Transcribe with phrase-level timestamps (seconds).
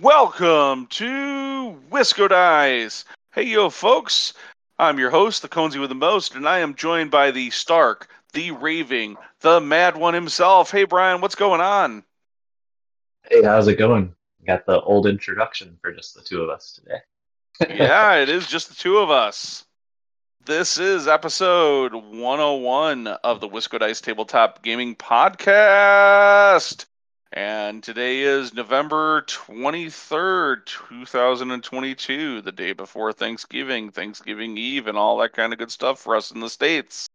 [0.00, 3.04] Welcome to Wisco Dice.
[3.32, 4.34] Hey, yo, folks.
[4.78, 8.08] I'm your host, the Conzi with the Most, and I am joined by the Stark,
[8.32, 10.70] the Raving, the Mad One himself.
[10.70, 12.04] Hey, Brian, what's going on?
[13.28, 14.14] Hey, how's it going?
[14.46, 17.74] Got the old introduction for just the two of us today.
[17.76, 19.64] yeah, it is just the two of us.
[20.44, 26.86] This is episode 101 of the Wisco Dice Tabletop Gaming Podcast.
[27.34, 35.32] And today is November 23rd, 2022, the day before Thanksgiving, Thanksgiving Eve, and all that
[35.32, 37.08] kind of good stuff for us in the States.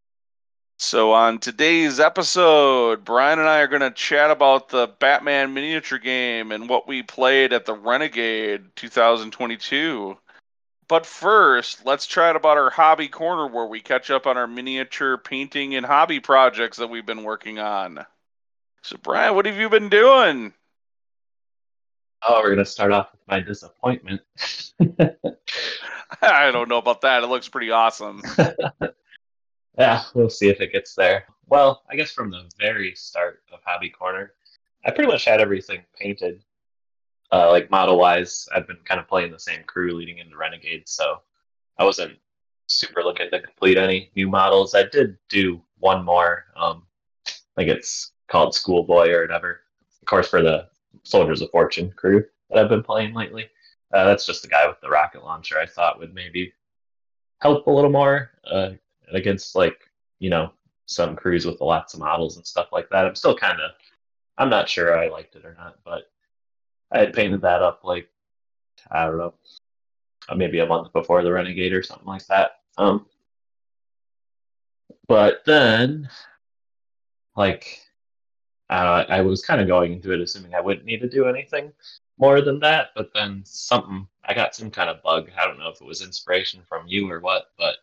[0.80, 6.00] So, on today's episode, Brian and I are going to chat about the Batman miniature
[6.00, 10.18] game and what we played at the Renegade 2022.
[10.88, 15.20] But first, let's chat about our hobby corner where we catch up on our miniature
[15.20, 18.04] painting and hobby projects that we've been working on.
[18.88, 20.54] So, Brian, what have you been doing?
[22.26, 24.22] Oh, we're gonna start off with my disappointment.
[26.22, 27.21] I don't know about that.
[27.21, 28.24] It looks pretty awesome.
[29.77, 31.26] yeah, we'll see if it gets there.
[31.48, 34.32] Well, I guess from the very start of Hobby Corner,
[34.85, 36.41] I pretty much had everything painted.
[37.30, 40.88] Uh, like model wise, I've been kind of playing the same crew leading into Renegade,
[40.88, 41.20] so
[41.77, 42.18] I wasn't
[42.68, 44.74] super looking to complete any new models.
[44.74, 46.46] I did do one more.
[46.55, 46.84] Um,
[47.58, 49.62] like it's called Schoolboy or whatever.
[50.02, 50.68] Of course, for the
[51.04, 53.50] Soldiers of Fortune crew that I've been playing lately.
[53.94, 55.58] Uh, that's just the guy with the rocket launcher.
[55.58, 56.54] I thought would maybe
[57.40, 58.72] help a little more uh,
[59.12, 59.78] against like
[60.20, 60.52] you know
[60.86, 63.05] some crews with lots of models and stuff like that.
[63.05, 63.72] I'm still kind of
[64.38, 66.03] I'm not sure I liked it or not, but
[66.92, 68.09] I had painted that up like
[68.92, 69.34] I don't know
[70.30, 72.59] uh, maybe a month before the Renegade or something like that.
[72.78, 73.06] Um,
[75.08, 76.09] but then
[77.36, 77.81] like
[78.69, 81.72] uh, I was kind of going into it assuming I wouldn't need to do anything
[82.18, 85.29] more than that, but then something I got some kind of bug.
[85.40, 87.78] I don't know if it was inspiration from you or what, but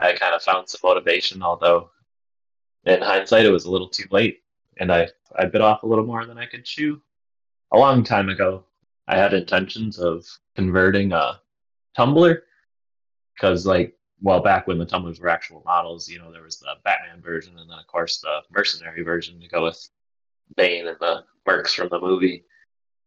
[0.00, 1.42] I kind of found some motivation.
[1.42, 1.90] Although
[2.84, 4.42] in hindsight, it was a little too late,
[4.78, 5.08] and I
[5.38, 7.00] I bit off a little more than I could chew.
[7.72, 8.64] A long time ago,
[9.06, 11.40] I had intentions of converting a
[11.96, 12.44] tumbler
[13.34, 16.74] because like well back when the tumblers were actual models you know there was the
[16.84, 19.88] batman version and then of course the mercenary version to go with
[20.56, 22.44] Bane and the Mercs from the movie.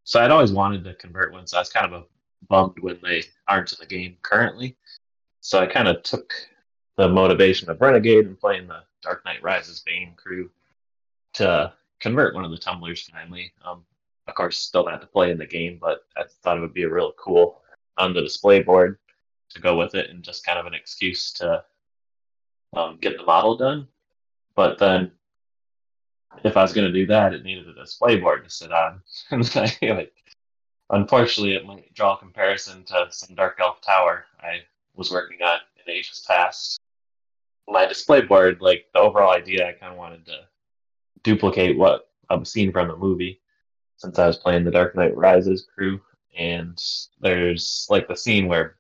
[0.03, 2.05] So I'd always wanted to convert one, so I was kind of a
[2.47, 4.75] bummed when they aren't in the game currently.
[5.41, 6.33] So I kind of took
[6.97, 10.49] the motivation of Renegade and playing the Dark Knight Rises Bane crew
[11.33, 13.51] to convert one of the tumblers finally.
[13.63, 13.83] Um,
[14.27, 16.83] of course, still not to play in the game, but I thought it would be
[16.83, 17.61] a real cool
[17.97, 18.97] on the display board
[19.49, 21.63] to go with it and just kind of an excuse to
[22.75, 23.87] um, get the model done.
[24.55, 25.11] But then
[26.43, 29.01] if I was going to do that, it needed a display board to sit on.
[29.31, 30.13] and I, like,
[30.89, 34.61] unfortunately, it might draw comparison to some Dark Elf Tower I
[34.95, 36.79] was working on in ages past.
[37.67, 40.39] My display board, like the overall idea, I kind of wanted to
[41.23, 43.41] duplicate what I've seen from the movie
[43.97, 46.01] since I was playing the Dark Knight Rises crew.
[46.37, 46.81] And
[47.19, 48.77] there's like the scene where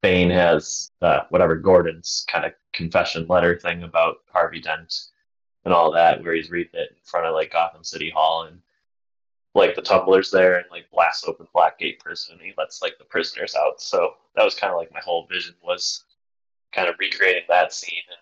[0.00, 4.92] Bane has uh, whatever Gordon's kind of confession letter thing about Harvey Dent
[5.64, 8.58] and all that, where he's reading it in front of like Gotham City Hall and
[9.54, 13.04] like the tumblers there and like blasts open Blackgate prison and he lets like the
[13.04, 13.80] prisoners out.
[13.80, 16.04] So that was kind of like my whole vision was
[16.72, 18.02] kind of recreating that scene.
[18.08, 18.18] And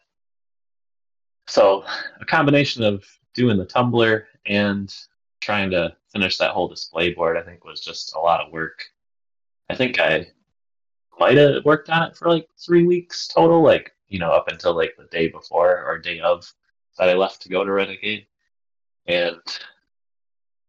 [1.46, 1.84] so
[2.20, 4.94] a combination of doing the tumbler and
[5.40, 8.84] trying to finish that whole display board, I think was just a lot of work.
[9.70, 10.26] I think I
[11.18, 14.74] might have worked on it for like three weeks total, like, you know, up until
[14.74, 16.52] like the day before or day of
[17.00, 18.26] that I left to go to Renegade.
[19.06, 19.40] And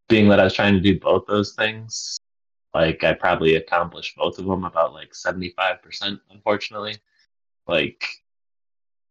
[0.08, 2.18] being that I was trying to do both those things,
[2.74, 6.96] like I probably accomplished both of them about like 75%, unfortunately.
[7.68, 8.08] Like,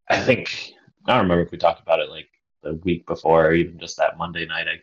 [0.08, 0.72] I think,
[1.06, 2.28] I don't remember if we talked about it like
[2.62, 4.66] the week before or even just that Monday night.
[4.66, 4.80] I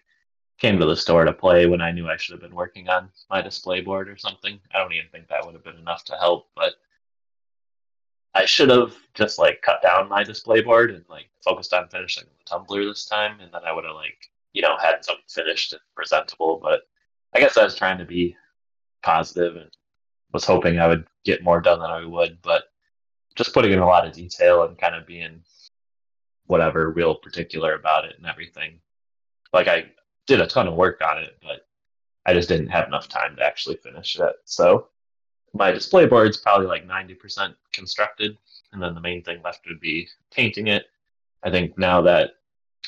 [0.60, 3.10] came to the store to play when I knew I should have been working on
[3.32, 4.60] my display board or something.
[4.74, 6.76] I don't even think that would have been enough to help, but
[8.38, 12.26] I should have just like cut down my display board and like focused on finishing
[12.26, 15.74] the tumbler this time, and then I would have like you know had something finished
[15.74, 16.60] and presentable.
[16.62, 16.82] But
[17.34, 18.36] I guess I was trying to be
[19.02, 19.72] positive and
[20.34, 22.66] was hoping I would get more done than I would, but
[23.36, 25.42] just putting in a lot of detail and kind of being
[26.46, 28.80] whatever real particular about it and everything.
[29.52, 29.86] Like I
[30.28, 31.66] did a ton of work on it, but
[32.24, 34.36] I just didn't have enough time to actually finish it.
[34.46, 34.90] So
[35.58, 38.38] my display board's probably like 90% constructed,
[38.72, 40.86] and then the main thing left would be painting it.
[41.44, 42.32] I think now that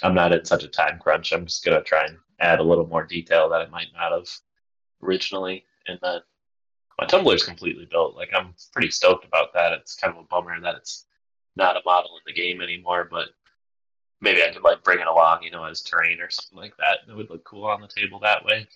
[0.03, 2.63] I'm not in such a time crunch, I'm just going to try and add a
[2.63, 4.29] little more detail that I might not have
[5.01, 6.21] originally and then
[6.99, 8.15] my tumbler's completely built.
[8.15, 9.73] Like I'm pretty stoked about that.
[9.73, 11.05] It's kind of a bummer that it's
[11.55, 13.29] not a model in the game anymore, but
[14.21, 16.99] maybe I could like bring it along, you know, as terrain or something like that.
[17.07, 18.67] It would look cool on the table that way.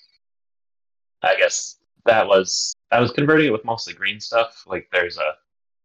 [1.22, 4.64] I guess that was I was converting it with mostly green stuff.
[4.68, 5.34] Like there's a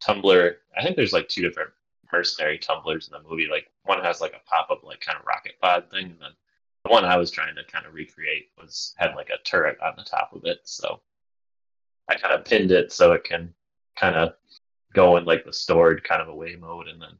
[0.00, 0.58] tumbler.
[0.76, 1.70] I think there's like two different
[2.12, 3.48] mercenary tumblers in the movie.
[3.50, 6.32] Like one has like a pop up like kind of rocket pod thing, and then
[6.84, 9.94] the one I was trying to kind of recreate was had like a turret on
[9.96, 10.60] the top of it.
[10.64, 11.00] So
[12.08, 13.54] I kind of pinned it so it can
[13.96, 14.34] kind of
[14.94, 17.18] go in like the stored kind of away mode and then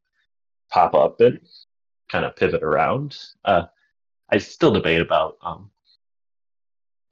[0.70, 1.40] pop up and
[2.08, 3.18] kind of pivot around.
[3.44, 3.66] Uh,
[4.30, 5.70] I still debate about, um,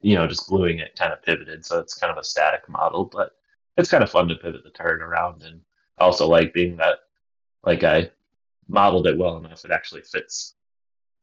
[0.01, 3.05] you know, just gluing it kind of pivoted so it's kind of a static model,
[3.05, 3.31] but
[3.77, 5.61] it's kind of fun to pivot the turret around and
[5.97, 6.99] also like being that
[7.63, 8.11] like I
[8.67, 10.55] modeled it well enough it actually fits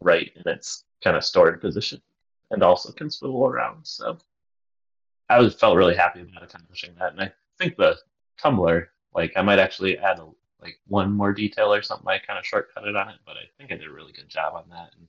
[0.00, 2.00] right in its kind of stored position
[2.50, 3.86] and also can swivel around.
[3.86, 4.18] So
[5.28, 7.96] I was felt really happy about accomplishing that, and I think the
[8.40, 10.28] tumbler, like I might actually add a,
[10.60, 12.08] like one more detail or something.
[12.08, 14.54] I kind of shortcutted on it, but I think I did a really good job
[14.54, 14.90] on that.
[14.98, 15.08] And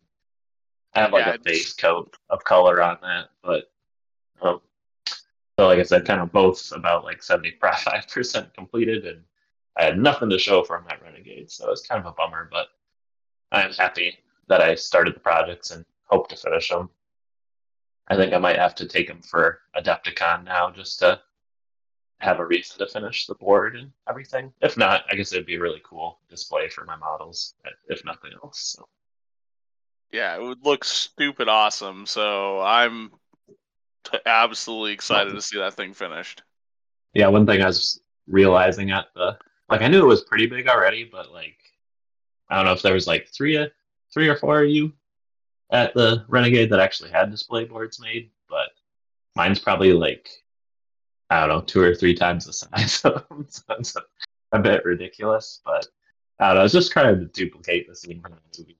[0.96, 3.70] I have like yeah, a base coat of color on that, but
[4.42, 4.62] um,
[5.60, 9.22] so like I said, kind of both about like seventy five percent completed, and
[9.78, 12.48] I had nothing to show from that renegade, so it's kind of a bummer.
[12.50, 12.68] But
[13.52, 16.90] I'm happy that I started the projects and hope to finish them.
[18.08, 21.20] I think I might have to take them for Adepticon now just to
[22.20, 24.54] have a reason to finish the board and everything.
[24.62, 27.56] If not, I guess it'd be a really cool display for my models,
[27.90, 28.76] if nothing else.
[28.78, 28.88] So.
[30.16, 32.06] Yeah, it would look stupid awesome.
[32.06, 33.12] So I'm
[34.06, 36.42] t- absolutely excited to see that thing finished.
[37.14, 40.70] Yeah, one thing I was realizing at the like I knew it was pretty big
[40.70, 41.58] already, but like
[42.50, 43.68] I don't know if there was like three
[44.14, 44.94] three or four of you
[45.70, 48.70] at the Renegade that actually had display boards made, but
[49.36, 50.30] mine's probably like
[51.30, 53.48] I don't know, two or three times the size of them.
[53.50, 54.04] so it's a,
[54.54, 55.86] a, bit ridiculous, but
[56.40, 56.60] I don't know.
[56.62, 58.78] I was just trying to duplicate the scene from the movie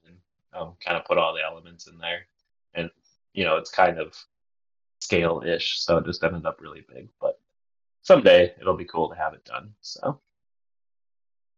[0.56, 2.26] um, kind of put all the elements in there,
[2.74, 2.90] and
[3.34, 4.16] you know, it's kind of
[5.00, 7.08] scale-ish, so it just ended up really big.
[7.20, 7.38] But
[8.02, 9.74] someday it'll be cool to have it done.
[9.80, 10.20] So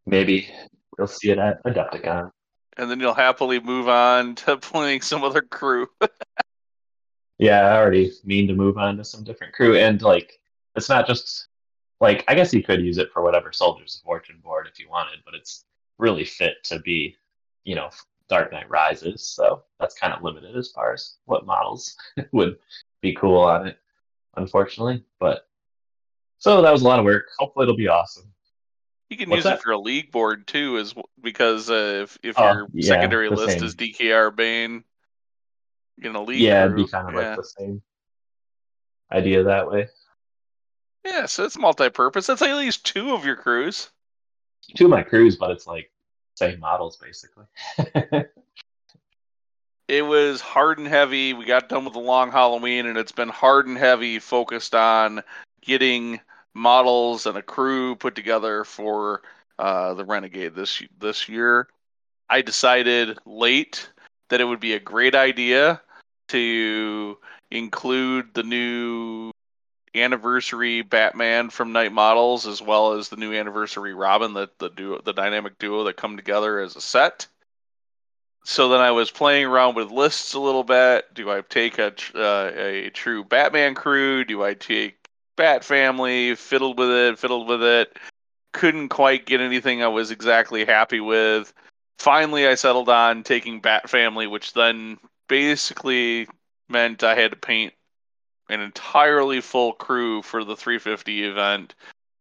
[0.07, 0.49] maybe
[0.97, 2.33] we'll see it at Adepticon
[2.79, 5.89] and then you'll happily move on to playing some other crew.
[7.39, 10.33] yeah, I already mean to move on to some different crew, and like
[10.77, 11.49] it's not just
[12.01, 14.89] like I guess you could use it for whatever Soldiers of Fortune board if you
[14.89, 15.65] wanted, but it's
[15.99, 17.17] really fit to be,
[17.65, 17.91] you know,
[18.29, 21.97] Dark Knight Rises, so that's kind of limited as far as what models
[22.33, 22.59] would
[23.01, 23.79] be cool on it,
[24.37, 25.05] unfortunately.
[25.19, 25.47] But
[26.39, 27.27] so that was a lot of work.
[27.39, 28.33] Hopefully, it'll be awesome.
[29.11, 29.59] You can What's use that?
[29.59, 33.31] it for a league board too, is because uh, if if oh, your yeah, secondary
[33.31, 33.65] list same.
[33.65, 34.85] is DKR Bane,
[36.03, 37.29] in a league, yeah, it'd be kind of yeah.
[37.31, 37.83] like the same
[39.11, 39.89] idea that way.
[41.05, 42.27] Yeah, so it's multi-purpose.
[42.27, 43.89] That's at least two of your crews.
[44.77, 45.91] Two of my crews, but it's like
[46.39, 47.45] same models basically.
[49.89, 51.33] it was hard and heavy.
[51.33, 55.23] We got done with the long Halloween, and it's been hard and heavy, focused on
[55.61, 56.21] getting
[56.55, 59.23] models and a crew put together for
[59.59, 61.69] uh, the Renegade this this year.
[62.31, 63.91] I decided late
[64.29, 65.81] that it would be a great idea
[66.29, 67.19] to
[67.51, 69.31] include the new
[69.95, 75.01] anniversary Batman from Knight Models as well as the new anniversary Robin, the the duo,
[75.03, 77.27] the dynamic duo that come together as a set.
[78.45, 81.13] So then I was playing around with lists a little bit.
[81.15, 84.25] Do I take a uh, a true Batman crew?
[84.25, 84.99] Do I take
[85.39, 87.97] Bat Family, fiddled with it, fiddled with it.
[88.53, 91.55] Couldn't quite get anything I was exactly happy with.
[91.99, 96.27] Finally, I settled on taking Bat Family, which then basically
[96.69, 97.73] meant I had to paint
[98.49, 101.75] an entirely full crew for the 350 event.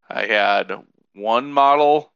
[0.10, 0.72] I had
[1.14, 2.12] one model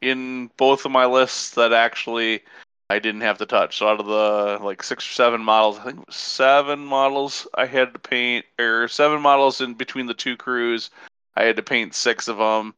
[0.00, 2.42] in both of my lists that actually
[2.88, 3.78] I didn't have to touch.
[3.78, 7.46] So out of the like six or seven models, I think it was seven models
[7.54, 10.90] I had to paint, or seven models in between the two crews.
[11.34, 12.74] I had to paint six of them,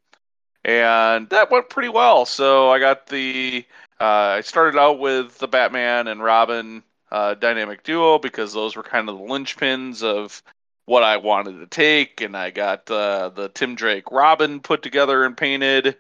[0.65, 2.25] and that went pretty well.
[2.25, 3.65] So I got the.
[4.01, 8.83] Uh, I started out with the Batman and Robin uh, dynamic duo because those were
[8.83, 10.43] kind of the linchpins of
[10.87, 15.25] what I wanted to take, and I got uh, the Tim Drake Robin put together
[15.25, 15.97] and painted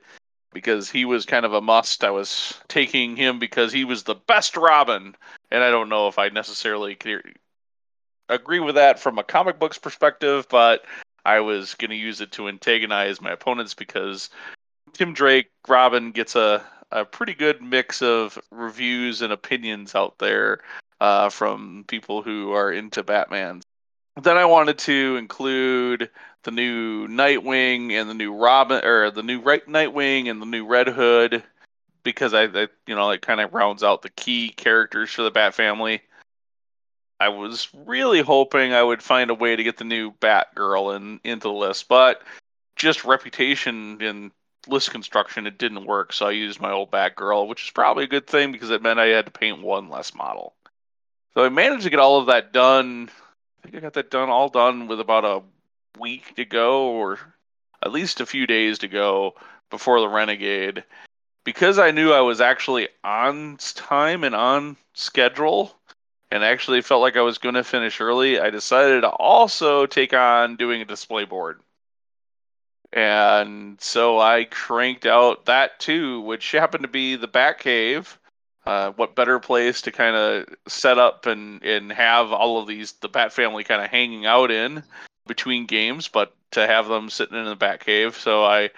[0.52, 2.04] because he was kind of a must.
[2.04, 5.14] I was taking him because he was the best Robin,
[5.50, 6.96] and I don't know if I necessarily
[8.30, 10.84] agree with that from a comic books perspective, but
[11.24, 14.30] I was going to use it to antagonize my opponents because
[14.94, 20.60] Tim Drake Robin gets a a pretty good mix of reviews and opinions out there
[21.00, 23.62] uh, from people who are into Batman.
[24.20, 26.10] then I wanted to include
[26.42, 30.66] the new Nightwing and the new Robin, or the new right Nightwing and the new
[30.66, 31.42] Red Hood,
[32.02, 35.30] because I, I you know, it kind of rounds out the key characters for the
[35.30, 36.02] Bat family.
[37.20, 41.20] I was really hoping I would find a way to get the new Batgirl in
[41.24, 42.22] into the list, but
[42.76, 44.30] just reputation and
[44.68, 46.12] list construction, it didn't work.
[46.12, 49.00] So I used my old Batgirl, which is probably a good thing because it meant
[49.00, 50.54] I had to paint one less model.
[51.38, 53.08] So I managed to get all of that done.
[53.08, 55.42] I think I got that done all done with about a
[55.96, 57.20] week to go, or
[57.80, 59.36] at least a few days to go
[59.70, 60.82] before the Renegade.
[61.44, 65.72] Because I knew I was actually on time and on schedule,
[66.32, 70.12] and actually felt like I was going to finish early, I decided to also take
[70.12, 71.60] on doing a display board.
[72.92, 78.17] And so I cranked out that too, which happened to be the Batcave.
[78.68, 82.92] Uh, what better place to kind of set up and, and have all of these,
[83.00, 84.82] the Bat family kind of hanging out in
[85.26, 88.14] between games, but to have them sitting in the Bat Cave.
[88.14, 88.68] So I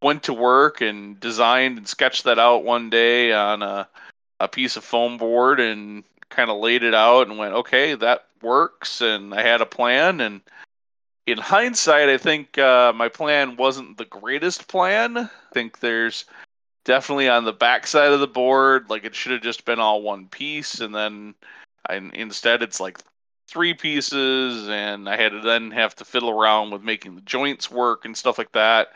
[0.00, 3.88] went to work and designed and sketched that out one day on a,
[4.38, 8.26] a piece of foam board and kind of laid it out and went, okay, that
[8.42, 9.00] works.
[9.00, 10.20] And I had a plan.
[10.20, 10.42] And
[11.26, 15.18] in hindsight, I think uh, my plan wasn't the greatest plan.
[15.18, 16.24] I think there's
[16.90, 20.02] definitely on the back side of the board, like it should have just been all
[20.02, 20.80] one piece.
[20.80, 21.36] And then
[21.88, 22.98] I, instead, it's like
[23.48, 24.68] three pieces.
[24.68, 28.16] And I had to then have to fiddle around with making the joints work and
[28.16, 28.88] stuff like that.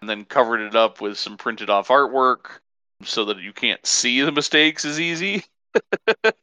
[0.00, 2.58] And then covered it up with some printed off artwork
[3.04, 5.44] so that you can't see the mistakes as easy.
[6.24, 6.42] it,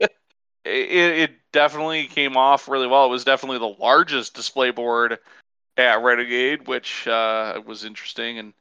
[0.64, 3.08] it definitely came off really well.
[3.08, 5.20] It was definitely the largest display board
[5.76, 8.40] at Renegade, which uh, was interesting.
[8.40, 8.54] And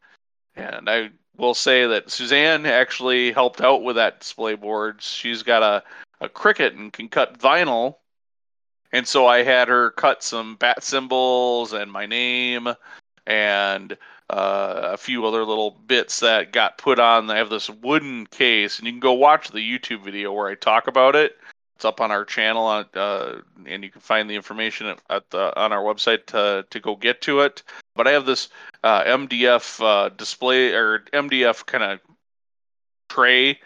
[0.57, 5.01] and I will say that Suzanne actually helped out with that display board.
[5.01, 5.83] She's got a,
[6.21, 7.97] a Cricut and can cut vinyl.
[8.93, 12.69] And so I had her cut some bat symbols and my name
[13.27, 13.97] and
[14.29, 17.31] uh, a few other little bits that got put on.
[17.31, 20.55] I have this wooden case, and you can go watch the YouTube video where I
[20.55, 21.37] talk about it.
[21.83, 23.33] It's up on our channel, uh,
[23.67, 27.21] and you can find the information at the, on our website to, to go get
[27.23, 27.65] to it.
[27.97, 28.51] But I have this
[28.85, 31.99] uh, MDF uh, display or MDF kind of
[33.09, 33.59] tray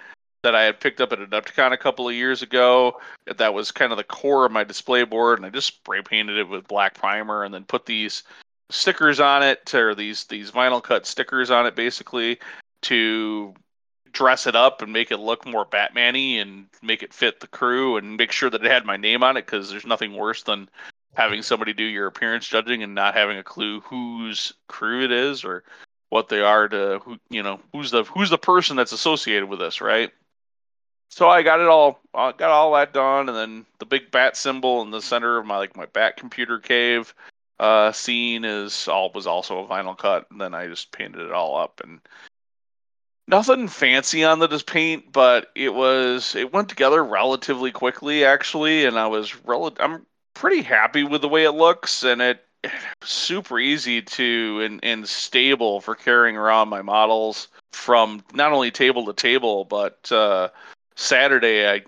[0.43, 2.99] that I had picked up at Adepticon a couple of years ago.
[3.37, 6.39] That was kind of the core of my display board, and I just spray painted
[6.39, 8.23] it with black primer, and then put these
[8.71, 12.39] stickers on it, or these these vinyl cut stickers on it, basically
[12.81, 13.53] to
[14.13, 17.97] dress it up and make it look more Batman-y and make it fit the crew
[17.97, 20.69] and make sure that it had my name on it because there's nothing worse than
[21.15, 25.45] having somebody do your appearance judging and not having a clue whose crew it is
[25.45, 25.65] or
[26.09, 29.59] what they are to who you know who's the who's the person that's associated with
[29.59, 30.13] this right?
[31.09, 34.83] So i got it all got all that done and then the big bat symbol
[34.83, 37.15] in the center of my like my bat computer cave
[37.59, 41.33] uh scene is all was also a vinyl cut and then i just painted it
[41.33, 42.01] all up and
[43.29, 48.99] nothing fancy on the paint, but it was it went together relatively quickly actually, and
[48.99, 52.43] I was rel- I'm pretty happy with the way it looks, and it
[53.03, 59.07] super easy to and, and stable for carrying around my models from not only table
[59.07, 60.49] to table, but uh,
[60.95, 61.83] Saturday I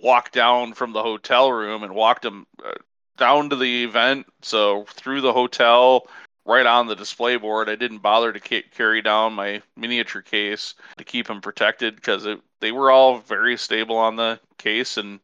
[0.00, 2.72] walked down from the hotel room and walked them uh,
[3.18, 4.26] down to the event.
[4.42, 6.06] So through the hotel,
[6.44, 7.68] right on the display board.
[7.68, 12.26] I didn't bother to ca- carry down my miniature case to keep them protected because
[12.60, 15.20] they were all very stable on the case and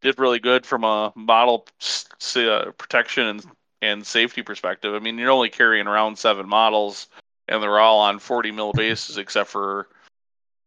[0.00, 1.66] did really good from a model
[2.36, 3.44] uh, protection and,
[3.82, 4.94] and safety perspective.
[4.94, 7.08] I mean, you're only carrying around seven models
[7.48, 9.88] and they're all on 40 mil bases except for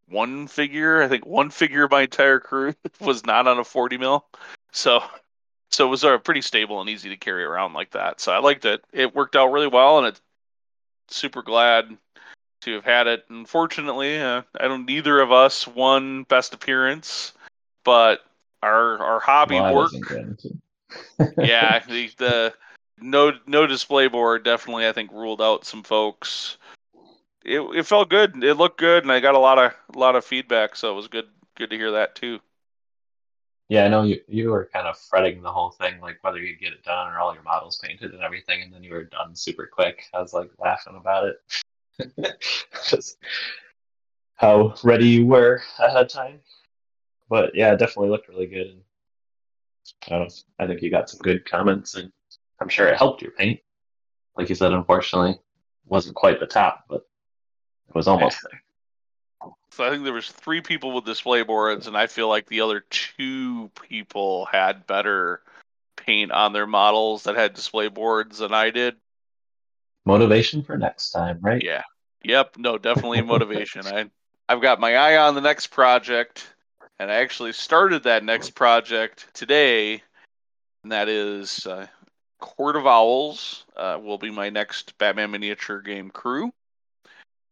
[0.08, 1.02] one figure.
[1.02, 4.26] I think one figure of my entire crew was not on a 40 mil.
[4.72, 5.02] So
[5.70, 8.20] so it was uh, pretty stable and easy to carry around like that.
[8.20, 8.84] So I liked it.
[8.92, 10.22] It worked out really well, and it's
[11.08, 11.96] super glad
[12.62, 13.26] to have had it.
[13.30, 14.86] Unfortunately, uh, I don't.
[14.86, 17.34] Neither of us won best appearance,
[17.84, 18.22] but
[18.64, 19.92] our our hobby well, work.
[21.38, 22.54] yeah, the, the
[23.00, 26.58] no no display board definitely I think ruled out some folks.
[27.46, 28.44] It it felt good.
[28.44, 30.96] It looked good, and I got a lot of a lot of feedback, so it
[30.96, 32.40] was good good to hear that too.
[33.70, 36.60] Yeah, I know you you were kind of fretting the whole thing, like whether you'd
[36.60, 39.36] get it done or all your models painted and everything, and then you were done
[39.36, 40.06] super quick.
[40.14, 42.44] I was like laughing about it.
[42.90, 43.18] Just
[44.36, 46.40] how ready you were ahead of time.
[47.30, 48.68] But yeah, it definitely looked really good.
[48.68, 48.82] And
[50.10, 52.12] I, know, I think you got some good comments, and
[52.60, 53.60] I'm sure it helped your paint.
[54.36, 55.38] Like you said, unfortunately,
[55.86, 57.06] wasn't quite the top, but
[57.88, 58.64] it was almost there.
[59.72, 62.62] So I think there was three people with display boards, and I feel like the
[62.62, 65.42] other two people had better
[65.96, 68.96] paint on their models that had display boards than I did.
[70.06, 71.62] Motivation for next time, right?
[71.64, 71.84] Yeah.
[72.24, 72.58] Yep.
[72.58, 73.86] No, definitely motivation.
[73.86, 74.10] I
[74.48, 76.52] I've got my eye on the next project,
[76.98, 80.02] and I actually started that next project today,
[80.84, 81.86] and that is uh,
[82.40, 83.66] Court of Owls.
[83.78, 86.52] Uh, will be my next Batman miniature game crew.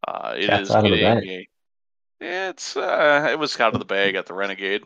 [0.06, 1.48] Uh, it Cat's is out of the getting a.
[2.20, 4.82] It's uh, it was out of the bag at the Renegade.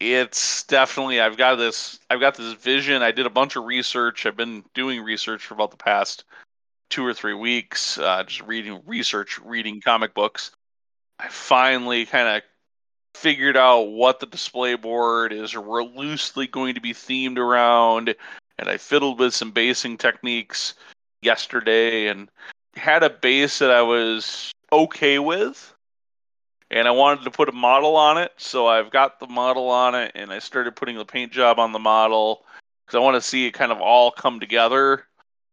[0.00, 3.02] it's definitely I've got this I've got this vision.
[3.02, 4.26] I did a bunch of research.
[4.26, 6.24] I've been doing research for about the past
[6.90, 10.50] two or three weeks, uh, just reading research, reading comic books.
[11.18, 12.42] I finally kind of
[13.14, 18.14] figured out what the display board is loosely going to be themed around,
[18.58, 20.74] and I fiddled with some basing techniques
[21.22, 22.30] yesterday and
[22.76, 25.74] had a base that I was okay with
[26.70, 29.94] and I wanted to put a model on it, so I've got the model on
[29.94, 32.44] it, and I started putting the paint job on the model
[32.86, 35.04] because I want to see it kind of all come together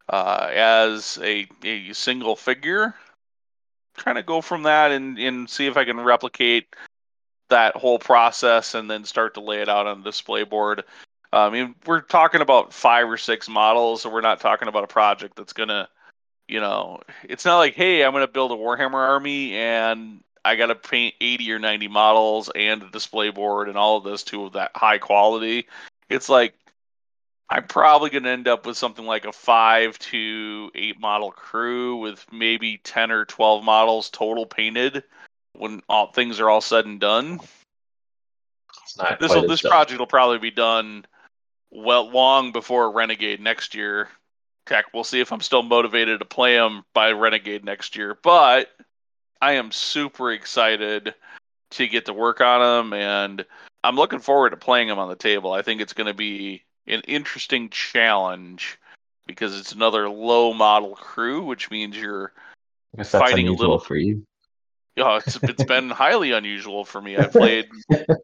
[0.09, 2.93] uh, as a, a single figure.
[3.95, 6.75] Kind of go from that and, and see if I can replicate
[7.49, 10.83] that whole process and then start to lay it out on the display board.
[11.33, 14.83] Uh, I mean, we're talking about five or six models, so we're not talking about
[14.83, 15.89] a project that's gonna,
[16.47, 20.67] you know, it's not like, hey, I'm gonna build a Warhammer army and I got
[20.67, 24.49] to paint 80 or 90 models and a display board and all of this to
[24.51, 25.67] that high quality.
[26.09, 26.53] It's like
[27.49, 31.97] I'm probably going to end up with something like a five to eight model crew
[31.97, 35.03] with maybe 10 or 12 models total painted
[35.53, 37.39] when all things are all said and done.
[39.19, 39.69] This this done.
[39.69, 41.05] project will probably be done
[41.71, 44.09] well long before Renegade next year.
[44.69, 48.17] Heck, we'll see if I'm still motivated to play them by Renegade next year.
[48.21, 48.69] But
[49.41, 51.13] I am super excited
[51.71, 53.45] to get to work on them, and
[53.83, 55.53] I'm looking forward to playing them on the table.
[55.53, 58.79] I think it's going to be an interesting challenge
[59.25, 62.33] because it's another low model crew, which means you're
[62.93, 64.23] I guess that's fighting a little- for you.
[65.03, 67.17] know, it's it's been highly unusual for me.
[67.17, 67.69] I've played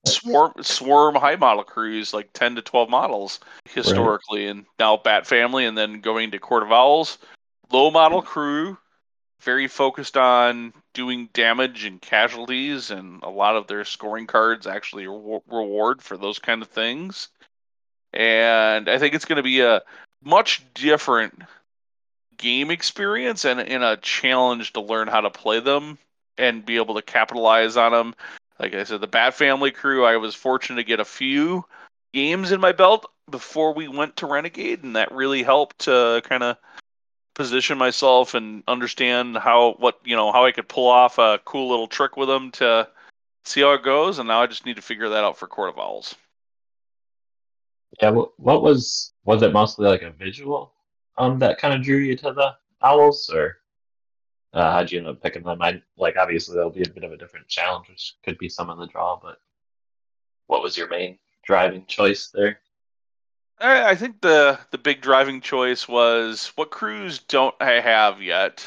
[0.06, 5.66] swarm swarm high model crews like 10 to 12 models historically and now Bat Family
[5.66, 7.20] and then going to Court of Owls.
[7.72, 8.26] Low model mm.
[8.26, 8.78] crew
[9.42, 15.06] very focused on doing damage and casualties and a lot of their scoring cards actually
[15.06, 17.28] re- reward for those kind of things.
[18.14, 19.82] And I think it's going to be a
[20.24, 21.44] much different
[22.38, 26.00] game experience and, and a challenge to learn how to play them
[26.38, 28.16] and be able to capitalize on them.
[28.60, 31.66] Like I said, the Bat Family crew, I was fortunate to get a few
[32.14, 36.44] games in my belt before we went to Renegade, and that really helped to kind
[36.44, 36.58] of
[37.34, 41.70] position myself and understand how what you know how I could pull off a cool
[41.70, 42.88] little trick with them to
[43.44, 44.20] see how it goes.
[44.20, 46.16] And now I just need to figure that out for Court of Owls.
[48.02, 50.74] Yeah, what, was was it mostly like a visual
[51.18, 53.58] um that kind of drew you to the owls, or
[54.54, 55.62] uh, how'd you end up picking them?
[55.62, 58.70] I like obviously that'll be a bit of a different challenge, which could be some
[58.70, 59.38] of the draw, but
[60.48, 62.60] what was your main driving choice there?
[63.60, 68.66] I I think the the big driving choice was what crews don't I have yet.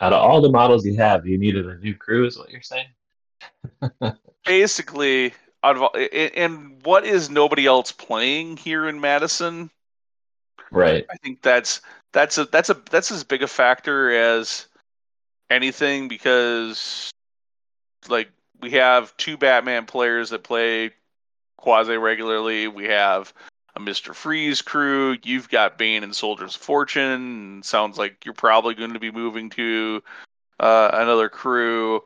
[0.00, 2.62] Out of all the models you have, you needed a new crew, is what you're
[2.62, 2.88] saying?
[4.44, 9.70] Basically, out of all, and what is nobody else playing here in Madison?
[10.74, 11.06] Right.
[11.10, 11.80] I think that's
[12.12, 14.66] that's a that's a that's as big a factor as
[15.50, 17.10] anything because
[18.08, 20.90] like we have two Batman players that play
[21.56, 22.68] quasi regularly.
[22.68, 23.32] We have
[23.76, 25.16] a Mister Freeze crew.
[25.22, 27.62] You've got Bane and Soldiers Fortune.
[27.62, 30.02] Sounds like you're probably going to be moving to
[30.60, 32.02] uh, another crew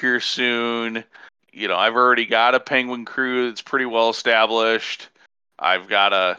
[0.00, 1.04] here soon.
[1.52, 5.08] You know, I've already got a Penguin crew that's pretty well established.
[5.58, 6.38] I've got a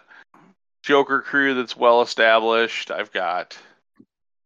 [0.88, 2.92] Joker crew that's well established.
[2.92, 3.58] I've got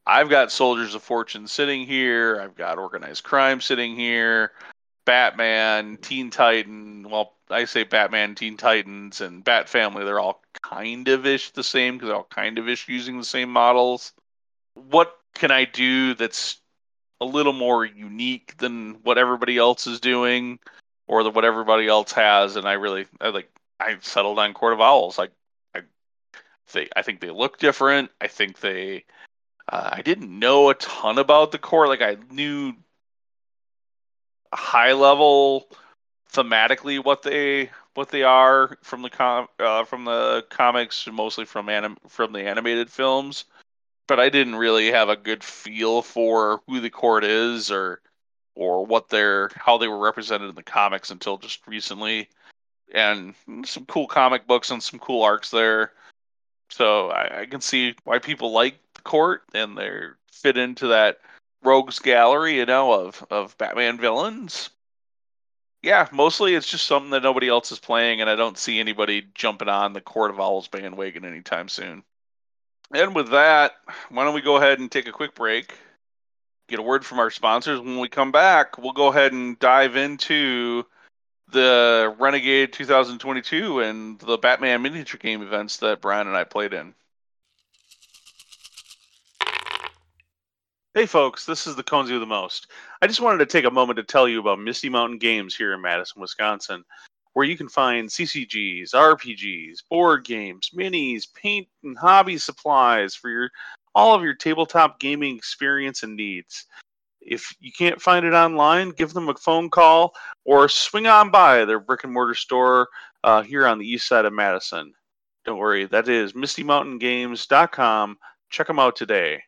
[0.07, 2.41] I've got Soldiers of Fortune sitting here.
[2.41, 4.51] I've got Organized Crime sitting here.
[5.05, 7.07] Batman, Teen Titan.
[7.07, 10.03] Well, I say Batman, Teen Titans, and Bat Family.
[10.03, 13.23] They're all kind of ish the same because they're all kind of ish using the
[13.23, 14.11] same models.
[14.73, 16.59] What can I do that's
[17.19, 20.57] a little more unique than what everybody else is doing,
[21.07, 22.55] or the, what everybody else has?
[22.55, 25.19] And I really, I like, I settled on Court of Owls.
[25.19, 25.31] Like,
[26.73, 28.11] they, I think they look different.
[28.21, 29.05] I think they,
[29.69, 31.87] uh, I didn't know a ton about the core.
[31.87, 32.73] Like, I knew
[34.53, 35.67] high level
[36.33, 41.69] thematically what they what they are from the com uh, from the comics, mostly from
[41.69, 43.45] anim- from the animated films.
[44.07, 48.01] But I didn't really have a good feel for who the court is or
[48.55, 52.29] or what they're how they were represented in the comics until just recently.
[52.93, 55.93] and some cool comic books and some cool arcs there.
[56.71, 59.91] So I, I can see why people like the court and they
[60.31, 61.19] fit into that
[61.63, 64.69] rogues gallery, you know, of of Batman villains.
[65.83, 69.27] Yeah, mostly it's just something that nobody else is playing, and I don't see anybody
[69.33, 72.03] jumping on the Court of Owls bandwagon anytime soon.
[72.93, 73.73] And with that,
[74.09, 75.73] why don't we go ahead and take a quick break,
[76.67, 77.79] get a word from our sponsors.
[77.79, 80.85] When we come back, we'll go ahead and dive into
[81.51, 86.93] the Renegade 2022 and the Batman miniature game events that Brian and I played in.
[90.93, 92.67] Hey folks, this is the Conesy with the Most.
[93.01, 95.73] I just wanted to take a moment to tell you about Misty Mountain Games here
[95.73, 96.83] in Madison, Wisconsin,
[97.33, 103.49] where you can find CCGs, RPGs, board games, minis, paint and hobby supplies for your
[103.95, 106.65] all of your tabletop gaming experience and needs.
[107.21, 111.65] If you can't find it online, give them a phone call or swing on by
[111.65, 112.87] their brick and mortar store
[113.23, 114.93] uh, here on the east side of Madison.
[115.45, 118.17] Don't worry, that is mistymountaingames.com.
[118.49, 119.43] Check them out today.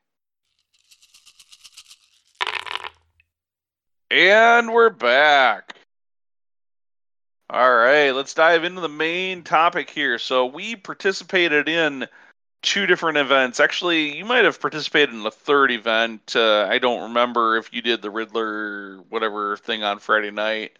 [4.10, 5.76] And we're back.
[7.50, 10.18] All right, let's dive into the main topic here.
[10.18, 12.08] So, we participated in
[12.64, 13.60] two different events.
[13.60, 16.36] Actually, you might have participated in the third event.
[16.36, 20.72] Uh, I don't remember if you did the Riddler whatever thing on Friday night.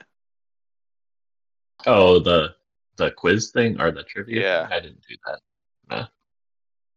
[1.86, 2.56] Oh, the
[2.96, 4.42] the quiz thing or the trivia?
[4.42, 4.68] Yeah.
[4.68, 4.78] Thing?
[4.78, 5.40] I didn't do that.
[5.90, 6.06] Nah.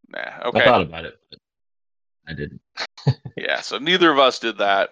[0.09, 0.61] Nah, okay.
[0.61, 1.39] I thought about it, but
[2.27, 2.61] I didn't.
[3.37, 4.91] yeah, so neither of us did that.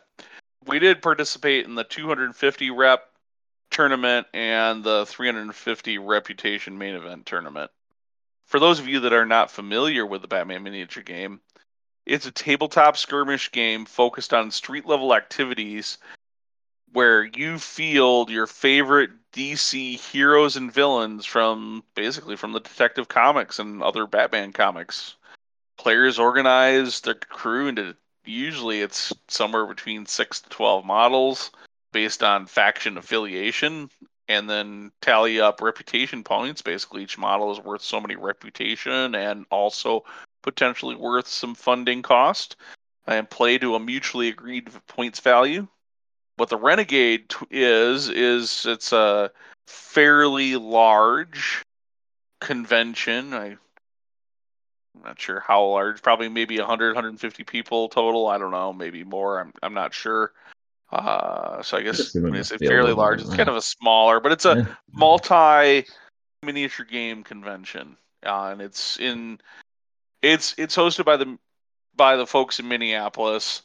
[0.67, 3.05] We did participate in the 250 rep
[3.71, 7.71] tournament and the 350 reputation main event tournament
[8.45, 11.41] for those of you that are not familiar with the Batman miniature game,
[12.05, 15.97] it's a tabletop skirmish game focused on street level activities
[16.93, 23.59] where you field your favorite DC heroes and villains from basically from the Detective Comics
[23.59, 25.15] and other Batman comics.
[25.77, 31.51] Players organize their crew into usually it's somewhere between 6 to 12 models
[31.91, 33.89] based on faction affiliation
[34.27, 36.61] and then tally up reputation points.
[36.61, 40.03] Basically, each model is worth so many reputation and also
[40.41, 42.55] potentially worth some funding cost,
[43.07, 45.67] and play to a mutually agreed points value.
[46.37, 49.31] What the Renegade is is it's a
[49.67, 51.63] fairly large
[52.41, 53.33] convention.
[53.33, 53.45] I,
[54.95, 56.01] I'm not sure how large.
[56.01, 58.27] Probably maybe 100, 150 people total.
[58.27, 58.73] I don't know.
[58.73, 59.39] Maybe more.
[59.39, 60.33] I'm I'm not sure.
[60.95, 64.45] Uh, so I guess when it's fairly large, it's kind of a smaller, but it's
[64.45, 64.65] a yeah.
[64.93, 65.85] multi
[66.41, 69.39] miniature game convention, uh, and it's in
[70.21, 71.37] it's it's hosted by the
[71.97, 73.63] by the folks in Minneapolis.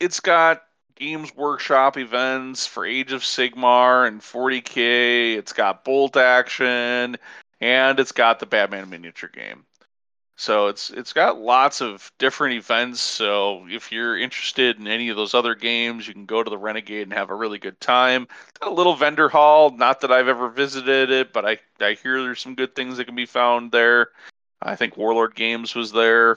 [0.00, 0.64] It's got
[0.96, 5.36] Games Workshop events for Age of Sigmar and 40k.
[5.36, 7.16] It's got Bolt Action,
[7.62, 9.64] and it's got the Batman miniature game.
[10.38, 13.00] So it's it's got lots of different events.
[13.00, 16.58] So if you're interested in any of those other games, you can go to the
[16.58, 18.28] Renegade and have a really good time.
[18.60, 19.70] got a little vendor hall.
[19.70, 23.06] Not that I've ever visited it, but I I hear there's some good things that
[23.06, 24.10] can be found there.
[24.60, 26.36] I think Warlord Games was there.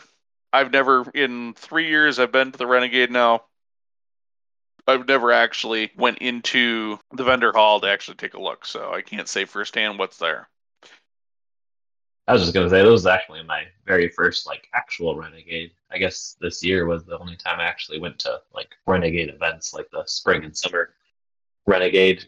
[0.54, 3.44] I've never in three years I've been to the Renegade now.
[4.88, 9.02] I've never actually went into the vendor hall to actually take a look, so I
[9.02, 10.48] can't say firsthand what's there.
[12.30, 15.72] I was just gonna say this was actually my very first like actual renegade.
[15.90, 19.74] I guess this year was the only time I actually went to like renegade events,
[19.74, 20.92] like the spring and summer
[21.66, 22.26] renegade.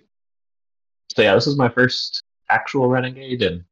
[1.15, 3.63] So yeah, this was my first actual renegade, and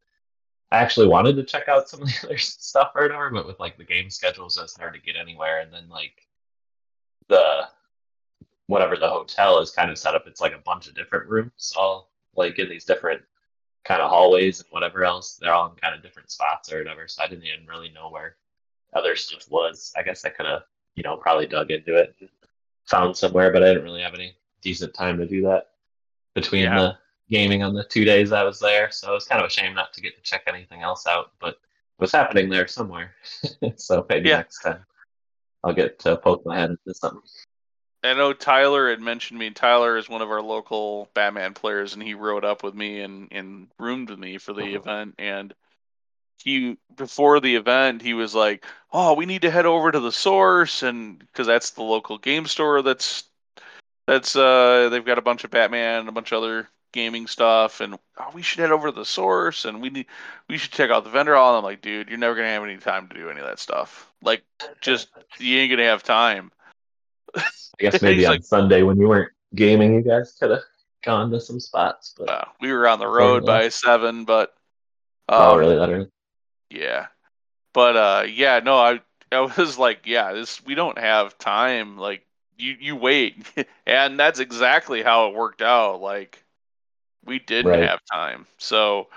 [0.71, 3.59] I actually wanted to check out some of the other stuff or whatever, but with
[3.59, 5.61] like the game schedules, it's hard to get anywhere.
[5.61, 6.27] And then like
[7.27, 7.63] the
[8.67, 11.73] whatever the hotel is kind of set up, it's like a bunch of different rooms,
[11.75, 13.23] all like in these different
[13.85, 15.37] kind of hallways and whatever else.
[15.39, 17.07] They're all in kind of different spots or whatever.
[17.07, 18.35] So I didn't even really know where
[18.93, 19.93] other stuff was.
[19.97, 20.63] I guess I could have,
[20.95, 22.29] you know, probably dug into it and
[22.85, 25.67] found somewhere, but I didn't really have any decent time to do that
[26.35, 26.79] between yeah.
[26.79, 26.97] the
[27.29, 28.91] gaming on the two days I was there.
[28.91, 31.31] So it was kind of a shame not to get to check anything else out,
[31.39, 33.13] but it was happening there somewhere.
[33.75, 34.37] so maybe yeah.
[34.37, 34.85] next time
[35.63, 37.21] I'll get to poke my head into something.
[38.03, 39.49] I know Tyler had mentioned me.
[39.49, 43.27] Tyler is one of our local Batman players, and he rode up with me and,
[43.31, 44.79] and roomed with me for the uh-huh.
[44.79, 45.15] event.
[45.19, 45.53] And
[46.43, 50.11] he before the event, he was like, "Oh, we need to head over to the
[50.11, 52.81] source," and because that's the local game store.
[52.81, 53.25] That's
[54.07, 57.81] that's uh they've got a bunch of Batman, and a bunch of other gaming stuff,
[57.81, 60.05] and oh, we should head over to the source, and we need
[60.47, 61.49] we should check out the vendor hall.
[61.49, 63.59] And I'm like, dude, you're never gonna have any time to do any of that
[63.59, 64.09] stuff.
[64.23, 64.43] Like,
[64.81, 66.51] just you ain't gonna have time.
[67.35, 67.43] I
[67.79, 70.63] guess maybe on like, Sunday when you weren't gaming, you guys could have
[71.03, 74.53] gone to some spots, but uh, we were on the road by seven, but
[75.27, 75.75] um, oh, really?
[75.75, 76.07] That early?
[76.69, 77.07] Yeah,
[77.73, 81.97] but uh, yeah, no, I I was like, yeah, this we don't have time.
[81.97, 82.25] Like
[82.57, 83.45] you you wait,
[83.87, 86.01] and that's exactly how it worked out.
[86.01, 86.43] Like
[87.25, 87.87] we didn't right.
[87.87, 89.07] have time, so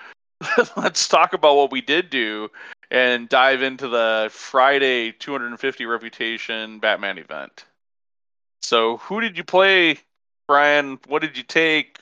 [0.77, 2.51] let's talk about what we did do
[2.90, 7.64] and dive into the Friday 250 reputation Batman event.
[8.62, 9.98] So, who did you play,
[10.46, 10.98] Brian?
[11.07, 11.98] What did you take?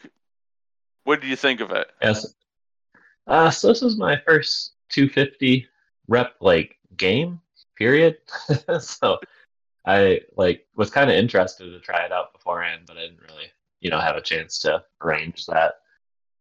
[1.05, 1.91] What did you think of it?
[2.03, 2.35] Yes.
[3.27, 5.67] Uh, so this was my first 250
[6.09, 7.41] rep like game
[7.77, 8.19] period.
[8.81, 9.19] so
[9.87, 13.47] I like was kind of interested to try it out beforehand, but I didn't really,
[13.81, 15.75] you know, have a chance to arrange that.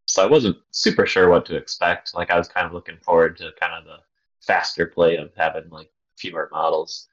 [0.05, 2.15] So I wasn't super sure what to expect.
[2.15, 3.97] Like I was kind of looking forward to kind of the
[4.41, 7.07] faster play of having like fewer models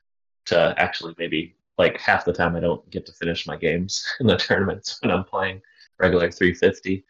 [0.46, 4.26] to actually maybe like half the time I don't get to finish my games in
[4.26, 5.62] the tournaments when I'm playing
[5.98, 7.04] regular 350.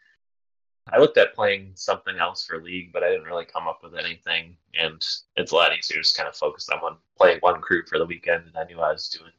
[0.91, 3.95] I looked at playing something else for League, but I didn't really come up with
[3.95, 4.55] anything.
[4.79, 7.83] And it's a lot easier to just kind of focus on one playing one crew
[7.85, 8.45] for the weekend.
[8.47, 9.31] And I knew I was doing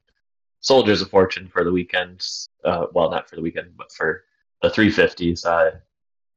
[0.60, 2.26] Soldiers of Fortune for the weekend.
[2.64, 4.24] Uh, well, not for the weekend, but for
[4.60, 5.46] the 350s.
[5.46, 5.72] I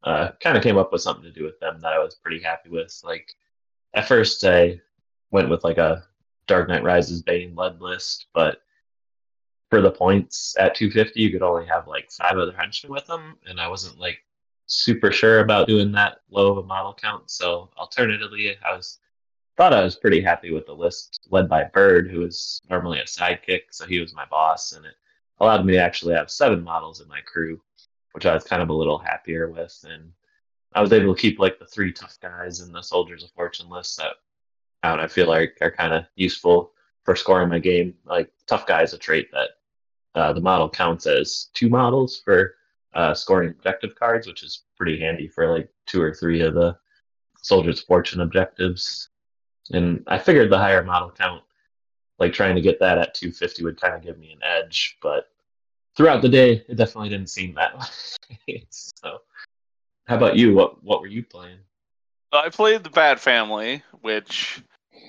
[0.10, 2.42] uh, kind of came up with something to do with them that I was pretty
[2.42, 2.98] happy with.
[3.04, 3.34] Like
[3.94, 4.80] at first, I
[5.32, 6.04] went with like a
[6.48, 8.62] Dark Knight Rises Bane lead list, but
[9.72, 13.38] for the points at 250, you could only have like five other henchmen with them,
[13.48, 14.20] and I wasn't like
[14.66, 17.32] super sure about doing that low of a model count.
[17.32, 19.00] So alternatively, I was
[19.56, 23.06] thought I was pretty happy with the list led by Bird, who is normally a
[23.06, 24.96] sidekick, so he was my boss, and it
[25.40, 27.62] allowed me to actually have seven models in my crew,
[28.12, 29.86] which I was kind of a little happier with.
[29.90, 30.12] And
[30.74, 33.70] I was able to keep like the three tough guys and the Soldiers of Fortune
[33.70, 34.16] list that
[34.84, 36.74] I, I feel like are kind of useful
[37.06, 37.94] for scoring my game.
[38.04, 39.52] Like tough guy is a trait that
[40.16, 42.56] uh, the model counts as two models for
[42.94, 46.76] uh, scoring objective cards, which is pretty handy for like two or three of the
[47.42, 49.10] Soldier's Fortune objectives.
[49.72, 51.44] And I figured the higher model count,
[52.20, 55.30] like trying to get that at 250 would kind of give me an edge, but
[55.96, 57.78] throughout the day, it definitely didn't seem that
[58.48, 58.66] way.
[58.70, 59.20] so,
[60.06, 60.54] how about you?
[60.54, 61.60] What what were you playing?
[62.34, 64.62] I played the Bat Family, which,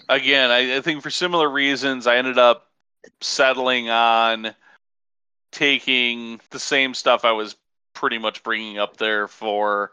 [0.09, 2.69] again, I, I think for similar reasons, I ended up
[3.21, 4.55] settling on
[5.53, 7.57] taking the same stuff I was
[7.95, 9.93] pretty much bringing up there for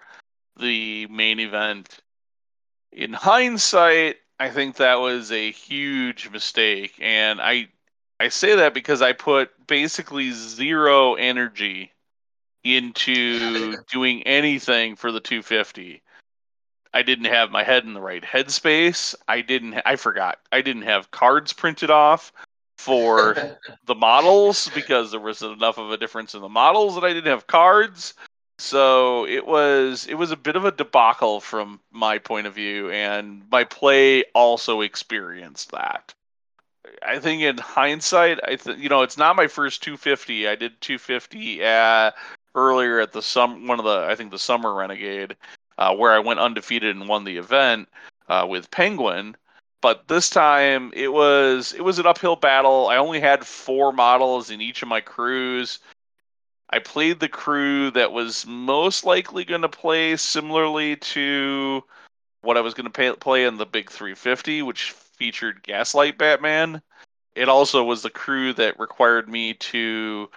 [0.57, 1.99] the main event.
[2.91, 7.67] In hindsight, I think that was a huge mistake, and I
[8.19, 11.93] I say that because I put basically zero energy
[12.63, 16.01] into doing anything for the 250.
[16.93, 19.13] I didn't have my head in the right headspace.
[19.27, 19.79] I didn't.
[19.85, 20.39] I forgot.
[20.51, 22.33] I didn't have cards printed off
[22.79, 23.35] for
[23.87, 27.29] the models because there was enough of a difference in the models that I didn't
[27.29, 28.13] have cards.
[28.57, 32.89] So it was it was a bit of a debacle from my point of view,
[32.89, 36.13] and my play also experienced that.
[37.05, 40.47] I think in hindsight, I th- you know it's not my first 250.
[40.47, 42.11] I did 250 at,
[42.55, 45.35] earlier at the sum one of the I think the summer renegade,
[45.77, 47.89] uh, where I went undefeated and won the event
[48.29, 49.35] uh, with Penguin
[49.81, 52.87] but this time it was it was an uphill battle.
[52.87, 55.79] I only had four models in each of my crews.
[56.69, 61.83] I played the crew that was most likely going to play similarly to
[62.41, 66.81] what I was going to play in the Big 350, which featured Gaslight Batman.
[67.35, 70.29] It also was the crew that required me to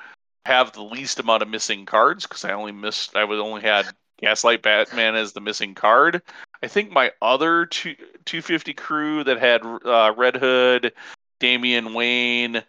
[0.46, 3.86] have the least amount of missing cards because I only missed I would only had
[4.20, 6.22] Gaslight Batman as the missing card.
[6.62, 7.94] I think my other two,
[8.24, 10.92] 250 crew that had uh, Red Hood,
[11.40, 12.62] Damian Wayne,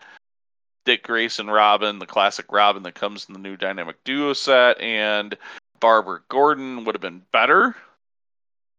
[0.85, 5.37] Dick Grayson Robin, the classic Robin that comes in the new Dynamic Duo set, and
[5.79, 7.75] Barbara Gordon would have been better.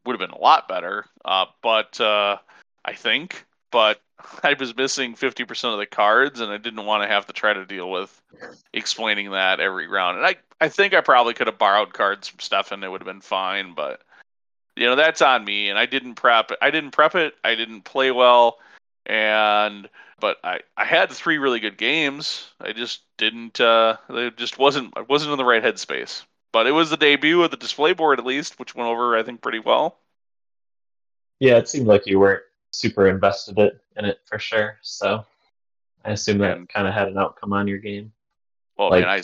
[0.05, 2.37] Would have been a lot better, uh, but uh,
[2.85, 3.47] I think.
[3.71, 4.01] But
[4.43, 7.53] I was missing 50% of the cards, and I didn't want to have to try
[7.53, 8.21] to deal with
[8.73, 10.19] explaining that every round.
[10.19, 12.83] And I, I think I probably could have borrowed cards from Stefan.
[12.83, 14.03] It would have been fine, but
[14.77, 17.83] you know that's on me and i didn't prep i didn't prep it i didn't
[17.83, 18.59] play well
[19.07, 19.89] and
[20.21, 22.51] but i i had three really good games.
[22.61, 26.25] I just didn't uh it just wasn't i wasn't in the right headspace.
[26.53, 29.23] But it was the debut of the display board at least which went over i
[29.23, 29.99] think pretty well.
[31.41, 35.25] Yeah it seemed like you weren't super invested in it for sure so
[36.05, 38.13] i assume that kind of had an outcome on your game.
[38.79, 39.23] Well like, man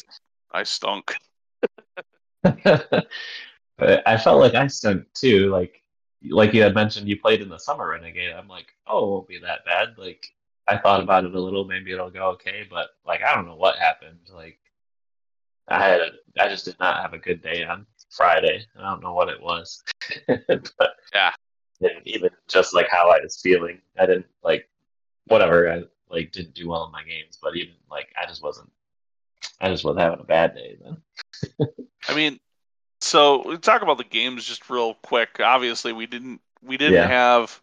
[0.52, 1.14] i i stunk
[3.82, 5.50] I felt like I stunk too.
[5.50, 5.82] Like
[6.28, 8.32] like you had mentioned, you played in the summer renegade.
[8.32, 9.96] I'm like, oh, it won't be that bad.
[9.96, 10.26] Like
[10.68, 11.64] I thought about it a little.
[11.64, 12.66] Maybe it'll go okay.
[12.68, 14.18] But like I don't know what happened.
[14.32, 14.58] Like
[15.68, 18.66] I had a, I just did not have a good day on Friday.
[18.76, 19.82] I don't know what it was,
[20.26, 21.32] but yeah,
[21.80, 24.68] and even just like how I was feeling, I didn't like
[25.26, 25.72] whatever.
[25.72, 28.70] I like didn't do well in my games, but even like I just wasn't.
[29.60, 31.68] I just was having a bad day then.
[32.08, 32.40] I mean,
[33.00, 35.40] so we talk about the games just real quick.
[35.40, 37.08] Obviously, we didn't we didn't Yeah.
[37.08, 37.60] have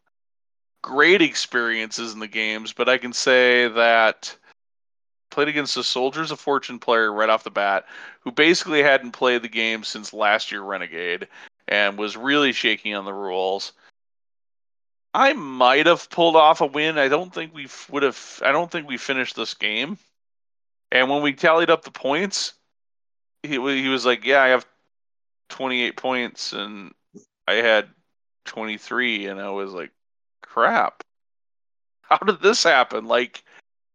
[0.82, 4.36] great experiences in the games, but I can say that
[5.30, 7.86] played against a Soldiers of Fortune player right off the bat,
[8.22, 11.28] who basically hadn't played the game since last year Renegade
[11.68, 13.74] and was really shaking on the rules.
[15.14, 16.98] I might have pulled off a win.
[16.98, 18.42] I don't think we would have.
[18.44, 19.98] I don't think we finished this game.
[20.92, 22.54] And when we tallied up the points,
[23.44, 24.66] he he was like, "Yeah, I have
[25.50, 26.94] 28 points and
[27.48, 27.90] I had
[28.46, 29.92] 23 and I was like,
[30.42, 31.04] "Crap.
[32.02, 33.44] How did this happen?" Like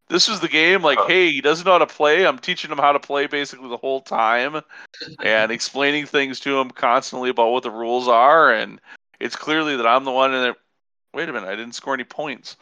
[0.09, 1.07] this was the game like, uh.
[1.07, 2.25] "Hey, he doesn't know how to play.
[2.25, 4.61] I'm teaching him how to play basically the whole time
[5.23, 8.79] and explaining things to him constantly about what the rules are and
[9.19, 10.55] it's clearly that I'm the one and
[11.13, 12.57] wait a minute, I didn't score any points."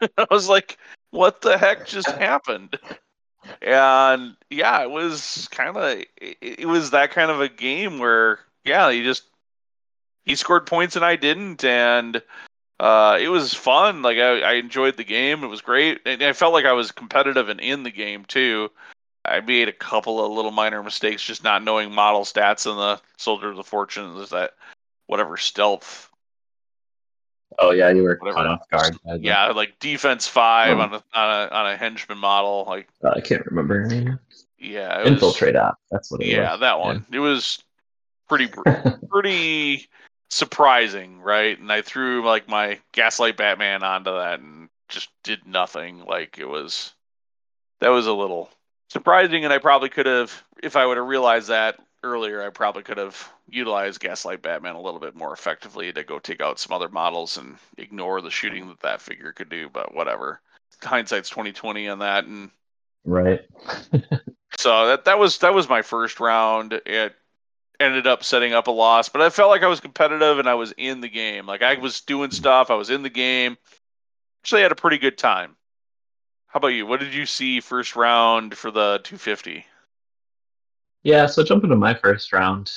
[0.18, 0.78] I was like,
[1.10, 2.78] "What the heck just happened?"
[3.62, 8.90] And yeah, it was kind of it, was that kind of a game where yeah,
[8.90, 9.24] he just
[10.24, 12.22] he scored points and I didn't, and
[12.80, 14.02] uh, it was fun.
[14.02, 16.92] Like I, I enjoyed the game; it was great, and I felt like I was
[16.92, 18.70] competitive and in the game too.
[19.24, 23.00] I made a couple of little minor mistakes, just not knowing model stats in the
[23.16, 24.16] Soldier of the Fortune.
[24.16, 24.54] Is that
[25.06, 26.07] whatever stealth?
[27.58, 28.34] Oh yeah, you were Whatever.
[28.36, 28.98] caught off guard.
[29.20, 30.80] Yeah, like defense five Oh.
[30.82, 32.64] on a on a on a henchman model.
[32.68, 34.18] Like uh, I can't remember.
[34.58, 35.78] yeah, was- Infiltrate op.
[35.90, 36.60] That's what it Yeah, was.
[36.60, 37.06] that one.
[37.12, 37.62] It was
[38.28, 38.50] pretty
[39.10, 39.88] pretty
[40.30, 41.58] surprising, right?
[41.58, 46.04] And I threw like my Gaslight Batman onto that and just did nothing.
[46.04, 46.92] Like it was
[47.80, 48.50] that was a little
[48.90, 50.32] surprising, and I probably could have,
[50.62, 54.80] if I would have realized that earlier, I probably could have utilized Gaslight Batman a
[54.80, 58.68] little bit more effectively to go take out some other models and ignore the shooting
[58.68, 59.68] that that figure could do.
[59.68, 60.40] But whatever,
[60.82, 62.50] hindsight's twenty twenty on that, and
[63.04, 63.40] Right.
[64.58, 66.74] so that that was that was my first round.
[66.84, 67.14] It
[67.80, 70.54] ended up setting up a loss, but I felt like I was competitive and I
[70.54, 71.46] was in the game.
[71.46, 73.56] Like I was doing stuff, I was in the game.
[74.42, 75.56] Actually, had a pretty good time.
[76.48, 76.86] How about you?
[76.86, 79.64] What did you see first round for the 250?
[81.02, 82.70] Yeah, so jumping to my first round,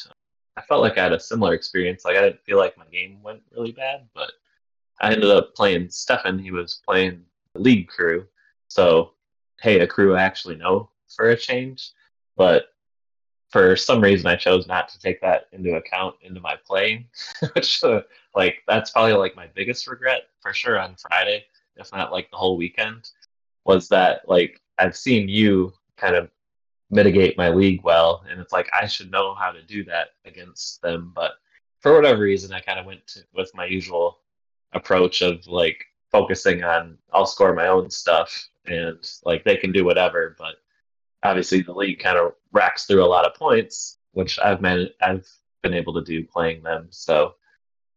[0.57, 2.05] I felt like I had a similar experience.
[2.05, 4.31] Like I didn't feel like my game went really bad, but
[5.01, 6.37] I ended up playing Stefan.
[6.37, 7.23] He was playing
[7.55, 8.25] league crew.
[8.67, 9.13] So,
[9.61, 11.91] hey, a crew I actually know for a change.
[12.37, 12.65] But
[13.49, 17.07] for some reason, I chose not to take that into account into my playing,
[17.53, 18.01] which, uh,
[18.35, 22.37] like, that's probably like my biggest regret for sure on Friday, if not like the
[22.37, 23.09] whole weekend,
[23.65, 26.29] was that like I've seen you kind of
[26.91, 30.81] mitigate my league well and it's like i should know how to do that against
[30.81, 31.11] them.
[31.15, 31.31] But
[31.79, 34.19] for whatever reason i kind of went to, with my usual
[34.73, 39.85] approach of like focusing on i'll score my own stuff and like they can do
[39.85, 40.35] whatever.
[40.37, 40.55] But
[41.23, 45.27] obviously the league kind of racks through a lot of points which i've man- i've
[45.63, 46.87] been able to do playing them.
[46.89, 47.35] So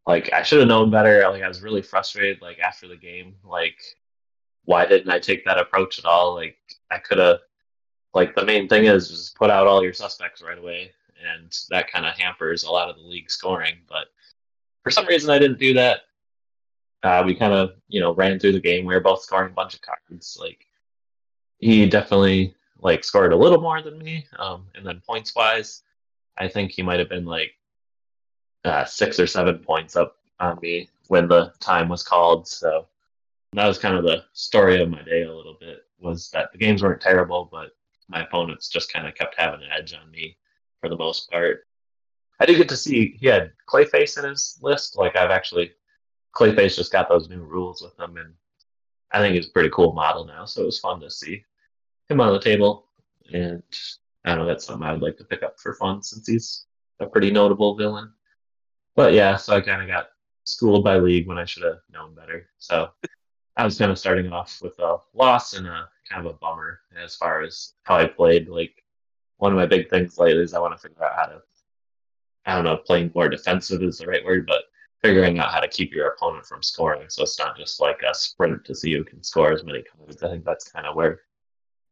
[0.06, 1.28] like i should have known better.
[1.28, 3.76] Like i was really frustrated like after the game like
[4.66, 6.34] why didn't i take that approach at all?
[6.34, 6.56] Like
[6.92, 7.40] i could have
[8.14, 10.92] like the main thing is just put out all your suspects right away
[11.32, 14.06] and that kind of hampers a lot of the league scoring but
[14.82, 16.02] for some reason i didn't do that.
[17.02, 19.54] Uh, we kind of you know ran through the game we were both scoring a
[19.54, 20.66] bunch of cards like
[21.58, 25.82] he definitely like scored a little more than me um, and then points wise
[26.38, 27.52] i think he might have been like
[28.64, 32.86] uh, six or seven points up on me when the time was called so
[33.52, 36.58] that was kind of the story of my day a little bit was that the
[36.58, 37.72] games weren't terrible but
[38.08, 40.36] my opponents just kind of kept having an edge on me
[40.80, 41.66] for the most part.
[42.40, 44.96] I did get to see he had Clayface in his list.
[44.96, 45.72] Like I've actually
[46.34, 48.34] Clayface just got those new rules with him, and
[49.12, 50.44] I think he's a pretty cool model now.
[50.44, 51.44] So it was fun to see
[52.08, 52.88] him on the table,
[53.32, 53.62] and
[54.24, 56.66] I don't know that's something I would like to pick up for fun since he's
[57.00, 58.12] a pretty notable villain.
[58.96, 60.08] But yeah, so I kind of got
[60.44, 62.48] schooled by league when I should have known better.
[62.58, 62.90] So
[63.56, 66.80] I was kind of starting off with a loss and a kind of a bummer
[66.96, 68.48] as far as how I played.
[68.48, 68.82] Like
[69.38, 71.42] one of my big things lately is I want to figure out how to
[72.46, 74.64] I don't know playing more defensive is the right word, but
[75.02, 78.14] figuring out how to keep your opponent from scoring so it's not just like a
[78.14, 80.22] sprint to see who can score as many cards.
[80.22, 81.20] I think that's kind of where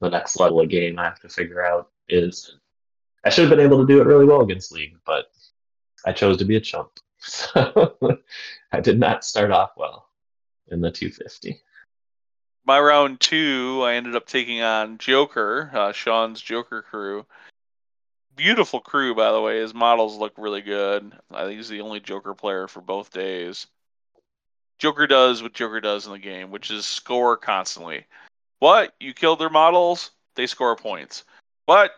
[0.00, 2.58] the next level of game I have to figure out is
[3.24, 5.26] I should have been able to do it really well against League, but
[6.04, 6.90] I chose to be a chump.
[7.24, 8.18] So
[8.72, 10.08] I did not start off well
[10.72, 11.62] in the 250.
[12.64, 17.26] My round two, I ended up taking on Joker, uh, Sean's Joker crew,
[18.36, 19.58] beautiful crew, by the way.
[19.58, 21.12] His models look really good.
[21.30, 23.66] I think he's the only Joker player for both days.
[24.78, 28.06] Joker does what Joker does in the game, which is score constantly.
[28.58, 28.94] What?
[29.00, 30.12] You kill their models?
[30.34, 31.24] They score points.
[31.66, 31.92] What?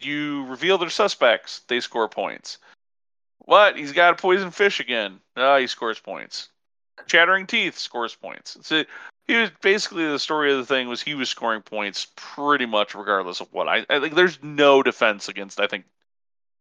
[0.00, 1.60] You reveal their suspects?
[1.68, 2.58] They score points.
[3.38, 3.76] What?
[3.76, 5.20] He's got a poison fish again.
[5.36, 6.48] Ah, he scores points.
[7.06, 8.56] Chattering teeth scores points.
[8.56, 8.86] It's a,
[9.30, 12.96] he was basically the story of the thing was he was scoring points pretty much
[12.96, 13.68] regardless of what.
[13.68, 15.84] I, I think there's no defense against I think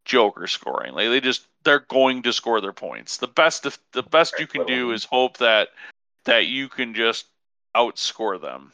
[0.05, 0.93] Joker scoring.
[0.93, 3.17] Like they just they're going to score their points.
[3.17, 5.69] The best the best you can do um, is hope that
[6.25, 7.25] that you can just
[7.75, 8.71] outscore them,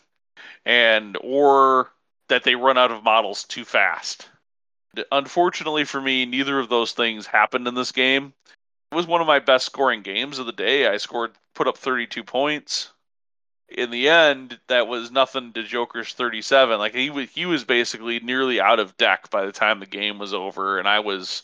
[0.65, 1.89] and or
[2.27, 4.27] that they run out of models too fast.
[5.09, 8.33] Unfortunately for me, neither of those things happened in this game.
[8.91, 10.85] It was one of my best scoring games of the day.
[10.87, 12.89] I scored put up 32 points.
[13.75, 16.79] In the end, that was nothing to Joker's 37.
[16.79, 20.17] Like he was he was basically nearly out of deck by the time the game
[20.17, 21.43] was over and I was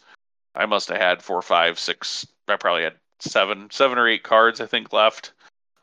[0.55, 2.25] I must have had four, five, six.
[2.47, 5.33] I probably had seven, seven or eight cards I think left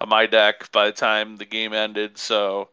[0.00, 2.16] on my deck by the time the game ended.
[2.16, 2.70] So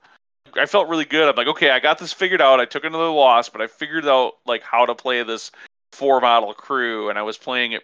[0.58, 1.28] I felt really good.
[1.28, 2.62] I'm like, okay, I got this figured out.
[2.62, 5.52] I took another loss, but I figured out like how to play this
[5.92, 7.84] four model crew, and I was playing it.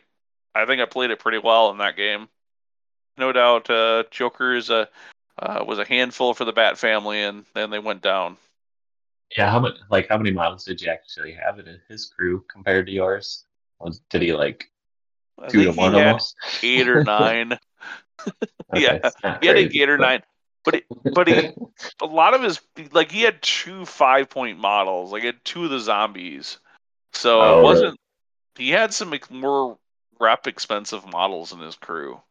[0.55, 2.29] I think I played it pretty well in that game.
[3.17, 4.87] No doubt, uh, Joker is a
[5.41, 8.37] uh, was a handful for the Bat family, and then they went down.
[9.35, 12.85] Yeah, how many like how many models did you actually have in his crew compared
[12.87, 13.45] to yours?
[13.79, 14.69] Was did he like
[15.49, 16.35] two to one almost?
[16.61, 17.57] Eight or nine.
[18.75, 20.21] okay, yeah, he had a eight or nine.
[20.63, 20.85] But it,
[21.15, 21.49] but he
[22.01, 22.59] a lot of his
[22.91, 25.11] like he had two five point models.
[25.11, 26.59] Like he had two of the zombies,
[27.13, 27.89] so oh, it wasn't.
[27.89, 27.97] Right.
[28.57, 29.79] He had some more
[30.19, 32.21] rep expensive models in his crew.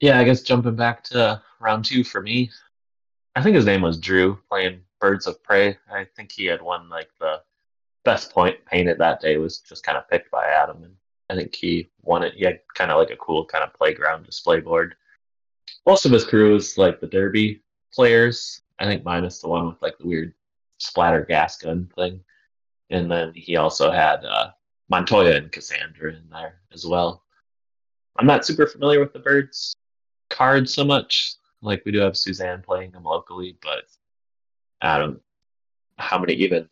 [0.00, 2.50] Yeah, I guess jumping back to round two for me,
[3.36, 5.78] I think his name was Drew playing Birds of Prey.
[5.90, 7.42] I think he had won like the
[8.04, 10.94] best point painted that day was just kind of picked by Adam, and
[11.30, 12.34] I think he won it.
[12.34, 14.94] He had kind of like a cool kind of playground display board.
[15.86, 18.62] Most of his crew is like the Derby players.
[18.78, 20.34] I think minus the one with like the weird
[20.78, 22.20] splatter gas gun thing,
[22.90, 24.50] and then he also had uh,
[24.88, 27.22] Montoya and Cassandra in there as well.
[28.16, 29.74] I'm not super familiar with the birds
[30.30, 31.34] cards so much.
[31.62, 33.84] Like we do have Suzanne playing them locally, but
[34.80, 35.20] I don't
[35.96, 36.68] how many even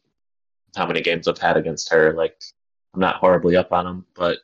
[0.77, 2.13] how many games I've had against her.
[2.13, 2.41] Like
[2.95, 4.39] I'm not horribly up on them, but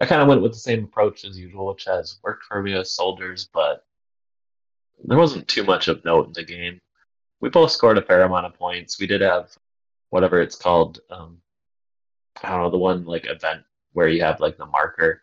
[0.00, 2.72] I kind of went with the same approach as usual, which has worked for me
[2.74, 3.84] as soldiers, but
[5.04, 6.80] there wasn't too much of note in the game.
[7.40, 8.98] We both scored a fair amount of points.
[8.98, 9.50] We did have
[10.10, 11.00] whatever it's called.
[11.10, 11.38] Um,
[12.42, 13.62] I don't know the one like event
[13.92, 15.22] where you have like the marker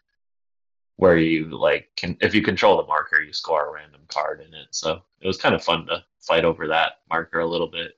[0.97, 4.53] where you like can if you control the marker you score a random card in
[4.53, 4.67] it.
[4.71, 7.97] So it was kind of fun to fight over that marker a little bit.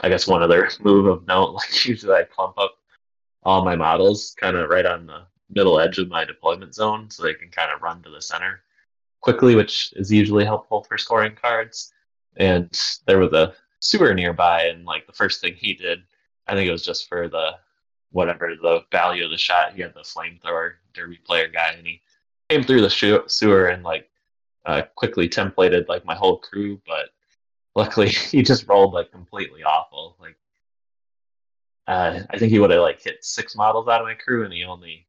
[0.00, 2.76] I guess one other move of note like usually i clump up
[3.42, 7.22] all my models kind of right on the middle edge of my deployment zone so
[7.22, 8.60] they can kind of run to the center
[9.20, 11.92] quickly which is usually helpful for scoring cards.
[12.36, 12.68] And
[13.06, 13.54] there was a
[13.84, 16.02] sewer nearby and like the first thing he did
[16.48, 17.50] i think it was just for the
[18.12, 22.00] whatever the value of the shot he had the flamethrower derby player guy and he
[22.48, 24.10] came through the sewer and like
[24.66, 27.10] uh, quickly templated like my whole crew, but
[27.74, 30.16] luckily he just rolled like completely awful.
[30.20, 30.36] Like
[31.86, 34.52] uh, I think he would have like hit six models out of my crew, and
[34.52, 35.06] he only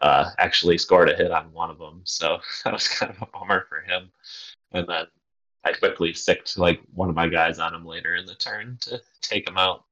[0.00, 2.02] uh, actually scored a hit on one of them.
[2.04, 4.10] So that was kind of a bummer for him.
[4.72, 5.06] And then
[5.64, 9.00] I quickly sicked like one of my guys on him later in the turn to
[9.22, 9.84] take him out.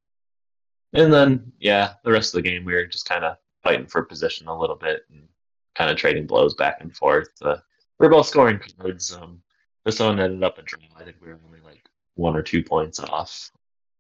[0.93, 4.03] And then yeah, the rest of the game we were just kind of fighting for
[4.03, 5.29] position a little bit and
[5.75, 7.31] kind of trading blows back and forth.
[7.41, 7.57] Uh,
[7.99, 9.15] we are both scoring cards.
[9.15, 9.43] Um,
[9.85, 10.81] this one ended up a draw.
[10.97, 13.51] I think we were only like one or two points off.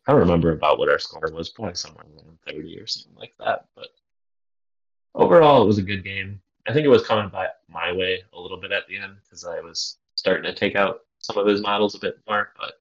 [0.06, 3.34] I don't remember about what our score was, probably somewhere around 30 or something like
[3.38, 3.66] that.
[3.76, 3.88] But
[5.14, 6.40] overall, it was a good game.
[6.66, 9.44] I think it was coming by my way a little bit at the end because
[9.44, 12.52] I was starting to take out some of his models a bit more.
[12.58, 12.74] But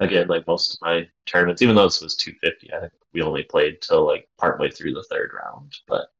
[0.00, 3.42] again, like most of my tournaments, even though this was 250, I think we only
[3.42, 5.76] played till like partway through the third round.
[5.86, 6.12] But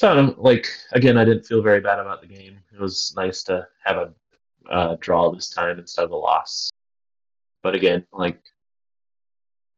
[0.00, 2.56] so like again, I didn't feel very bad about the game.
[2.72, 4.14] It was nice to have a
[4.70, 6.70] uh, draw this time instead of a loss.
[7.62, 8.40] But again, like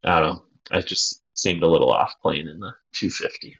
[0.04, 3.58] I don't know, I just seemed a little off playing in the 250.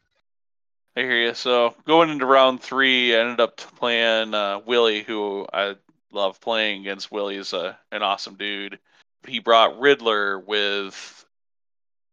[0.96, 1.34] I hear you.
[1.34, 5.74] So going into round three, I ended up playing uh, Willie, who I
[6.12, 7.10] love playing against.
[7.10, 8.78] Willie is a, an awesome dude.
[9.26, 11.26] He brought Riddler with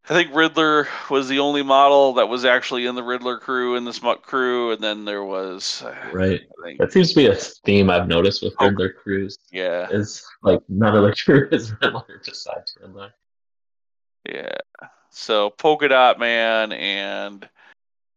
[0.10, 3.86] I think Riddler was the only model that was actually in the Riddler crew and
[3.86, 6.42] the Smut crew, and then there was uh, right.
[6.80, 9.38] That seems to be a theme I've noticed with oh, Riddler crews.
[9.52, 13.14] Yeah, is like none of the crew is Riddler besides Riddler.
[14.28, 14.58] Yeah.
[15.12, 17.48] So Polka Dot Man and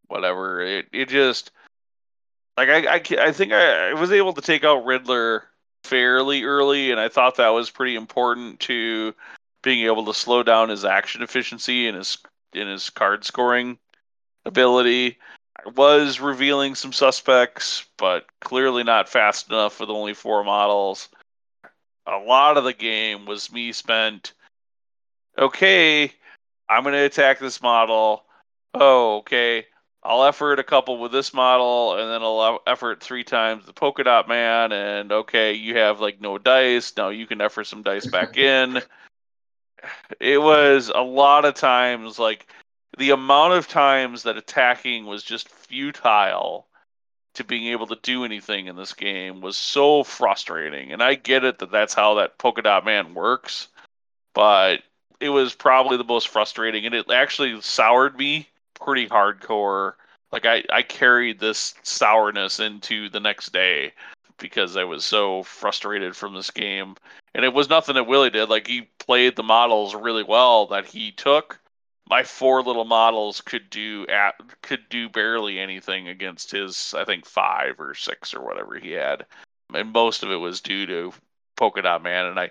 [0.09, 0.62] whatever.
[0.62, 1.51] It it just
[2.57, 5.45] like I I, I think I, I was able to take out Riddler
[5.84, 9.14] fairly early, and I thought that was pretty important to
[9.62, 12.18] being able to slow down his action efficiency and his
[12.52, 13.78] in his card scoring
[14.44, 15.18] ability.
[15.76, 21.08] Was revealing some suspects, but clearly not fast enough with only four models.
[22.06, 24.32] A lot of the game was me spent.
[25.38, 26.12] Okay,
[26.68, 28.24] I'm going to attack this model.
[28.74, 29.66] Oh, okay.
[30.02, 34.02] I'll effort a couple with this model, and then I'll effort three times the polka
[34.02, 34.72] dot man.
[34.72, 36.92] And okay, you have like no dice.
[36.96, 38.82] Now you can effort some dice back in.
[40.20, 42.47] It was a lot of times like
[42.99, 46.66] the amount of times that attacking was just futile
[47.35, 50.93] to being able to do anything in this game was so frustrating.
[50.93, 53.68] And I get it that that's how that polka dot man works,
[54.35, 54.83] but
[55.20, 59.95] it was probably the most frustrating, and it actually soured me pretty hardcore.
[60.30, 63.93] Like I, I carried this sourness into the next day
[64.39, 66.97] because I was so frustrated from this game.
[67.35, 68.49] And it was nothing that Willie did.
[68.49, 71.59] Like he played the models really well that he took.
[72.09, 77.24] My four little models could do at could do barely anything against his I think
[77.24, 79.24] five or six or whatever he had.
[79.72, 81.12] And most of it was due to
[81.57, 82.51] Polka Dot Man and I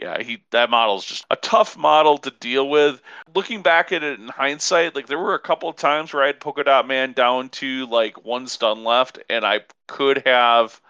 [0.00, 3.00] yeah, he that model is just a tough model to deal with.
[3.34, 6.28] Looking back at it in hindsight, like there were a couple of times where I
[6.28, 10.80] had Polka Dot Man down to like one stun left, and I could have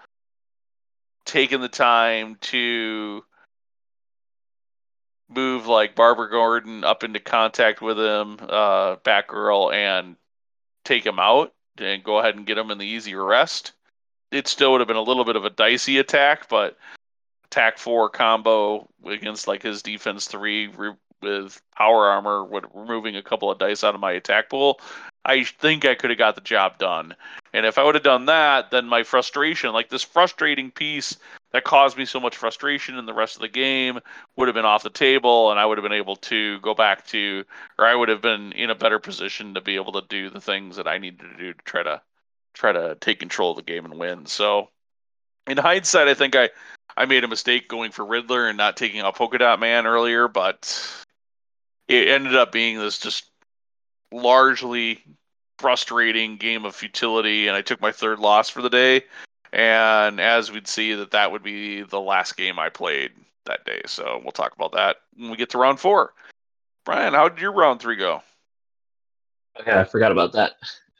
[1.24, 3.24] taken the time to
[5.28, 10.16] move like Barbara Gordon up into contact with him, uh, Batgirl, and
[10.84, 13.72] take him out and go ahead and get him in the easy arrest.
[14.30, 16.76] It still would have been a little bit of a dicey attack, but
[17.46, 20.94] attack four combo against like his defense three re-
[21.24, 24.80] with power armor, with removing a couple of dice out of my attack pool,
[25.24, 27.14] I think I could have got the job done.
[27.52, 31.16] And if I would have done that, then my frustration, like this frustrating piece
[31.52, 34.00] that caused me so much frustration in the rest of the game,
[34.36, 37.06] would have been off the table, and I would have been able to go back
[37.06, 37.44] to,
[37.78, 40.40] or I would have been in a better position to be able to do the
[40.40, 42.02] things that I needed to do to try to
[42.52, 44.26] try to take control of the game and win.
[44.26, 44.68] So,
[45.46, 46.50] in hindsight, I think I
[46.96, 50.28] I made a mistake going for Riddler and not taking out Polka Dot Man earlier,
[50.28, 51.03] but
[51.88, 53.24] it ended up being this just
[54.12, 55.02] largely
[55.58, 59.02] frustrating game of futility, and I took my third loss for the day.
[59.52, 63.12] And as we'd see, that that would be the last game I played
[63.46, 63.82] that day.
[63.86, 66.12] So we'll talk about that when we get to round four.
[66.84, 68.22] Brian, how did your round three go?
[69.60, 70.52] Okay, I forgot about that.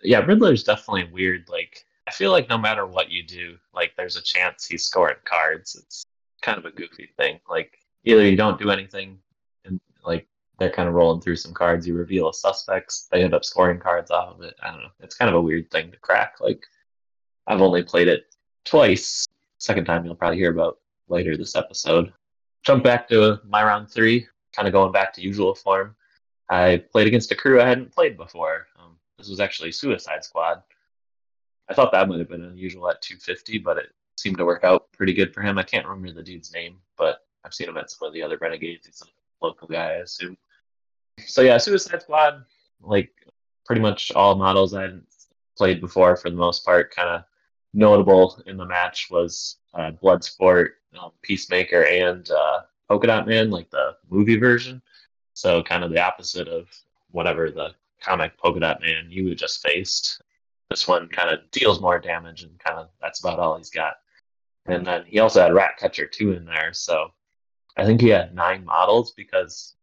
[0.02, 1.48] Yeah, Riddler's definitely weird.
[1.48, 5.16] Like I feel like no matter what you do, like there's a chance he's scoring
[5.24, 5.74] cards.
[5.74, 6.04] It's
[6.42, 7.40] kind of a goofy thing.
[7.50, 9.18] Like either you don't do anything,
[9.64, 10.26] and like
[10.58, 11.86] they're kind of rolling through some cards.
[11.86, 14.54] You reveal a suspects, they end up scoring cards off of it.
[14.62, 14.90] I don't know.
[15.00, 16.36] It's kind of a weird thing to crack.
[16.40, 16.64] Like
[17.46, 18.34] I've only played it
[18.64, 19.26] twice.
[19.58, 20.78] Second time you'll probably hear about
[21.08, 22.12] later this episode.
[22.62, 25.94] Jump back to my round three, kind of going back to usual form.
[26.48, 28.66] I played against a crew I hadn't played before.
[28.78, 30.62] Um, this was actually Suicide Squad.
[31.68, 33.86] I thought that might have been unusual at 250, but it
[34.16, 35.58] seemed to work out pretty good for him.
[35.58, 38.38] I can't remember the dude's name, but I've seen him at some of the other
[38.40, 38.86] Renegades.
[38.86, 40.36] He's a local guy, I assume.
[41.18, 42.44] So yeah, Suicide Squad,
[42.80, 43.10] like
[43.64, 44.90] pretty much all models I
[45.56, 46.94] played before for the most part.
[46.94, 47.24] Kind of
[47.72, 53.70] notable in the match was uh, Bloodsport, um, Peacemaker, and uh, Polka Dot Man, like
[53.70, 54.82] the movie version.
[55.34, 56.68] So kind of the opposite of
[57.10, 60.22] whatever the comic Polka Dot Man you just faced.
[60.70, 63.94] This one kind of deals more damage, and kind of that's about all he's got.
[64.66, 67.12] And then he also had Ratcatcher 2 in there, so
[67.76, 69.74] I think he had nine models because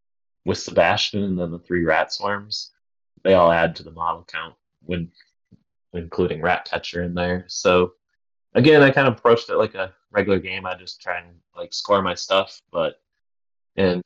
[0.45, 2.71] with Sebastian and then the three rat swarms,
[3.23, 5.11] they all add to the model count when
[5.93, 7.45] including Ratcatcher in there.
[7.47, 7.93] So
[8.53, 10.65] again, I kind of approached it like a regular game.
[10.65, 12.99] I just try and like score my stuff, but
[13.75, 14.03] and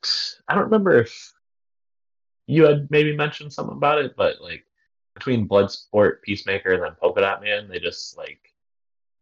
[0.48, 1.32] I don't remember if
[2.46, 4.64] you had maybe mentioned something about it, but like
[5.14, 8.52] between Bloodsport, Peacemaker, and then Polka Dot Man, they just like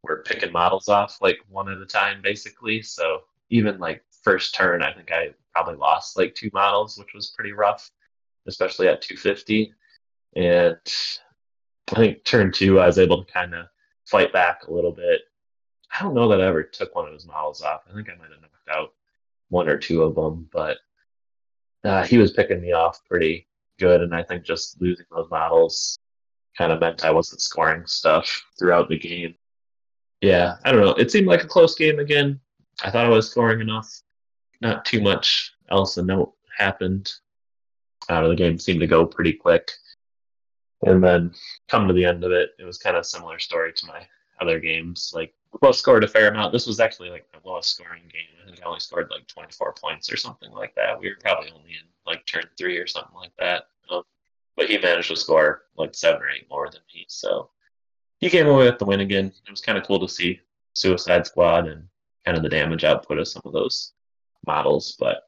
[0.03, 2.83] were picking models off like one at a time, basically.
[2.83, 7.33] So even like first turn, I think I probably lost like two models, which was
[7.35, 7.91] pretty rough,
[8.47, 9.73] especially at 250.
[10.37, 10.77] And
[11.93, 13.67] I think turn two, I was able to kind of
[14.07, 15.23] fight back a little bit.
[15.97, 17.83] I don't know that I ever took one of his models off.
[17.89, 18.93] I think I might have knocked out
[19.49, 20.79] one or two of them, but
[21.85, 23.47] uh, he was picking me off pretty
[23.79, 25.99] good, and I think just losing those models
[26.57, 29.35] kind of meant I wasn't scoring stuff throughout the game.
[30.21, 30.95] Yeah, I don't know.
[30.95, 32.41] It seemed like a close game again.
[32.83, 34.03] I thought I was scoring enough.
[34.61, 37.13] Not too much else a note happened.
[38.09, 39.71] I don't the game seemed to go pretty quick.
[40.83, 41.33] And then
[41.69, 44.07] come to the end of it, it was kind of similar story to my
[44.41, 45.13] other games.
[45.15, 46.53] Like we both scored a fair amount.
[46.53, 48.23] This was actually like my lowest scoring game.
[48.43, 50.99] I think I only scored like 24 points or something like that.
[50.99, 53.65] We were probably only in like turn three or something like that.
[53.91, 54.03] Um,
[54.57, 57.07] but he managed to score like seven or eight more than me.
[57.09, 57.51] So
[58.19, 59.33] he came away with the win again.
[59.47, 60.41] It was kind of cool to see
[60.75, 61.89] Suicide Squad and
[62.25, 63.93] kind of the damage output of some of those
[64.47, 64.97] models.
[64.99, 65.23] But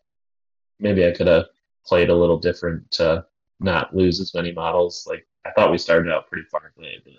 [0.78, 1.46] maybe I could have
[1.84, 3.24] played a little different to
[3.60, 5.06] not lose as many models.
[5.08, 7.14] Like I thought we started out pretty far away, but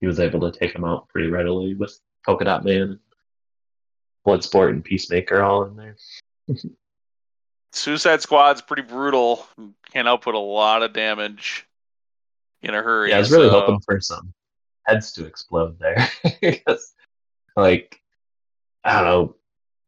[0.00, 2.98] he was able to take them out pretty readily with Polka Dot Man,
[4.26, 5.96] Bloodsport, and Peacemaker all in there.
[7.72, 9.46] Suicide Squad's pretty brutal.
[9.92, 11.66] Can output a lot of damage
[12.62, 13.10] in a hurry.
[13.10, 14.32] Yeah, I was really so- hoping for some
[14.84, 16.08] heads to explode there.
[17.56, 18.00] like,
[18.84, 19.36] I don't know,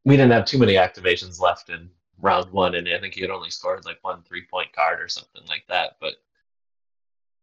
[0.05, 1.91] we didn't have too many activations left in
[2.21, 5.09] round one, and I think he had only scored like one three point card or
[5.09, 5.97] something like that.
[6.01, 6.15] But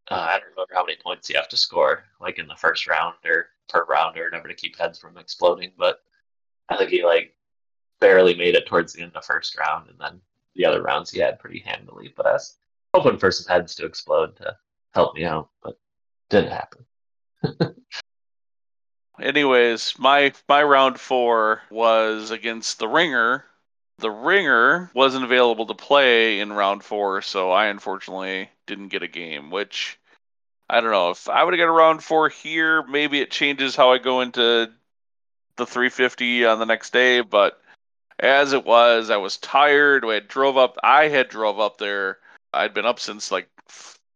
[0.09, 2.87] uh, I don't remember how many points you have to score, like in the first
[2.87, 5.71] round or per round or whatever, to keep heads from exploding.
[5.77, 6.01] But
[6.69, 7.35] I think he like
[7.99, 10.21] barely made it towards the end of the first round, and then
[10.55, 12.13] the other rounds he had pretty handily.
[12.15, 12.57] But I was
[12.93, 14.55] hoping for some heads to explode to
[14.93, 15.77] help me out, but
[16.29, 16.85] didn't happen.
[19.21, 23.45] Anyways, my my round four was against the Ringer.
[23.99, 29.07] The Ringer wasn't available to play in round four, so I unfortunately didn't get a
[29.07, 29.49] game.
[29.49, 29.97] Which
[30.69, 33.75] I don't know if I would have got a round four here, maybe it changes
[33.75, 34.71] how I go into
[35.55, 37.21] the 350 on the next day.
[37.21, 37.59] But
[38.19, 40.05] as it was, I was tired.
[40.05, 40.77] I drove up.
[40.83, 42.19] I had drove up there.
[42.53, 43.49] I'd been up since like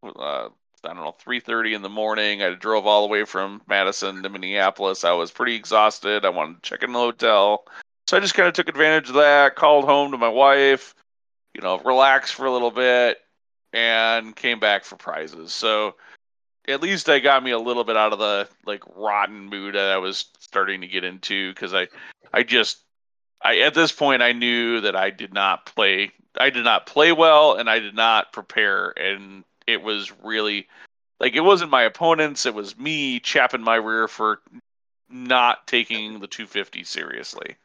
[0.04, 0.50] uh,
[0.84, 2.42] I don't know, 3:30 in the morning.
[2.42, 5.04] I drove all the way from Madison to Minneapolis.
[5.04, 6.26] I was pretty exhausted.
[6.26, 7.66] I wanted to check in the hotel.
[8.08, 10.96] So I just kind of took advantage of that, called home to my wife,
[11.54, 13.20] you know, relaxed for a little bit
[13.74, 15.54] and came back for prizes.
[15.54, 15.96] So
[16.68, 19.92] at least I got me a little bit out of the like rotten mood that
[19.92, 21.88] I was starting to get into cuz I
[22.34, 22.84] I just
[23.42, 27.12] I at this point I knew that I did not play I did not play
[27.12, 30.68] well and I did not prepare and it was really
[31.20, 34.42] like it wasn't my opponents, it was me chapping my rear for
[35.10, 37.56] not taking the 250 seriously.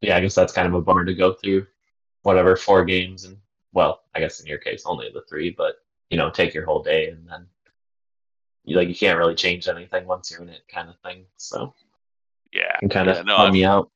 [0.00, 1.66] Yeah, I guess that's kind of a bummer to go through
[2.22, 3.36] whatever four games and
[3.72, 5.76] well, I guess in your case only the three, but
[6.10, 7.46] you know, take your whole day and then
[8.64, 11.24] you like you can't really change anything once you're in it kind of thing.
[11.36, 11.74] So
[12.52, 12.76] Yeah.
[12.80, 13.90] can kind of no, bum me out.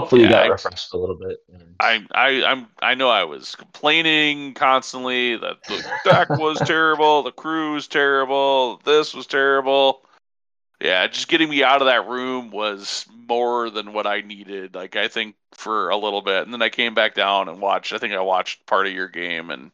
[0.00, 1.38] Hopefully you got I- refreshed a little bit.
[1.80, 7.32] I I I'm I know I was complaining constantly that the deck was terrible, the
[7.32, 10.02] crew was terrible, this was terrible.
[10.80, 14.74] Yeah, just getting me out of that room was more than what I needed.
[14.74, 17.94] Like I think for a little bit, and then I came back down and watched.
[17.94, 19.50] I think I watched part of your game.
[19.50, 19.70] And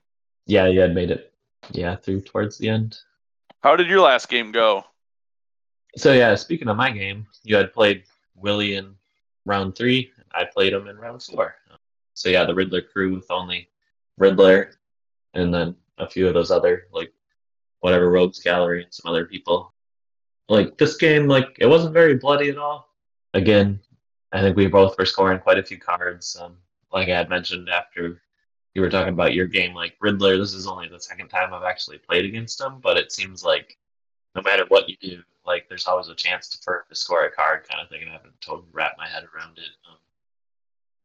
[0.47, 1.33] yeah, you had made it
[1.73, 2.99] yeah, through towards the end.
[3.63, 4.85] how did your last game go?
[5.97, 8.05] So yeah, speaking of my game, you had played
[8.37, 8.95] Willie in
[9.45, 10.12] round three.
[10.35, 11.57] I played him in round four.
[12.15, 13.69] So yeah, the Riddler crew with only
[14.19, 14.73] Riddler,
[15.35, 17.13] and then a few of those other like
[17.81, 19.73] whatever Rogues Gallery and some other people.
[20.49, 22.89] Like this game, like it wasn't very bloody at all.
[23.35, 23.81] Again,
[24.33, 26.37] I think we both were scoring quite a few cards.
[26.41, 26.59] Um,
[26.93, 28.21] like I had mentioned after
[28.75, 30.39] you were talking about your game, like Riddler.
[30.39, 33.79] This is only the second time I've actually played against him, but it seems like
[34.35, 37.31] no matter what you do, like there's always a chance to, for to score a
[37.31, 39.71] card kind of thing, and I haven't totally wrapped my head around it.
[39.89, 39.97] Um,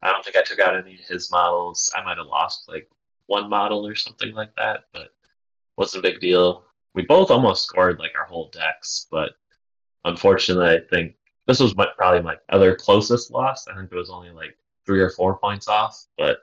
[0.02, 1.91] I don't think I took out any of his models.
[1.95, 2.89] I might have lost like
[3.26, 5.10] one model or something like that, but
[5.78, 6.64] wasn't a big deal.
[6.93, 9.32] We both almost scored like our whole decks, but
[10.06, 13.68] unfortunately, I think this was my, probably my other closest loss.
[13.68, 16.39] I think it was only like three or four points off, but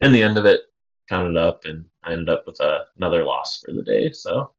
[0.00, 0.62] in the end of it,
[1.08, 4.12] counted up, and I ended up with a, another loss for the day.
[4.12, 4.52] So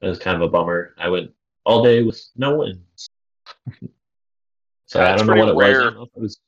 [0.00, 0.94] it was kind of a bummer.
[0.98, 1.30] I went
[1.64, 3.08] all day with no wins.
[4.86, 5.64] so I don't know what it was.
[5.64, 6.40] I don't know if it was.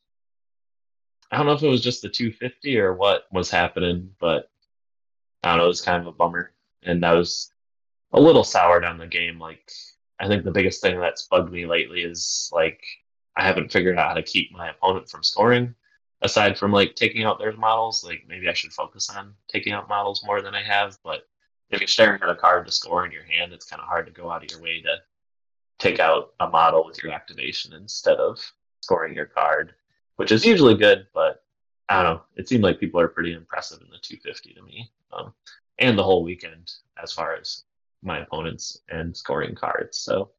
[1.30, 4.50] I don't know if it was just the 250 or what was happening, but
[5.42, 5.64] I don't know.
[5.64, 6.52] It was kind of a bummer,
[6.82, 7.52] and I was
[8.12, 9.38] a little soured on the game.
[9.38, 9.70] Like
[10.18, 12.82] I think the biggest thing that's bugged me lately is like
[13.36, 15.74] I haven't figured out how to keep my opponent from scoring.
[16.20, 19.88] Aside from like taking out their models, like maybe I should focus on taking out
[19.88, 20.98] models more than I have.
[21.04, 21.22] But
[21.70, 24.06] if you're staring at a card to score in your hand, it's kind of hard
[24.06, 24.96] to go out of your way to
[25.78, 28.40] take out a model with your activation instead of
[28.80, 29.74] scoring your card,
[30.18, 31.06] which is usually good.
[31.14, 31.42] But
[31.88, 32.22] I don't know.
[32.36, 35.32] It seemed like people are pretty impressive in the 250 to me, um,
[35.78, 36.70] and the whole weekend
[37.02, 37.64] as far as
[38.02, 39.98] my opponents and scoring cards.
[39.98, 40.30] So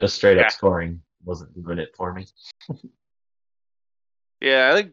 [0.00, 2.26] just straight up scoring wasn't doing it for me.
[4.40, 4.92] Yeah, I think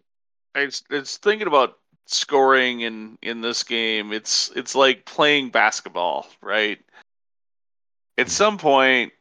[0.54, 5.50] I was, I was thinking about scoring in in this game, it's it's like playing
[5.50, 6.80] basketball, right?
[8.18, 9.14] At some point,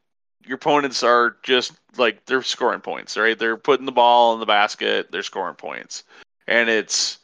[0.47, 3.39] your opponents are just like they're scoring points, right?
[3.39, 6.05] They're putting the ball in the basket, they're scoring points.
[6.47, 7.19] And it's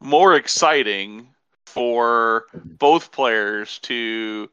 [0.00, 1.28] more exciting
[1.66, 4.48] for both players to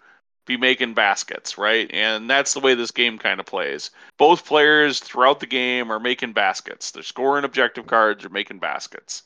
[0.45, 1.89] be making baskets, right?
[1.93, 3.91] And that's the way this game kind of plays.
[4.17, 6.91] Both players throughout the game are making baskets.
[6.91, 9.23] They're scoring objective cards or making baskets.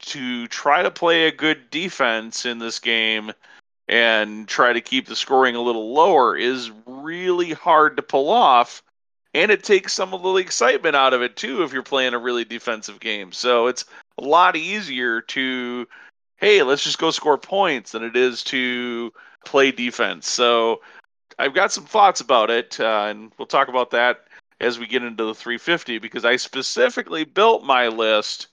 [0.00, 3.32] To try to play a good defense in this game
[3.88, 8.82] and try to keep the scoring a little lower is really hard to pull off.
[9.34, 12.18] And it takes some of the excitement out of it too if you're playing a
[12.18, 13.32] really defensive game.
[13.32, 13.84] So it's
[14.18, 15.86] a lot easier to,
[16.36, 19.12] hey, let's just go score points than it is to
[19.44, 20.28] play defense.
[20.28, 20.80] So
[21.38, 24.24] I've got some thoughts about it, uh, and we'll talk about that
[24.60, 28.48] as we get into the 350 because I specifically built my list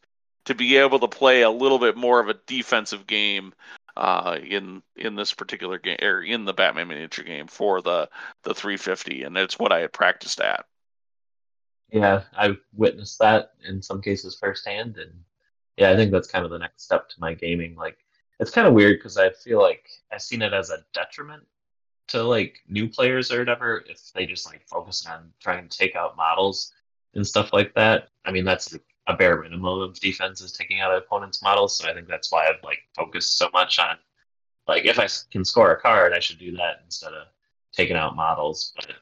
[0.46, 3.54] to be able to play a little bit more of a defensive game
[3.98, 8.10] uh, in in this particular game or in the Batman miniature game for the
[8.44, 10.66] the 350, and it's what I had practiced at.
[11.92, 15.12] Yeah, I've witnessed that in some cases firsthand, and
[15.78, 17.76] yeah, I think that's kind of the next step to my gaming.
[17.76, 17.98] Like,
[18.40, 21.44] it's kind of weird because I feel like I've seen it as a detriment
[22.08, 25.96] to like new players or whatever if they just like focus on trying to take
[25.96, 26.72] out models
[27.14, 28.10] and stuff like that.
[28.26, 28.78] I mean, that's
[29.08, 31.78] a bare minimum of defense is taking out opponent's models.
[31.78, 33.98] So I think that's why I've like focused so much on
[34.68, 37.28] like if I can score a card, I should do that instead of
[37.72, 38.74] taking out models.
[38.76, 38.94] But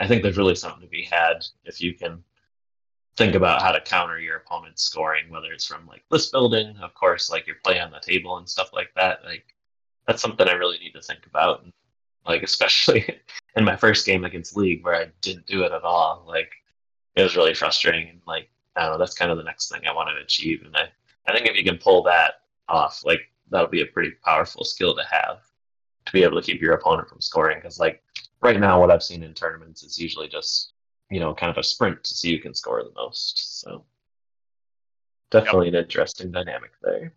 [0.00, 2.22] I think there's really something to be had if you can
[3.16, 6.94] think about how to counter your opponent's scoring, whether it's from like list building, of
[6.94, 9.24] course, like your play on the table and stuff like that.
[9.24, 9.44] Like
[10.06, 11.62] that's something I really need to think about.
[11.62, 11.72] And,
[12.26, 13.20] like especially
[13.56, 16.24] in my first game against League where I didn't do it at all.
[16.26, 16.50] Like
[17.14, 19.82] it was really frustrating and like I don't know, that's kind of the next thing
[19.86, 20.62] I want to achieve.
[20.64, 20.88] And I,
[21.26, 23.20] I think if you can pull that off, like
[23.50, 25.38] that'll be a pretty powerful skill to have
[26.06, 27.58] to be able to keep your opponent from scoring.
[27.58, 28.02] Because like
[28.40, 30.72] right now, what I've seen in tournaments is usually just
[31.10, 33.60] you know kind of a sprint to see who can score the most.
[33.60, 33.84] So
[35.30, 35.74] definitely yep.
[35.74, 37.12] an interesting dynamic there.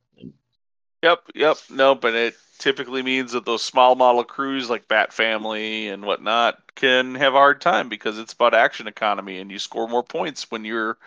[1.04, 1.58] Yep, yep.
[1.70, 6.76] No, but it typically means that those small model crews like Bat Family and whatnot
[6.76, 10.50] can have a hard time because it's about action economy and you score more points
[10.50, 10.98] when you're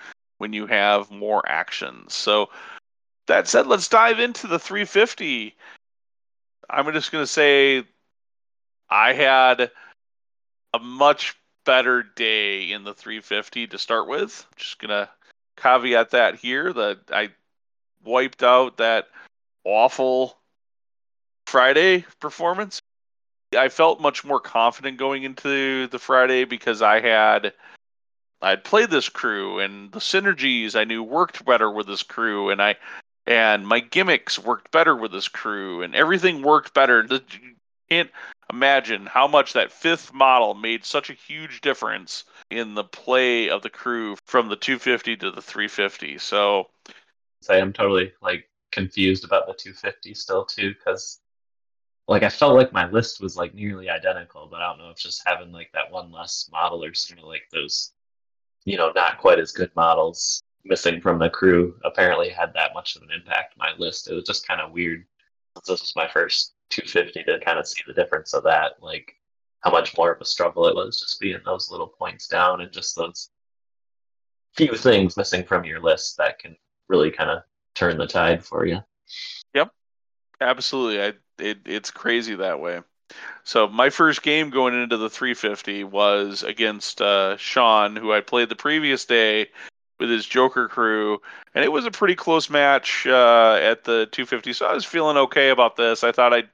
[0.41, 2.15] when you have more actions.
[2.15, 2.49] So
[3.27, 5.55] that said, let's dive into the 350.
[6.71, 7.85] I'm just going to say
[8.89, 9.71] I had
[10.73, 11.37] a much
[11.67, 14.47] better day in the 350 to start with.
[14.57, 15.11] Just going to
[15.59, 17.29] caveat that here that I
[18.03, 19.09] wiped out that
[19.65, 20.39] awful
[21.47, 22.81] Friday performance.
[23.55, 27.53] I felt much more confident going into the Friday because I had
[28.43, 32.63] I'd played this crew and the synergies I knew worked better with this crew and
[32.63, 32.77] I
[33.27, 37.07] and my gimmicks worked better with this crew and everything worked better.
[37.11, 37.55] You
[37.91, 38.11] can't
[38.51, 43.63] imagine how much that fifth model made such a huge difference in the play of
[43.63, 46.19] the crew from the 250 to the 350.
[46.19, 46.69] So
[47.43, 51.21] say I'm totally like confused about the 250 still too because
[52.09, 54.97] like I felt like my list was like nearly identical, but I don't know if
[54.97, 57.93] just having like that one less model or something like those
[58.65, 62.97] you know, not quite as good models missing from the crew apparently had that much
[62.97, 64.11] of an impact on my list.
[64.11, 65.05] It was just kind of weird.
[65.67, 69.17] This was my first 250 to kind of see the difference of that, like
[69.61, 72.73] how much more of a struggle it was just being those little points down and
[72.73, 73.31] just those
[74.57, 76.57] few things missing from your list that can
[76.89, 77.43] really kind of
[77.75, 78.79] turn the tide for you.
[79.55, 79.71] Yep,
[80.41, 81.03] absolutely.
[81.03, 82.81] I, it, it's crazy that way.
[83.45, 88.49] So my first game going into the 350 was against uh, Sean, who I played
[88.49, 89.49] the previous day
[89.99, 91.21] with his Joker crew,
[91.55, 94.53] and it was a pretty close match uh, at the 250.
[94.55, 96.03] So I was feeling okay about this.
[96.03, 96.49] I thought I'd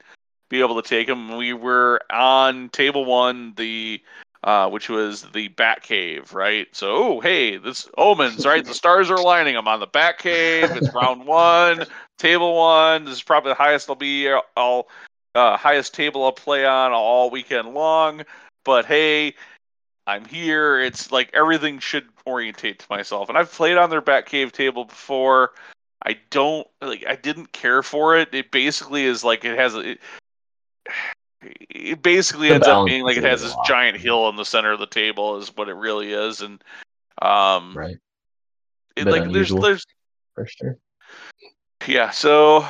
[0.49, 1.37] be able to take him.
[1.37, 4.03] We were on table one, the
[4.45, 6.69] uh, which was the Bat Cave, right?
[6.71, 8.65] So, oh, hey, this omens, right?
[8.65, 9.57] The stars are aligning.
[9.57, 10.71] I'm on the Bat Cave.
[10.77, 11.85] It's round one,
[12.19, 13.07] table one.
[13.07, 14.33] This is probably the highest I'll be.
[14.57, 14.87] I'll
[15.37, 18.23] uh, highest table I'll play on all weekend long.
[18.65, 19.35] But hey,
[20.07, 20.81] I'm here.
[20.81, 23.29] It's like everything should orientate to myself.
[23.29, 25.53] And I've played on their Batcave table before.
[26.05, 27.05] I don't like.
[27.07, 28.33] I didn't care for it.
[28.33, 29.99] It basically is like it has it,
[31.43, 34.81] it basically ends up being like it has this giant hill in the center of
[34.81, 36.63] the table is what it really is and
[37.23, 37.99] um right
[38.97, 39.87] it, like unusual, there's
[40.35, 40.79] there's for sure
[41.87, 42.67] yeah so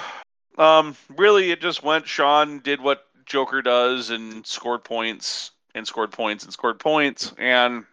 [0.59, 2.07] um, really, it just went.
[2.07, 7.85] Sean did what Joker does and scored points and scored points and scored points, and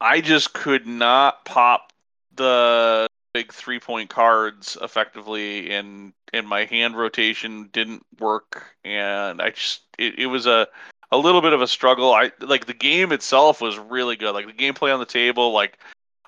[0.00, 1.92] I just could not pop
[2.34, 9.50] the big three point cards effectively, and and my hand rotation didn't work, and I
[9.50, 10.68] just it, it was a
[11.12, 12.12] a little bit of a struggle.
[12.12, 14.32] I like the game itself was really good.
[14.32, 15.78] Like the gameplay on the table, like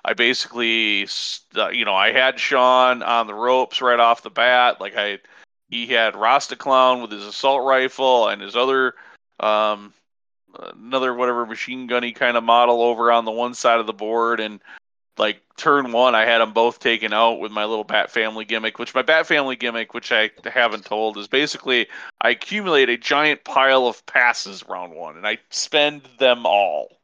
[0.05, 1.07] I basically,
[1.55, 4.81] uh, you know, I had Sean on the ropes right off the bat.
[4.81, 5.19] Like I,
[5.69, 8.95] he had Rasta Clown with his assault rifle and his other,
[9.39, 9.93] um,
[10.75, 14.39] another whatever machine gunny kind of model over on the one side of the board,
[14.39, 14.59] and
[15.17, 18.79] like turn one, I had them both taken out with my little Bat Family gimmick,
[18.79, 21.87] which my Bat Family gimmick, which I haven't told, is basically
[22.19, 26.97] I accumulate a giant pile of passes round one, and I spend them all.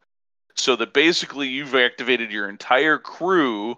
[0.60, 3.78] So that basically you've activated your entire crew,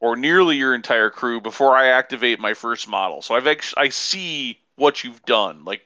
[0.00, 3.22] or nearly your entire crew, before I activate my first model.
[3.22, 5.82] So I've actually I see what you've done, like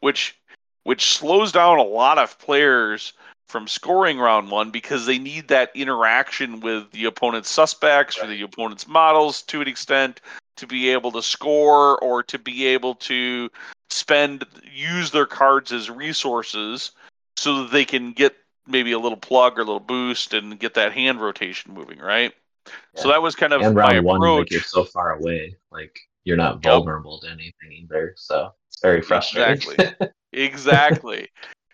[0.00, 0.36] which
[0.84, 3.12] which slows down a lot of players
[3.48, 8.42] from scoring round one because they need that interaction with the opponent's suspects or the
[8.42, 10.20] opponent's models to an extent
[10.56, 13.50] to be able to score or to be able to
[13.90, 16.92] spend use their cards as resources
[17.36, 18.34] so that they can get
[18.66, 22.32] maybe a little plug or a little boost and get that hand rotation moving right
[22.66, 23.02] yeah.
[23.02, 25.98] so that was kind of and round my one like you're so far away like
[26.24, 27.30] you're not vulnerable yep.
[27.30, 31.28] to anything either so it's very frustrating exactly exactly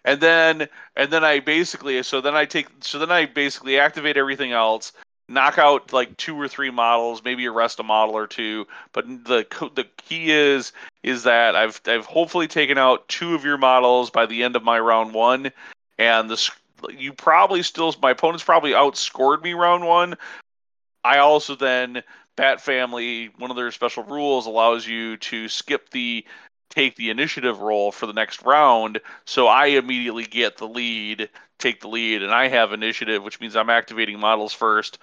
[0.05, 4.17] and then and then I basically so then I take so then I basically activate
[4.17, 4.93] everything else,
[5.29, 8.67] knock out like two or three models, maybe arrest a model or two.
[8.93, 10.73] But the the key is
[11.03, 14.65] is that I've I've hopefully taken out two of your models by the end of
[14.65, 15.53] my round one,
[15.99, 16.51] and the
[16.91, 20.17] you probably still my opponent's probably outscored me round one.
[21.05, 22.03] I also then
[22.37, 26.25] Bat Family, one of their special rules allows you to skip the
[26.71, 29.01] take the initiative role for the next round.
[29.27, 31.29] So I immediately get the lead,
[31.59, 34.99] take the lead, and I have initiative, which means I'm activating models first.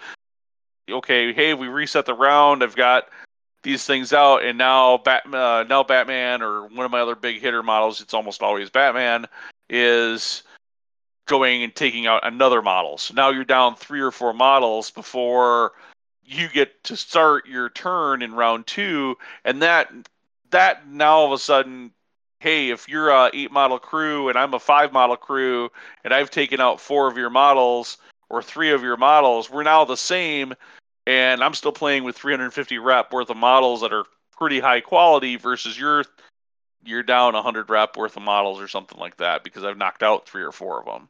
[0.90, 2.64] Okay, hey, we reset the round.
[2.64, 3.10] I've got
[3.62, 7.40] these things out, and now Bat, uh, now Batman or one of my other big
[7.40, 9.28] hitter models, it's almost always Batman,
[9.70, 10.42] is
[11.30, 12.98] going and taking out another model.
[12.98, 15.72] So now you're down three or four models before
[16.26, 19.90] you get to start your turn in round two, and that
[20.52, 21.92] that now all of a sudden,
[22.40, 25.70] hey, if you're a eight model crew and I'm a five model crew
[26.04, 27.98] and I've taken out four of your models
[28.30, 30.54] or three of your models, we're now the same,
[31.08, 34.06] and I'm still playing with 350 rep worth of models that are
[34.38, 36.06] pretty high quality versus you're
[36.86, 40.28] you're down 100 rep worth of models or something like that because I've knocked out
[40.28, 41.10] three or four of them.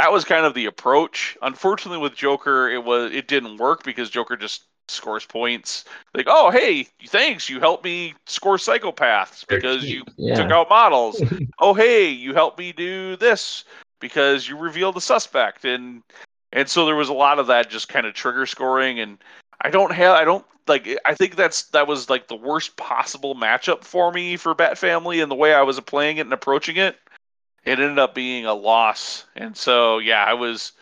[0.00, 1.36] That was kind of the approach.
[1.42, 5.84] Unfortunately, with Joker, it was it didn't work because Joker just scores points.
[6.14, 10.36] Like, oh, hey, thanks, you helped me score psychopaths because you yeah.
[10.36, 11.22] took out models.
[11.58, 13.64] oh, hey, you helped me do this
[14.00, 16.02] because you revealed the suspect, and
[16.50, 19.00] and so there was a lot of that just kind of trigger scoring.
[19.00, 19.18] And
[19.60, 23.34] I don't have, I don't like, I think that's that was like the worst possible
[23.34, 26.78] matchup for me for Bat Family and the way I was playing it and approaching
[26.78, 26.96] it.
[27.64, 30.72] It ended up being a loss, and so yeah, I was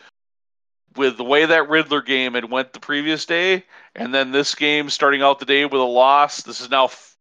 [0.95, 3.65] with the way that Riddler game had went the previous day,
[3.95, 6.41] and then this game starting out the day with a loss.
[6.41, 7.17] This is now f-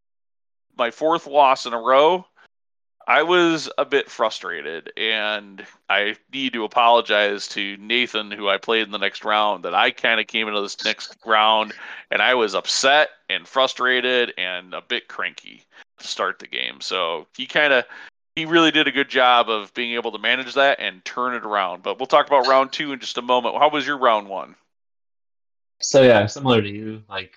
[0.77, 2.25] my fourth loss in a row.
[3.09, 8.83] I was a bit frustrated, and I need to apologize to Nathan, who I played
[8.83, 11.73] in the next round, that I kind of came into this next round
[12.11, 15.63] and I was upset and frustrated and a bit cranky
[15.99, 16.83] to start the game.
[16.83, 17.87] So he kind of
[18.39, 21.45] he really did a good job of being able to manage that and turn it
[21.45, 21.83] around.
[21.83, 23.57] But we'll talk about round two in just a moment.
[23.57, 24.55] How was your round one?
[25.81, 27.33] So yeah, similar to you, like,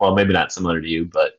[0.00, 1.38] well, maybe not similar to you, but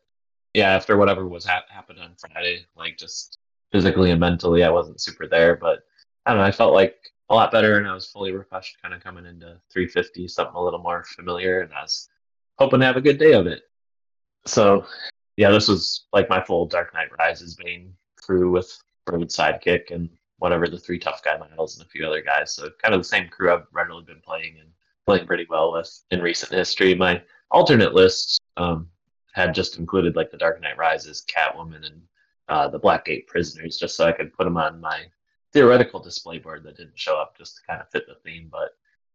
[0.53, 3.37] yeah, after whatever was ha- happened on Friday, like just
[3.73, 5.79] physically and mentally, I wasn't super there, but
[6.25, 6.95] I don't know, I felt like
[7.29, 10.63] a lot better, and I was fully refreshed, kind of coming into 350, something a
[10.63, 12.09] little more familiar, and I was
[12.57, 13.63] hoping to have a good day of it.
[14.45, 14.85] So
[15.35, 18.77] yeah, this was like my full Dark Knight Rises Bane crew with
[19.11, 22.55] Road Sidekick and whatever the three tough guy models and a few other guys.
[22.55, 24.69] So kind of the same crew I've regularly been playing and
[25.05, 26.95] playing pretty well with in recent history.
[26.95, 28.87] My alternate lists um,
[29.33, 32.01] had just included like the Dark Knight Rises, Catwoman, and
[32.49, 35.03] uh, the Blackgate Prisoners, just so I could put them on my
[35.53, 38.49] theoretical display board that didn't show up just to kind of fit the theme.
[38.51, 38.71] But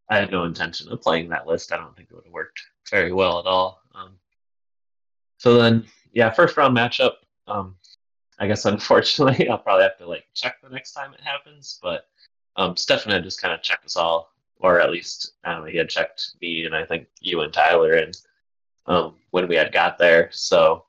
[0.09, 1.73] I had no intention of playing that list.
[1.73, 3.81] I don't think it would have worked very well at all.
[3.95, 4.13] Um,
[5.39, 7.15] so then, yeah, first round matchup.
[7.49, 7.77] Um,
[8.39, 11.79] I guess unfortunately I'll probably have to like check the next time it happens.
[11.83, 12.07] But
[12.57, 15.33] um, Stefan had just kind of checked us all, or at least
[15.69, 18.17] he had checked me and I think you and Tyler and
[18.87, 20.29] um, when we had got there.
[20.33, 20.85] So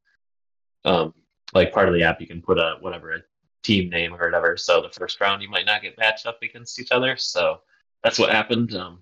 [0.86, 1.14] um,
[1.54, 3.20] like part of the app you can put a whatever a
[3.64, 4.56] team name or whatever.
[4.58, 7.18] So the first round you might not get matched up against each other.
[7.18, 7.62] So
[8.04, 8.74] that's what happened.
[8.76, 9.00] Um,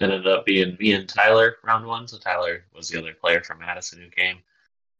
[0.00, 2.08] it ended up being me and Tyler round one.
[2.08, 4.38] So Tyler was the other player from Madison who came.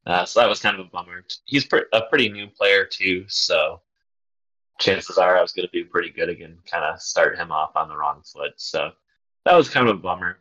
[0.07, 1.25] Uh, so that was kind of a bummer.
[1.47, 3.81] He's a pretty new player too, so
[4.79, 6.59] chances are I was going to do pretty good again.
[6.71, 8.53] Kind of start him off on the wrong foot.
[8.57, 8.91] So
[9.45, 10.41] that was kind of a bummer.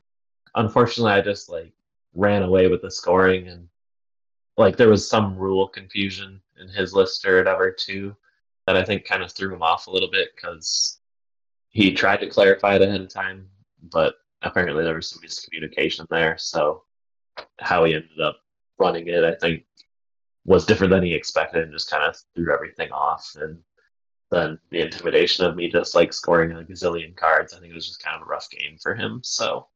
[0.56, 1.72] Unfortunately, I just like
[2.14, 3.68] ran away with the scoring and
[4.58, 8.16] like there was some rule confusion in his list or whatever too
[8.68, 11.00] that I think kind of threw him off a little bit because
[11.70, 13.48] he tried to clarify it ahead of time,
[13.92, 16.38] but apparently there was some miscommunication there.
[16.38, 16.84] So
[17.60, 18.38] how he ended up
[18.80, 19.66] running it, I think,
[20.46, 23.36] was different than he expected and just kind of threw everything off.
[23.40, 23.60] And
[24.32, 27.88] then the intimidation of me just like scoring a gazillion cards, I think it was
[27.88, 29.22] just kind of a rough game for him.
[29.24, 29.68] So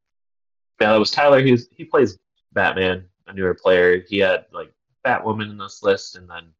[0.81, 1.41] yeah, that was Tyler.
[1.41, 2.17] He's he plays
[2.53, 4.03] Batman, a newer player.
[4.07, 4.71] He had like
[5.05, 6.53] Batwoman in this list, and then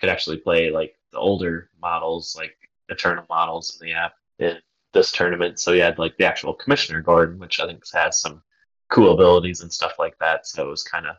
[0.00, 2.56] could actually play like the older models, like
[2.88, 4.58] Eternal models in the app in
[4.92, 5.60] this tournament.
[5.60, 8.42] So he had like the actual Commissioner Gordon, which I think has some
[8.90, 10.46] cool abilities and stuff like that.
[10.46, 11.16] So it was kind of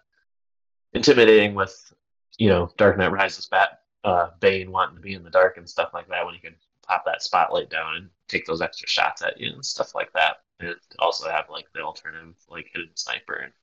[0.93, 1.93] intimidating with,
[2.37, 5.69] you know, Dark Knight Rises Bat uh, Bane wanting to be in the dark and
[5.69, 9.21] stuff like that when you could pop that spotlight down and take those extra shots
[9.21, 10.37] at you and stuff like that.
[10.59, 13.53] And also have like the alternative like hidden sniper and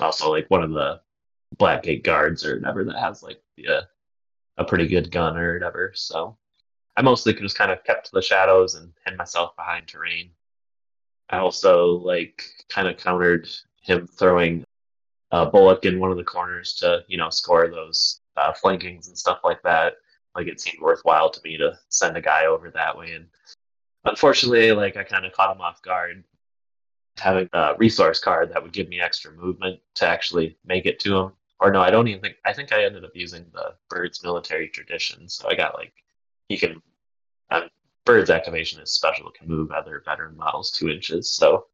[0.00, 1.00] also like one of the
[1.56, 3.82] Blackgate guards or whatever that has like the, uh,
[4.58, 5.92] a pretty good gun or whatever.
[5.94, 6.36] So
[6.96, 10.30] I mostly just kind of kept to the shadows and hid myself behind terrain.
[11.30, 13.48] I also like kind of countered
[13.80, 14.64] him throwing
[15.30, 19.18] a Bullock in one of the corners to you know score those uh, flankings and
[19.18, 19.94] stuff like that.
[20.34, 23.26] Like it seemed worthwhile to me to send a guy over that way, and
[24.04, 26.24] unfortunately, like I kind of caught him off guard
[27.18, 31.16] having a resource card that would give me extra movement to actually make it to
[31.16, 31.32] him.
[31.60, 32.36] Or no, I don't even think.
[32.44, 35.92] I think I ended up using the bird's military tradition, so I got like
[36.48, 36.80] he can.
[37.50, 37.68] Um,
[38.04, 41.30] bird's activation is special; can move other veteran models two inches.
[41.32, 41.66] So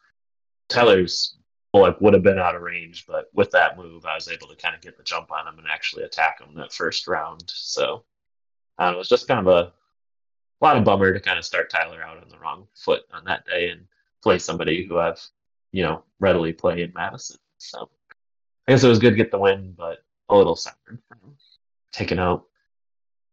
[0.71, 1.37] Tyler's
[1.83, 4.57] like would have been out of range, but with that move, I was able to
[4.57, 7.45] kind of get the jump on him and actually attack him that first round.
[7.47, 8.05] So
[8.79, 9.73] um, it was just kind of a,
[10.61, 13.25] a lot of bummer to kind of start Tyler out on the wrong foot on
[13.25, 13.87] that day and
[14.23, 15.21] play somebody who I've
[15.73, 17.39] you know readily play in Madison.
[17.59, 17.91] So
[18.69, 19.99] I guess it was good to get the win, but
[20.29, 20.75] a little sad
[21.93, 22.45] taking out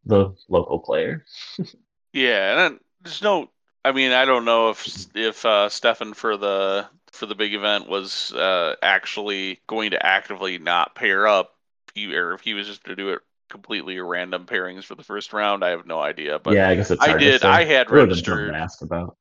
[0.06, 1.26] the local player.
[2.14, 3.50] yeah, and there's no.
[3.84, 7.90] I mean, I don't know if if uh, Stefan for the for the big event
[7.90, 11.56] was uh, actually going to actively not pair up,
[11.94, 15.34] he, or if he was just to do it completely random pairings for the first
[15.34, 15.64] round.
[15.64, 16.40] I have no idea.
[16.40, 17.44] But yeah, I guess it's I did.
[17.44, 18.54] I had registered.
[18.54, 19.18] ask about.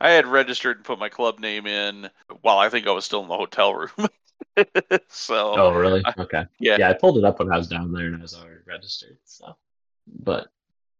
[0.00, 2.08] I had registered and put my club name in
[2.42, 4.08] while I think I was still in the hotel room.
[5.08, 5.54] so.
[5.54, 6.02] Oh really?
[6.16, 6.44] Okay.
[6.60, 6.76] Yeah.
[6.78, 9.18] Yeah, I pulled it up when I was down there and I was already registered.
[9.24, 9.56] So,
[10.06, 10.48] but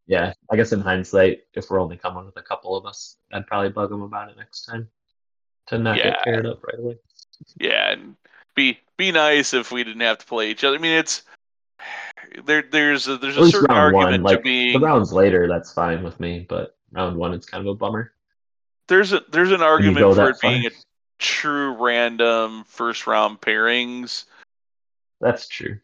[0.09, 3.46] yeah, I guess in hindsight, if we're only coming with a couple of us, I'd
[3.46, 4.88] probably bug them about it next time
[5.68, 6.11] to not Yeah.
[6.11, 6.98] get paired up right away.
[7.61, 8.16] Yeah, and
[8.56, 10.76] be be nice if we didn't have to play each other.
[10.76, 11.22] I mean, it's
[12.44, 12.62] there.
[12.62, 15.72] There's a, there's At a certain argument one, to like being the rounds later, that's
[15.72, 16.46] fine with me.
[16.48, 18.12] But round one, it's kind of a bummer.
[18.88, 20.70] there's a there's an argument for it being a
[21.18, 24.24] true random first round pairings,
[25.20, 25.78] That's true.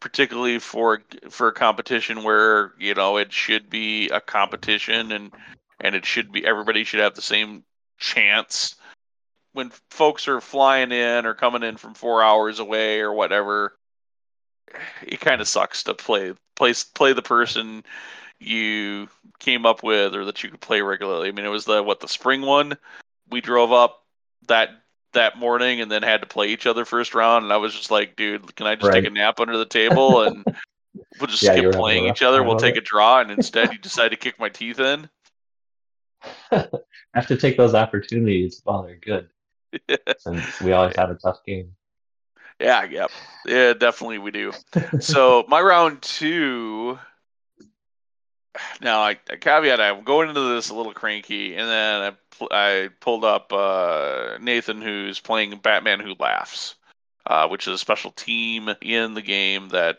[0.00, 5.32] Particularly for for a competition where you know it should be a competition and
[5.80, 7.64] and it should be everybody should have the same
[7.98, 8.74] chance.
[9.52, 13.76] When folks are flying in or coming in from four hours away or whatever,
[15.02, 17.84] it kind of sucks to play play play the person
[18.38, 21.28] you came up with or that you could play regularly.
[21.28, 22.76] I mean, it was the what the spring one.
[23.30, 24.04] We drove up
[24.48, 24.70] that
[25.16, 27.90] that morning and then had to play each other first round, and I was just
[27.90, 30.44] like, dude, can I just take a nap under the table and
[31.18, 32.42] we'll just Yeah, skip were having a playing each other?
[32.42, 32.78] We'll take it.
[32.78, 35.10] a draw, and instead you decide to kick my teeth in.
[36.50, 36.68] I
[37.14, 39.28] have to take those opportunities while they're good,
[40.18, 41.72] since we always have a tough game.
[42.60, 43.10] Yeah, yep,
[43.44, 44.52] yeah, definitely we do.
[44.98, 46.98] So my round two.
[48.80, 52.12] Now I, I caveat I'm going into this a little cranky, and then I
[52.50, 56.74] I pulled up uh, Nathan who's playing Batman Who Laughs,
[57.26, 59.98] uh, which is a special team in the game that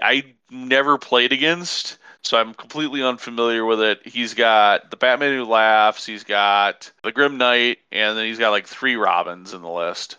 [0.00, 4.06] I never played against, so I'm completely unfamiliar with it.
[4.06, 8.50] He's got the Batman Who Laughs, he's got the Grim Knight, and then he's got
[8.50, 10.18] like three Robins in the list.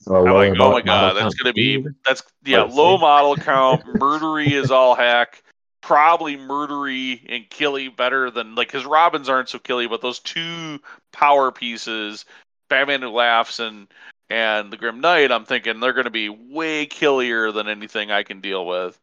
[0.00, 4.52] So I'm like, oh my god, that's gonna be that's yeah, low model count, murdery
[4.52, 5.42] is all heck.
[5.86, 10.80] Probably murdery and killy better than like his Robins aren't so killy, but those two
[11.12, 12.24] power pieces,
[12.68, 13.86] Batman Who Laughs and
[14.28, 18.40] and the Grim Knight, I'm thinking they're gonna be way killier than anything I can
[18.40, 18.98] deal with.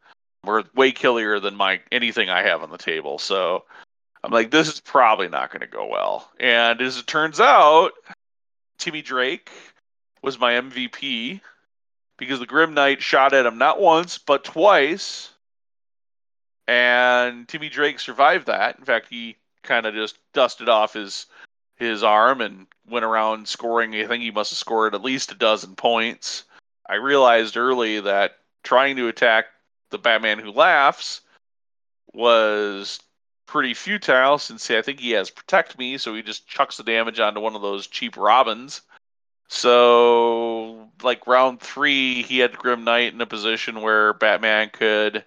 [0.46, 3.18] Or way killier than my anything I have on the table.
[3.18, 3.64] So
[4.22, 6.30] I'm like, this is probably not gonna go well.
[6.38, 7.92] And as it turns out,
[8.76, 9.50] Timmy Drake
[10.22, 11.40] was my MVP
[12.18, 15.30] because the Grim Knight shot at him not once but twice,
[16.66, 18.78] and Timmy Drake survived that.
[18.78, 21.26] In fact, he kind of just dusted off his
[21.76, 23.94] his arm and went around scoring.
[23.94, 26.44] I think he must have scored at least a dozen points.
[26.88, 29.46] I realized early that trying to attack
[29.90, 31.20] the Batman Who Laughs
[32.12, 33.00] was
[33.46, 37.20] pretty futile since I think he has Protect Me, so he just chucks the damage
[37.20, 38.82] onto one of those cheap Robins.
[39.48, 45.24] So, like round three, he had Grim Knight in a position where Batman could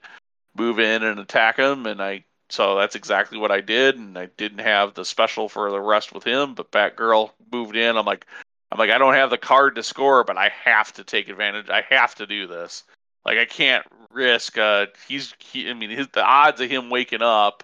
[0.58, 4.28] move in and attack him, and I so that's exactly what I did, and I
[4.38, 7.98] didn't have the special for the rest with him, but Batgirl moved in.
[7.98, 8.26] I'm like,
[8.72, 11.70] I'm like, I don't have the card to score, but I have to take advantage.
[11.70, 12.84] I have to do this.
[13.26, 14.58] Like, I can't risk.
[14.58, 17.64] Uh, he's, he, I mean, his, the odds of him waking up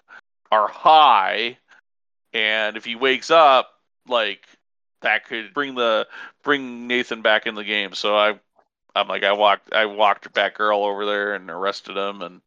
[0.52, 1.56] are high,
[2.34, 3.70] and if he wakes up,
[4.06, 4.46] like
[5.00, 6.06] that could bring the
[6.42, 7.94] bring Nathan back in the game.
[7.94, 8.38] So I,
[8.94, 12.42] I'm like, I walked, I walked Batgirl over there and arrested him, and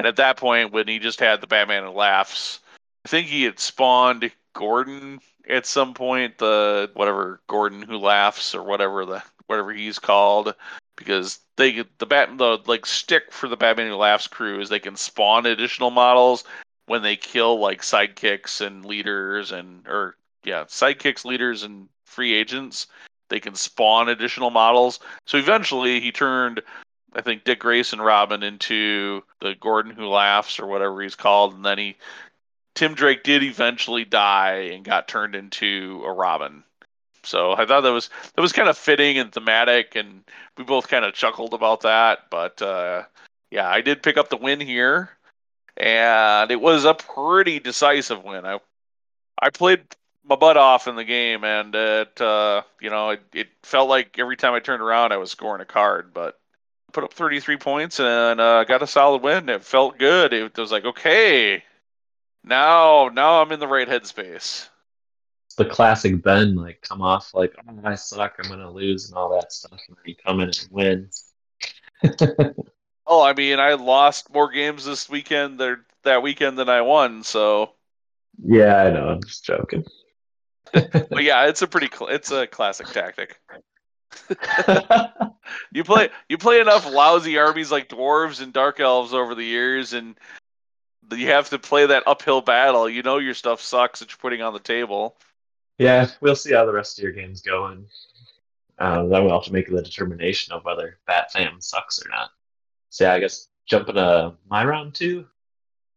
[0.00, 2.60] and at that point, when he just had the Batman and laughs,
[3.04, 6.38] I think he had spawned Gordon at some point.
[6.38, 10.54] The whatever Gordon who laughs or whatever the whatever he's called,
[10.96, 14.78] because they the bat the like stick for the Batman who laughs crew is they
[14.78, 16.44] can spawn additional models
[16.86, 22.86] when they kill like sidekicks and leaders and or yeah sidekicks, leaders, and free agents.
[23.28, 24.98] They can spawn additional models.
[25.26, 26.62] So eventually, he turned
[27.14, 31.64] I think Dick Grayson Robin into the Gordon who laughs or whatever he's called, and
[31.64, 31.96] then he
[32.74, 36.62] Tim Drake did eventually die and got turned into a Robin.
[37.22, 40.24] So I thought that was that was kind of fitting and thematic, and
[40.56, 42.30] we both kind of chuckled about that.
[42.30, 43.04] But uh,
[43.50, 45.10] yeah, I did pick up the win here,
[45.76, 48.46] and it was a pretty decisive win.
[48.46, 48.60] I
[49.40, 49.82] I played
[50.24, 54.18] my butt off in the game, and it uh, you know it, it felt like
[54.18, 56.39] every time I turned around I was scoring a card, but
[56.92, 59.48] put up 33 points and uh, got a solid win.
[59.48, 60.32] It felt good.
[60.32, 61.62] It was like, okay,
[62.44, 64.68] now now I'm in the right headspace.
[65.56, 69.30] The classic Ben, like come off like, oh, I suck, I'm gonna lose, and all
[69.34, 71.10] that stuff, and you come in and win.
[73.06, 77.22] oh, I mean, I lost more games this weekend there that weekend than I won,
[77.22, 77.72] so.
[78.42, 79.08] Yeah, I know.
[79.08, 79.84] I'm just joking.
[80.72, 83.38] but yeah, it's a pretty cl- it's a classic tactic.
[85.72, 89.92] you play you play enough lousy armies like dwarves and dark elves over the years,
[89.92, 90.16] and
[91.12, 92.88] you have to play that uphill battle.
[92.88, 95.16] You know your stuff sucks that you're putting on the table.
[95.78, 97.86] Yeah, we'll see how the rest of your games go, and
[98.78, 102.30] uh, then we'll have to make the determination of whether Bat Fam sucks or not.
[102.90, 105.26] So yeah, I guess jumping to my round two,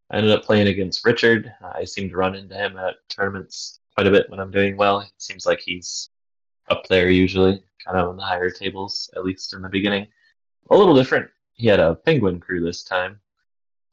[0.09, 1.51] I ended up playing against Richard.
[1.61, 4.99] I seem to run into him at tournaments quite a bit when I'm doing well.
[4.99, 6.09] It seems like he's
[6.69, 10.07] up there usually, kind of on the higher tables, at least in the beginning.
[10.69, 11.29] A little different.
[11.53, 13.19] He had a penguin crew this time.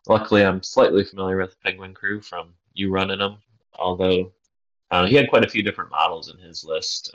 [0.09, 3.39] Luckily, I'm slightly familiar with the penguin crew from you running them,
[3.79, 4.33] although
[4.91, 7.15] uh, he had quite a few different models in his list.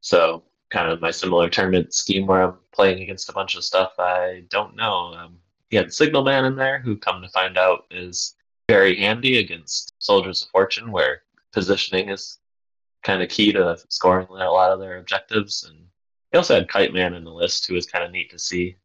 [0.00, 3.92] So, kind of my similar tournament scheme where I'm playing against a bunch of stuff
[3.98, 5.14] I don't know.
[5.14, 5.38] Um,
[5.70, 8.36] he had Signal Man in there, who, come to find out, is
[8.68, 12.38] very handy against Soldiers of Fortune, where positioning is
[13.06, 15.64] kind of key to scoring a lot of their objectives.
[15.68, 15.78] And
[16.32, 18.76] he also had Kite Man in the list, who was kind of neat to see.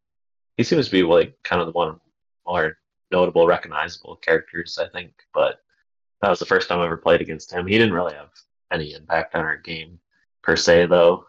[0.58, 2.00] He seems to be like kind of the one
[2.46, 2.78] more
[3.12, 5.12] notable, recognizable characters, I think.
[5.33, 5.59] But
[6.21, 7.66] that was the first time I ever played against him.
[7.66, 8.29] He didn't really have
[8.71, 10.00] any impact on our game
[10.43, 11.25] per se, though.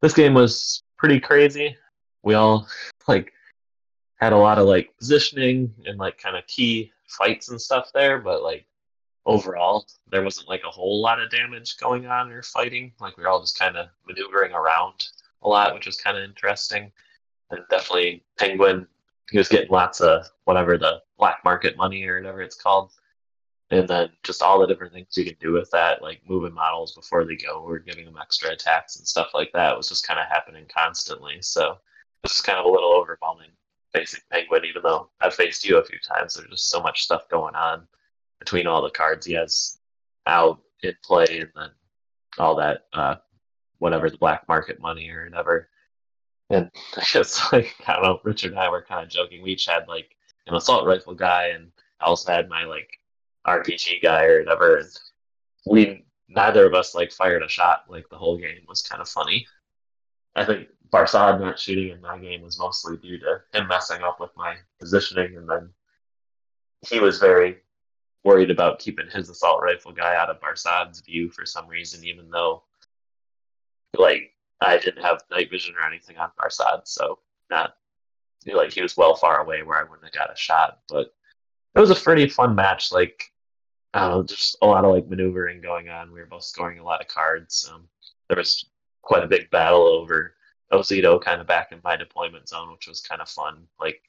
[0.00, 1.76] This game was pretty crazy.
[2.22, 2.66] We all
[3.06, 3.32] like
[4.16, 8.18] had a lot of like positioning and like kind of key fights and stuff there,
[8.18, 8.64] but like
[9.26, 12.92] overall, there wasn't like a whole lot of damage going on or fighting.
[13.00, 15.08] Like we were all just kind of maneuvering around
[15.42, 16.92] a lot, which was kind of interesting.
[17.50, 18.86] And definitely Penguin,
[19.30, 22.92] he was getting lots of whatever the black market money or whatever it's called.
[23.70, 26.94] And then just all the different things you can do with that, like moving models
[26.94, 30.20] before they go or giving them extra attacks and stuff like that, was just kind
[30.20, 31.38] of happening constantly.
[31.40, 33.50] So it was kind of a little overwhelming
[33.92, 36.34] facing Penguin, even though I've faced you a few times.
[36.34, 37.88] There's just so much stuff going on
[38.38, 39.78] between all the cards he has
[40.26, 41.70] out in play and then
[42.38, 43.16] all that uh,
[43.78, 45.68] whatever the black market money or whatever.
[46.50, 49.42] And I guess like I don't know, Richard and I were kind of joking.
[49.42, 53.00] We each had like an assault rifle guy, and I also had my like
[53.46, 54.78] RPG guy or whatever.
[54.78, 54.88] And
[55.66, 59.08] we neither of us like fired a shot like the whole game was kind of
[59.08, 59.46] funny.
[60.34, 64.20] I think Barsad not shooting in my game was mostly due to him messing up
[64.20, 65.70] with my positioning, and then
[66.88, 67.58] he was very
[68.26, 72.28] worried about keeping his assault rifle guy out of Barsad's view for some reason, even
[72.30, 72.64] though
[73.96, 77.20] like I didn't have night vision or anything on Barsad, so
[77.50, 77.76] not
[78.46, 80.80] like he was well far away where I wouldn't have got a shot.
[80.88, 81.14] But
[81.74, 82.92] it was a pretty fun match.
[82.92, 83.32] Like
[83.96, 86.12] know, just a lot of like maneuvering going on.
[86.12, 87.68] We were both scoring a lot of cards.
[87.72, 87.88] Um,
[88.28, 88.66] there was
[89.02, 90.34] quite a big battle over
[90.72, 93.66] Ozito kind of back in my deployment zone, which was kind of fun.
[93.80, 94.02] Like,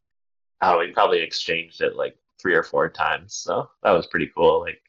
[0.62, 4.62] oh, we probably exchanged it like three or four times, so that was pretty cool.
[4.62, 4.82] Like,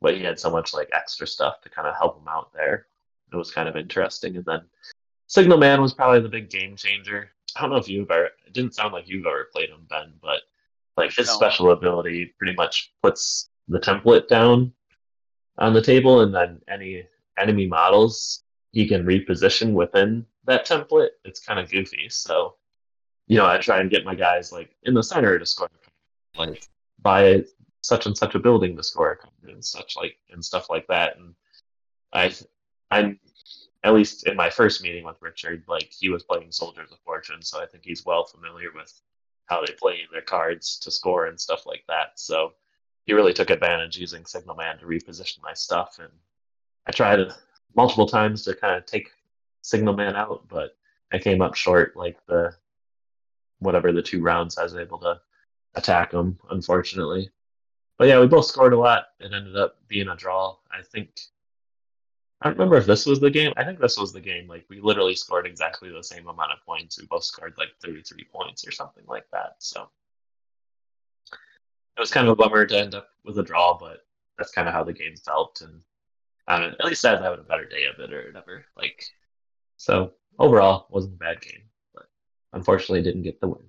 [0.00, 2.86] but he had so much like extra stuff to kind of help him out there.
[3.32, 4.36] It was kind of interesting.
[4.36, 4.62] And then
[5.26, 7.30] Signal Man was probably the big game changer.
[7.56, 8.30] I don't know if you've ever.
[8.46, 10.40] It didn't sound like you've ever played him, Ben, but
[10.96, 11.34] like his no.
[11.34, 14.72] special ability pretty much puts the template down
[15.58, 17.06] on the table, and then any
[17.38, 18.42] enemy models
[18.72, 21.10] he can reposition within that template.
[21.24, 22.08] It's kind of goofy.
[22.08, 22.56] So,
[23.26, 25.68] you know, I try and get my guys like in the center to score,
[26.36, 26.68] like
[27.00, 27.42] by
[27.82, 31.16] such and such a building to score and such like and stuff like that.
[31.18, 31.34] And
[32.12, 32.32] I,
[32.90, 33.18] I'm
[33.84, 37.42] at least in my first meeting with Richard, like he was playing Soldiers of Fortune,
[37.42, 38.92] so I think he's well familiar with
[39.46, 42.12] how they play their cards to score and stuff like that.
[42.14, 42.52] So
[43.06, 46.12] he really took advantage using Signal Man to reposition my stuff, and
[46.86, 47.32] I tried
[47.74, 49.10] multiple times to kind of take
[49.62, 50.76] Signal Man out, but
[51.12, 51.96] I came up short.
[51.96, 52.54] Like the
[53.58, 55.20] whatever the two rounds I was able to
[55.74, 57.30] attack him, unfortunately.
[57.98, 59.06] But yeah, we both scored a lot.
[59.20, 60.56] It ended up being a draw.
[60.70, 61.10] I think
[62.40, 63.52] I don't remember if this was the game.
[63.56, 64.48] I think this was the game.
[64.48, 66.98] Like we literally scored exactly the same amount of points.
[66.98, 69.54] We both scored like 33 points or something like that.
[69.58, 69.88] So
[71.96, 73.98] it was kind of a bummer to end up with a draw, but
[74.36, 75.60] that's kind of how the game felt.
[75.60, 75.82] And
[76.48, 78.64] at least I was having a better day of it or whatever.
[78.76, 79.04] Like
[79.76, 81.62] so overall, wasn't a bad game,
[81.94, 82.06] but
[82.52, 83.62] unfortunately didn't get the win.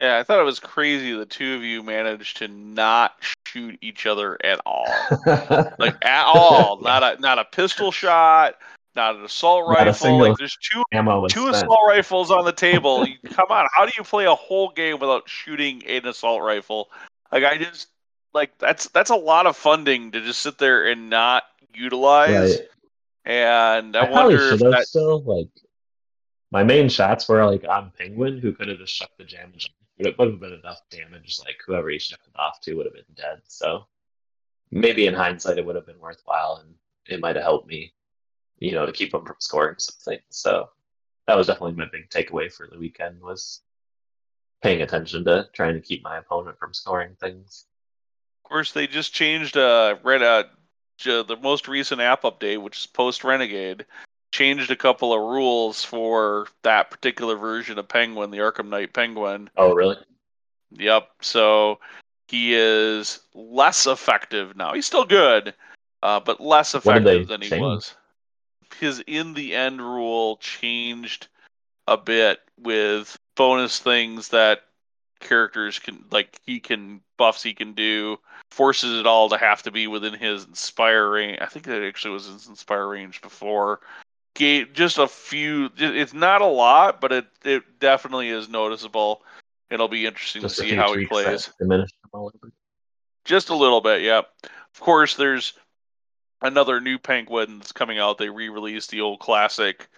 [0.00, 3.16] Yeah, I thought it was crazy the two of you managed to not
[3.46, 4.86] shoot each other at all.
[5.26, 6.80] like at all.
[6.80, 8.54] Not a not a pistol shot,
[8.94, 10.18] not an assault not rifle.
[10.18, 10.84] Like there's two
[11.28, 13.06] two assault rifles on the table.
[13.30, 16.90] Come on, how do you play a whole game without shooting an assault rifle?
[17.32, 17.88] Like I just
[18.32, 21.42] like that's that's a lot of funding to just sit there and not
[21.74, 22.56] utilize.
[22.56, 22.68] Right.
[23.24, 25.48] And I, I wonder if that still like
[26.50, 29.24] my main shots were like on Penguin, who could have just shut the
[29.98, 31.38] damage it would have been enough damage.
[31.40, 33.40] Like whoever he shipped it off to would have been dead.
[33.46, 33.86] So
[34.70, 36.74] maybe in hindsight, it would have been worthwhile, and
[37.06, 37.92] it might have helped me,
[38.58, 40.20] you know, to keep him from scoring something.
[40.30, 40.70] So
[41.26, 43.62] that was definitely my big takeaway for the weekend was
[44.62, 47.66] paying attention to trying to keep my opponent from scoring things.
[48.44, 50.44] Of course, they just changed uh, Red uh,
[51.04, 53.86] the most recent app update, which is post Renegade
[54.32, 59.50] changed a couple of rules for that particular version of Penguin, the Arkham Knight Penguin.
[59.56, 59.96] Oh, really?
[60.72, 61.08] Yep.
[61.20, 61.80] So
[62.28, 64.74] he is less effective now.
[64.74, 65.54] He's still good,
[66.02, 67.62] uh, but less effective than he change?
[67.62, 67.94] was.
[68.78, 71.28] His in the end rule changed
[71.86, 74.64] a bit with bonus things that
[75.20, 78.16] characters can like he can buffs he can do
[78.50, 82.12] forces it all to have to be within his inspire range i think that actually
[82.12, 83.80] was his inspire range before
[84.38, 85.68] gave just a few.
[85.76, 89.22] It's not a lot, but it it definitely is noticeable.
[89.68, 91.50] It'll be interesting just to see how he plays.
[93.24, 94.20] Just a little bit, yeah.
[94.20, 95.52] Of course, there's
[96.40, 98.16] another new Penguin that's coming out.
[98.16, 99.88] They re-released the old classic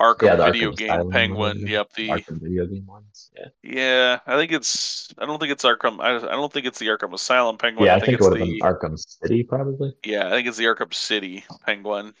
[0.00, 1.66] Arkham yeah, video Arkham game Penguin.
[1.66, 3.30] Yep, the Arkham video game ones.
[3.36, 3.48] Yeah.
[3.64, 5.12] Yeah, I think it's.
[5.18, 6.00] I don't think it's Arkham.
[6.00, 7.86] I, I don't think it's the Arkham Asylum Penguin.
[7.86, 9.96] Yeah, I think, I think it's the Arkham City probably.
[10.04, 12.14] Yeah, I think it's the Arkham City Penguin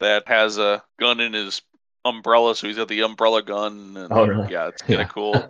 [0.00, 1.62] that has a gun in his
[2.04, 3.96] umbrella, so he's got the umbrella gun.
[3.96, 4.52] And, oh, really?
[4.52, 5.12] Yeah, it's kind of yeah.
[5.12, 5.46] cool.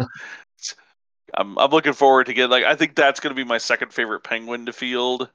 [1.35, 3.93] I'm I'm looking forward to get like I think that's going to be my second
[3.93, 5.31] favorite penguin to field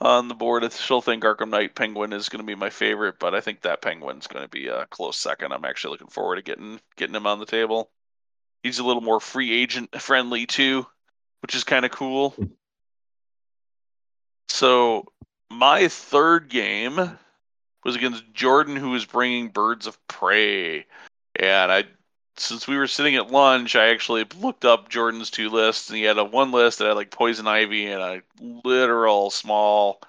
[0.00, 0.64] on the board.
[0.64, 3.62] I still think Arkham Knight Penguin is going to be my favorite, but I think
[3.62, 5.52] that Penguin's going to be a close second.
[5.52, 7.90] I'm actually looking forward to getting getting him on the table.
[8.62, 10.86] He's a little more free agent friendly too,
[11.42, 12.30] which is kind of cool.
[12.30, 12.44] Hmm.
[14.48, 15.06] So
[15.50, 17.18] my third game
[17.86, 20.86] was against Jordan, who was bringing Birds of Prey.
[21.36, 21.84] And I,
[22.36, 26.02] since we were sitting at lunch, I actually looked up Jordan's two lists, and he
[26.02, 30.00] had a one list that had like Poison Ivy and a literal small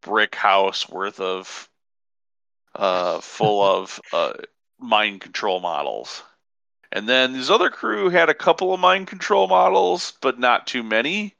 [0.00, 1.68] brick house worth of,
[2.74, 4.32] uh, full of uh,
[4.80, 6.22] mind control models.
[6.90, 10.82] And then his other crew had a couple of mind control models, but not too
[10.82, 11.36] many.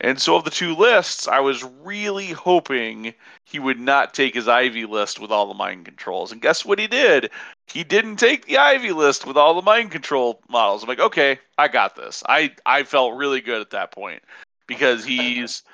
[0.00, 3.14] And so, of the two lists, I was really hoping
[3.44, 6.30] he would not take his Ivy list with all the mind controls.
[6.30, 7.30] And guess what he did?
[7.66, 10.82] He didn't take the Ivy list with all the mind control models.
[10.82, 12.22] I'm like, okay, I got this.
[12.28, 14.22] I, I felt really good at that point
[14.68, 15.64] because he's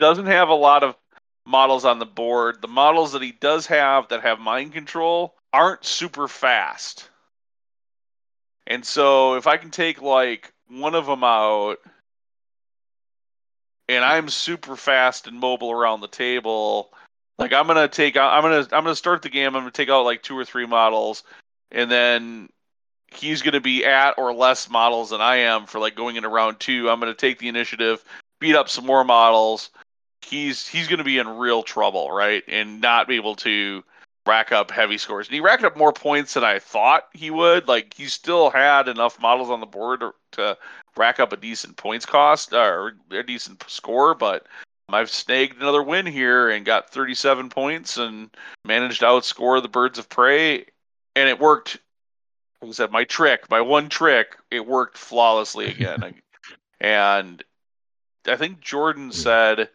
[0.00, 0.96] doesn't have a lot of
[1.46, 2.60] models on the board.
[2.60, 7.08] The models that he does have that have mind control aren't super fast.
[8.66, 11.78] And so if I can take like one of them out
[13.88, 16.92] and I'm super fast and mobile around the table,
[17.38, 19.88] like I'm gonna take out I'm gonna I'm gonna start the game, I'm gonna take
[19.88, 21.24] out like two or three models
[21.70, 22.48] and then
[23.08, 26.60] he's gonna be at or less models than I am for like going into round
[26.60, 26.90] two.
[26.90, 28.04] I'm gonna take the initiative,
[28.40, 29.70] beat up some more models.
[30.22, 32.42] He's he's gonna be in real trouble, right?
[32.48, 33.82] And not be able to
[34.28, 35.26] rack up heavy scores.
[35.26, 37.66] And he racked up more points than I thought he would.
[37.66, 40.58] Like he still had enough models on the board to, to
[40.96, 44.46] rack up a decent points cost uh, or a decent score, but
[44.90, 48.30] I've snagged another win here and got 37 points and
[48.64, 50.66] managed to outscore the birds of prey.
[51.16, 51.78] And it worked.
[52.60, 56.14] Like I said, my trick, my one trick, it worked flawlessly again.
[56.80, 57.42] and
[58.26, 59.68] I think Jordan said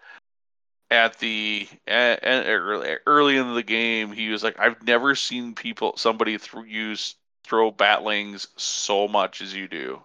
[0.93, 6.67] at the early in the game, he was like, "I've never seen people somebody th-
[6.67, 10.03] use throw batlings so much as you do."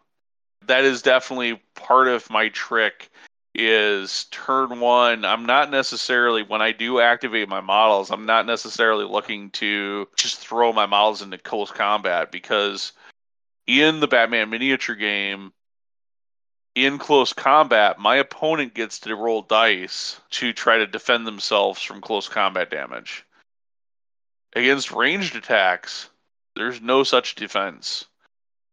[0.67, 3.11] That is definitely part of my trick.
[3.55, 5.25] Is turn one.
[5.25, 8.11] I'm not necessarily when I do activate my models.
[8.11, 12.93] I'm not necessarily looking to just throw my models into close combat because
[13.67, 15.53] in the Batman miniature game,
[16.75, 22.01] in close combat, my opponent gets to roll dice to try to defend themselves from
[22.01, 23.25] close combat damage.
[24.55, 26.09] Against ranged attacks,
[26.55, 28.07] there's no such defense.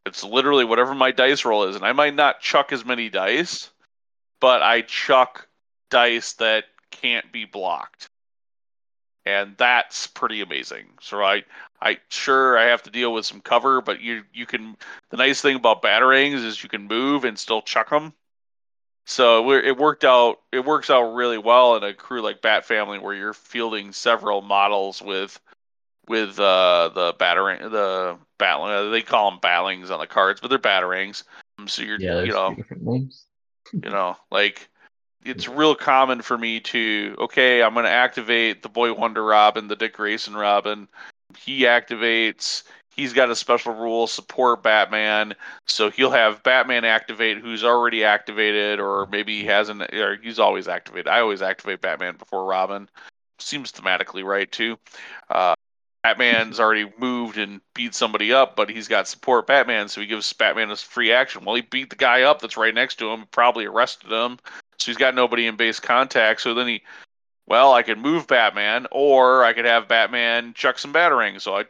[0.06, 3.72] It's literally whatever my dice roll is, and I might not chuck as many dice,
[4.40, 5.48] but I chuck
[5.90, 8.10] dice that can't be blocked.
[9.26, 10.86] And that's pretty amazing.
[11.02, 11.44] So I
[11.82, 14.78] I sure I have to deal with some cover, but you you can.
[15.10, 18.14] The nice thing about batarangs is you can move and still chuck them.
[19.06, 20.42] So it worked out.
[20.52, 24.42] It works out really well in a crew like Bat Family, where you're fielding several
[24.42, 25.40] models with
[26.08, 28.72] with uh, the battering the battling.
[28.72, 31.24] Uh, they call them battlings on the cards, but they're batarangs.
[31.68, 32.56] So you're, yeah, you know,
[33.74, 34.70] you know, like
[35.26, 39.68] it's real common for me to okay, I'm going to activate the Boy Wonder Robin,
[39.68, 40.88] the Dick Grayson Robin,
[41.38, 42.64] he activates
[42.96, 45.36] he's got a special rule support Batman,
[45.68, 50.68] so he'll have Batman activate who's already activated, or maybe he hasn't, or he's always
[50.68, 51.08] activated.
[51.08, 52.90] I always activate Batman before Robin.
[53.40, 54.78] Seems thematically right too.
[55.30, 55.55] Uh,
[56.06, 60.32] Batman's already moved and beat somebody up, but he's got support Batman, so he gives
[60.34, 61.44] Batman a free action.
[61.44, 64.38] Well, he beat the guy up that's right next to him, probably arrested him,
[64.78, 66.42] so he's got nobody in base contact.
[66.42, 66.84] So then he
[67.48, 71.42] well, I could move Batman, or I could have Batman chuck some batarangs.
[71.42, 71.66] So I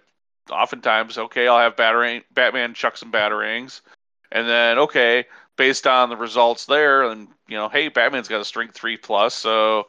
[0.52, 3.80] oftentimes, okay, I'll have batarang, Batman chuck some batarangs,
[4.34, 8.46] and then okay, based on the results there, and you know, hey, Batman's got a
[8.46, 9.88] strength three plus, so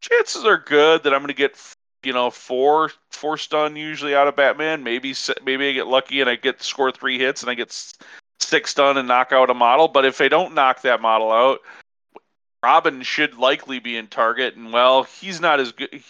[0.00, 1.58] chances are good that I'm going to get
[2.06, 4.82] you know four four stun usually out of Batman.
[4.82, 5.14] Maybe
[5.44, 7.76] maybe I get lucky and I get score three hits and I get
[8.40, 9.88] six stun and knock out a model.
[9.88, 11.60] But if I don't knock that model out,
[12.62, 16.02] Robin should likely be in target, and well, he's not as good.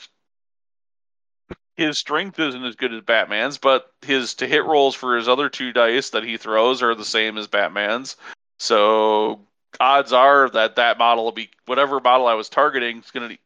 [1.77, 5.49] His strength isn't as good as Batman's, but his to hit rolls for his other
[5.49, 8.17] two dice that he throws are the same as Batman's.
[8.61, 9.41] So
[9.81, 13.39] odds are that that model will be whatever model I was targeting is going to,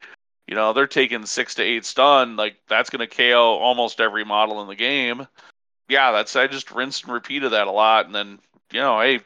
[0.49, 2.35] you know, they're taking six to eight stun.
[2.35, 5.27] Like that's going to KO almost every model in the game.
[5.87, 8.39] Yeah, that's I just rinsed and repeated that a lot, and then
[8.71, 9.19] you know, hey,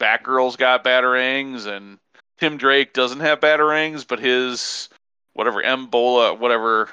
[0.00, 1.98] Batgirl's got batarangs and
[2.38, 4.88] Tim Drake doesn't have batarangs, but his
[5.34, 6.90] whatever M Bola whatever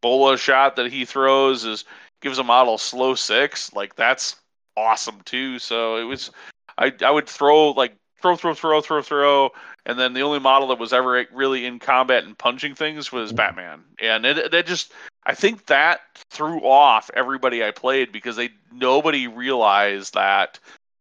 [0.00, 1.84] Bola shot that he throws is
[2.22, 3.74] gives a model slow six.
[3.74, 4.36] Like that's
[4.74, 5.58] awesome too.
[5.58, 6.30] So it was
[6.78, 7.94] I I would throw like
[8.34, 9.50] throw throw throw throw throw
[9.86, 13.28] and then the only model that was ever really in combat and punching things was
[13.28, 13.36] mm-hmm.
[13.36, 13.84] Batman.
[14.00, 14.92] And it that just
[15.24, 16.00] I think that
[16.30, 20.58] threw off everybody I played because they nobody realized that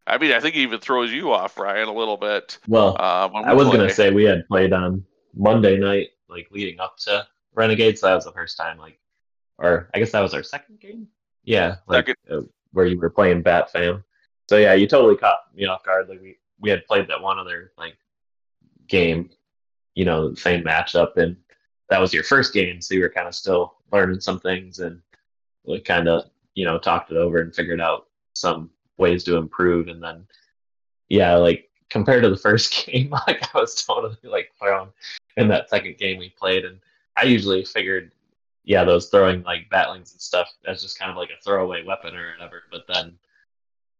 [0.08, 2.60] I mean, I think it even throws you off, Ryan, a little bit.
[2.68, 5.04] Well, uh, we I was going to say we had played on
[5.36, 7.26] Monday night, like leading up to
[7.56, 8.02] Renegades.
[8.02, 9.00] So that was the first time, like,
[9.58, 11.08] or I guess that was our second game.
[11.44, 12.42] Yeah, like uh,
[12.72, 14.04] where you were playing Bat Fam.
[14.48, 16.08] So yeah, you totally caught me off guard.
[16.08, 17.98] Like we we had played that one other like
[18.88, 19.30] game,
[19.94, 21.36] you know, same matchup, and
[21.90, 25.02] that was your first game, so you were kind of still learning some things, and
[25.66, 29.88] we kind of you know talked it over and figured out some ways to improve.
[29.88, 30.28] And then,
[31.10, 34.90] yeah, like compared to the first game, like I was totally like thrown
[35.38, 36.66] in that second game we played.
[36.66, 36.80] And
[37.18, 38.14] I usually figured,
[38.64, 42.16] yeah, those throwing like batlings and stuff as just kind of like a throwaway weapon
[42.16, 42.64] or whatever.
[42.72, 43.18] But then,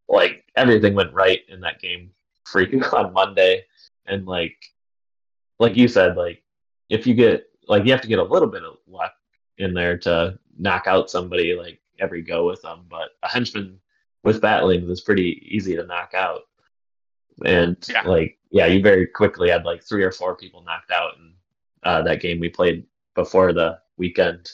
[0.08, 2.12] like everything went right in that game
[2.46, 3.66] freaking on Monday.
[4.06, 4.58] And like,
[5.60, 6.44] like you said, like
[6.90, 9.14] if you get like you have to get a little bit of luck
[9.58, 12.86] in there to knock out somebody like every go with them.
[12.90, 13.80] But a henchman
[14.24, 16.42] with battling is pretty easy to knock out.
[17.44, 18.02] And Yeah.
[18.04, 21.34] like, yeah, you very quickly had like three or four people knocked out in
[21.84, 24.52] uh, that game we played before the weekend.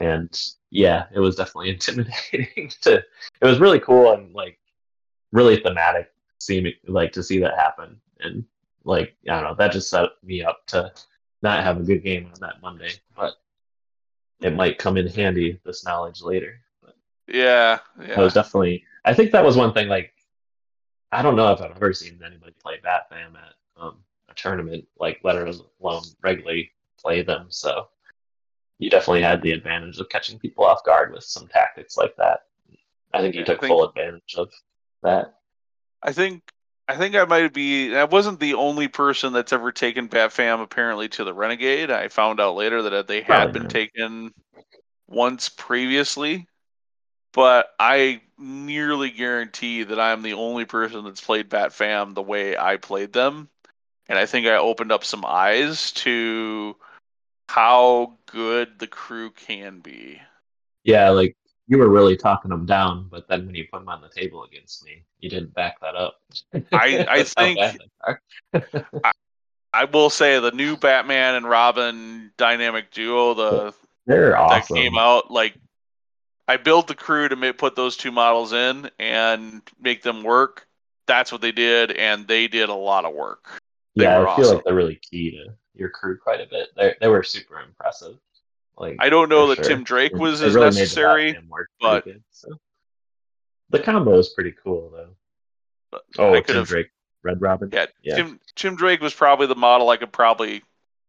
[0.00, 0.30] And
[0.70, 4.58] yeah, it was definitely intimidating to, it was really cool and like
[5.32, 8.00] really thematic seeming like to see that happen.
[8.20, 8.44] And
[8.84, 10.92] like, I don't know, that just set me up to
[11.42, 13.34] not have a good game on that Monday, but
[14.40, 16.60] it might come in handy this knowledge later.
[16.82, 16.96] But
[17.26, 18.18] Yeah, yeah.
[18.20, 18.84] was definitely.
[19.04, 19.88] I think that was one thing.
[19.88, 20.12] Like,
[21.12, 23.98] I don't know if I've ever seen anybody play Bat Fam at um,
[24.28, 26.70] a tournament, like let alone regularly
[27.00, 27.46] play them.
[27.48, 27.88] So
[28.78, 32.40] you definitely had the advantage of catching people off guard with some tactics like that.
[33.14, 34.50] I think you Yeah, I took think- full advantage of
[35.02, 35.34] that.
[36.02, 36.42] I think
[36.88, 37.94] I think I might be.
[37.94, 41.90] I wasn't the only person that's ever taken Batfam apparently to the Renegade.
[41.90, 44.32] I found out later that they had been taken
[45.06, 46.48] once previously,
[47.34, 52.78] but I nearly guarantee that I'm the only person that's played Batfam the way I
[52.78, 53.50] played them,
[54.08, 56.74] and I think I opened up some eyes to
[57.48, 60.20] how good the crew can be.
[60.84, 61.36] Yeah, like
[61.68, 64.44] you were really talking them down, but then when you put them on the table
[64.44, 66.20] against me, you didn't back that up.
[66.72, 67.58] I- I think-
[68.00, 68.20] are.
[69.72, 73.74] I will say the new Batman and Robin dynamic duo, the
[74.06, 74.76] they're that awesome.
[74.76, 75.54] came out like
[76.48, 80.66] I built the crew to put those two models in and make them work.
[81.06, 83.60] That's what they did, and they did a lot of work.
[83.94, 84.56] They yeah, were I feel awesome.
[84.56, 86.68] like they're really key to your crew quite a bit.
[86.74, 88.16] They they were super impressive.
[88.78, 89.64] Like I don't know that sure.
[89.64, 91.38] Tim Drake They- was as really necessary.
[91.80, 92.48] But- good, so.
[93.70, 95.10] the combo is pretty cool though.
[95.90, 96.90] But Oh, I Tim have, Drake,
[97.22, 97.70] Red Robin.
[97.72, 98.16] yeah, Yeah.
[98.16, 100.62] Tim Tim Drake was probably the model I could probably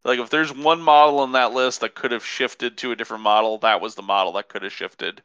[0.03, 0.19] like.
[0.19, 3.57] If there's one model on that list that could have shifted to a different model,
[3.59, 5.21] that was the model that could have shifted.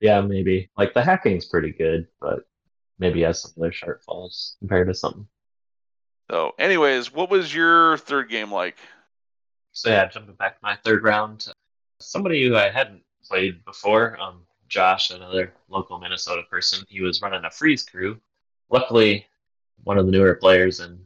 [0.00, 0.68] Yeah, maybe.
[0.76, 2.40] Like the hacking's pretty good, but
[2.98, 5.26] maybe has some other shortfalls compared to something.
[6.30, 8.76] So, anyways, what was your third game like?
[9.76, 11.48] So yeah, jumping back to my third round,
[12.00, 17.44] somebody who I hadn't played before, um, Josh, another local Minnesota person, he was running
[17.44, 18.18] a freeze crew.
[18.70, 19.26] Luckily,
[19.84, 20.98] one of the newer players in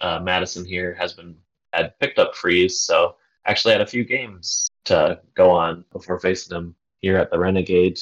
[0.00, 1.36] uh, Madison here has been
[1.74, 6.56] had picked up freeze, so actually had a few games to go on before facing
[6.56, 8.00] him here at the Renegade.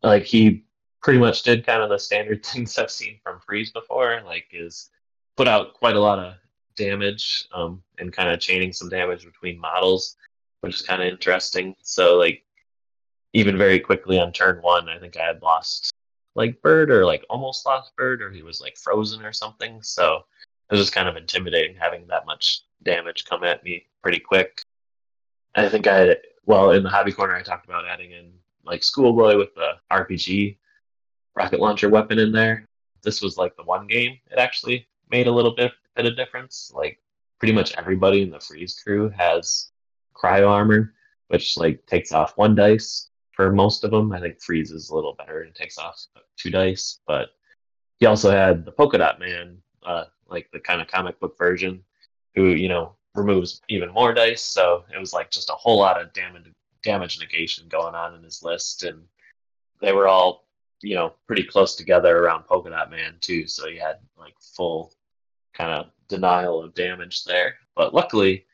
[0.00, 0.64] Like he
[1.02, 4.90] pretty much did kind of the standard things I've seen from freeze before, like is
[5.36, 6.34] put out quite a lot of
[6.78, 10.16] damage um, and kind of chaining some damage between models,
[10.60, 11.74] which is kind of interesting.
[11.82, 12.44] So like
[13.34, 15.92] even very quickly on turn one, I think I had lost
[16.34, 19.82] like Bird or like almost lost Bird or he was like frozen or something.
[19.82, 20.24] So
[20.70, 24.62] it was just kind of intimidating having that much damage come at me pretty quick.
[25.54, 28.32] I think I had well in the hobby corner I talked about adding in
[28.64, 30.56] like Schoolboy with the RPG
[31.34, 32.66] rocket launcher weapon in there.
[33.02, 36.70] This was like the one game it actually made a little bit bit of difference.
[36.74, 37.00] Like
[37.38, 39.72] pretty much everybody in the freeze crew has
[40.14, 40.94] cryo armor,
[41.26, 44.12] which like takes off one dice for most of them.
[44.12, 46.00] I think freeze is a little better and takes off
[46.36, 47.30] two dice, but
[47.98, 51.82] he also had the polka dot man, uh, like the kind of comic book version,
[52.36, 54.42] who you know removes even more dice.
[54.42, 56.46] So it was like just a whole lot of damage
[56.84, 59.02] damage negation going on in his list, and
[59.80, 60.44] they were all
[60.80, 63.48] you know pretty close together around polka dot man too.
[63.48, 64.92] So he had like full
[65.58, 67.56] kind of denial of damage there.
[67.74, 68.46] But luckily,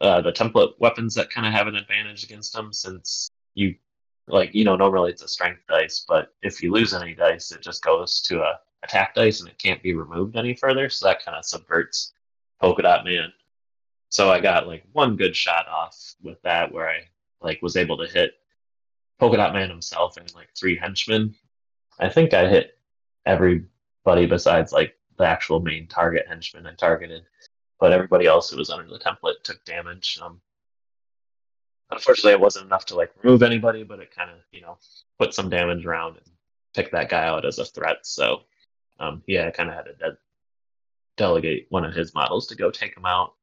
[0.00, 3.76] uh, the template weapons that kind of have an advantage against them, since you
[4.26, 7.62] like you know normally it's a strength dice, but if you lose any dice, it
[7.62, 10.88] just goes to a attack dice and it can't be removed any further.
[10.88, 12.12] So that kind of subverts
[12.60, 13.32] polka dot man.
[14.08, 17.02] So I got like one good shot off with that where I
[17.40, 18.32] like was able to hit
[19.18, 21.34] polka dot man himself and like three henchmen.
[21.98, 22.78] I think I hit
[23.26, 27.24] everybody besides like the actual main target henchman I targeted,
[27.78, 30.18] but everybody else who was under the template took damage.
[30.20, 30.40] Um,
[31.90, 34.78] unfortunately, it wasn't enough to like remove anybody, but it kind of you know
[35.18, 36.26] put some damage around and
[36.74, 37.98] pick that guy out as a threat.
[38.02, 38.40] So
[38.98, 40.18] um, yeah, I kind of had to de-
[41.18, 43.34] delegate one of his models to go take him out.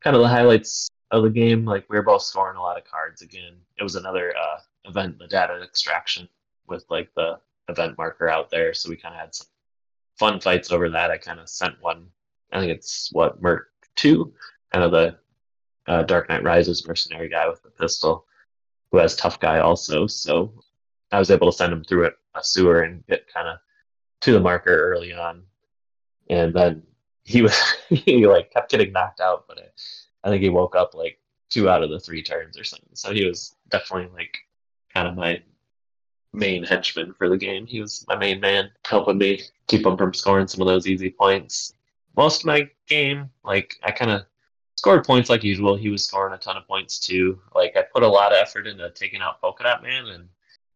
[0.00, 2.84] Kind of the highlights of the game, like we were both scoring a lot of
[2.84, 3.56] cards again.
[3.78, 6.28] It was another uh, event, the data extraction
[6.68, 9.48] with like the event marker out there, so we kind of had some
[10.18, 11.10] fun fights over that.
[11.10, 12.06] I kind of sent one.
[12.52, 14.32] I think it's what Merc two,
[14.72, 15.16] kind of the
[15.86, 18.26] uh, Dark Knight Rises mercenary guy with the pistol,
[18.90, 20.06] who has tough guy also.
[20.06, 20.52] So
[21.12, 22.10] I was able to send him through a,
[22.42, 23.58] sewer and get kind of
[24.22, 25.44] to the marker early on,
[26.28, 26.82] and then
[27.24, 27.56] he was
[27.88, 31.18] he like kept getting knocked out, but I, I think he woke up like
[31.50, 32.90] two out of the three turns or something.
[32.94, 34.36] So he was definitely like
[34.92, 35.42] kind of my
[36.34, 37.66] main henchman for the game.
[37.66, 41.10] He was my main man, helping me keep him from scoring some of those easy
[41.10, 41.72] points.
[42.16, 44.22] Most of my game, like I kind of
[44.76, 45.76] scored points like usual.
[45.76, 47.40] He was scoring a ton of points too.
[47.54, 50.28] Like I put a lot of effort into taking out Polka Dot Man and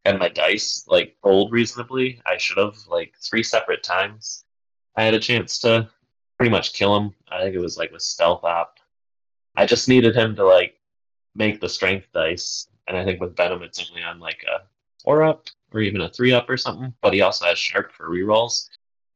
[0.05, 2.21] had my dice like rolled reasonably.
[2.25, 4.45] I should have like three separate times.
[4.97, 5.89] I had a chance to
[6.37, 7.15] pretty much kill him.
[7.31, 8.79] I think it was like with stealth op.
[9.57, 10.77] I just needed him to like
[11.35, 14.63] make the strength dice, and I think with Venom it's only on like a
[15.03, 16.95] four up or even a three up or something.
[17.01, 18.69] But he also has sharp for rerolls.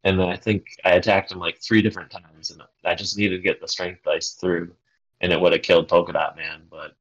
[0.05, 3.37] And then I think I attacked him like three different times, and I just needed
[3.37, 4.75] to get the strength dice through,
[5.21, 6.63] and it would have killed Polka Dot Man.
[6.69, 6.97] But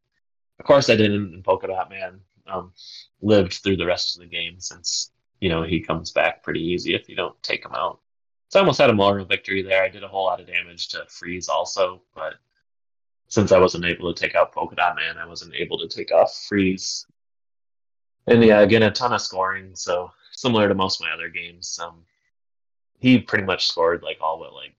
[0.60, 1.34] of course, I didn't.
[1.34, 2.74] And Polka Dot Man um,
[3.22, 6.94] lived through the rest of the game since you know he comes back pretty easy
[6.94, 8.00] if you don't take him out.
[8.50, 9.84] So I almost had a moral victory there.
[9.84, 12.36] I did a whole lot of damage to Freeze also, but
[13.30, 16.12] since I wasn't able to take out Polka Dot Man, I wasn't able to take
[16.12, 17.08] off Freeze.
[18.28, 19.72] And yeah, again, a ton of scoring.
[19.74, 22.06] So similar to most of my other games, um,
[23.00, 24.76] he pretty much scored like all but like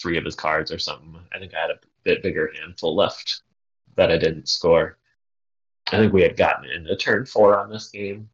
[0.00, 1.16] three of his cards or something.
[1.32, 3.42] I think I had a bit bigger handful left
[3.96, 4.98] that I didn't score.
[5.92, 8.28] I think we had gotten into turn four on this game.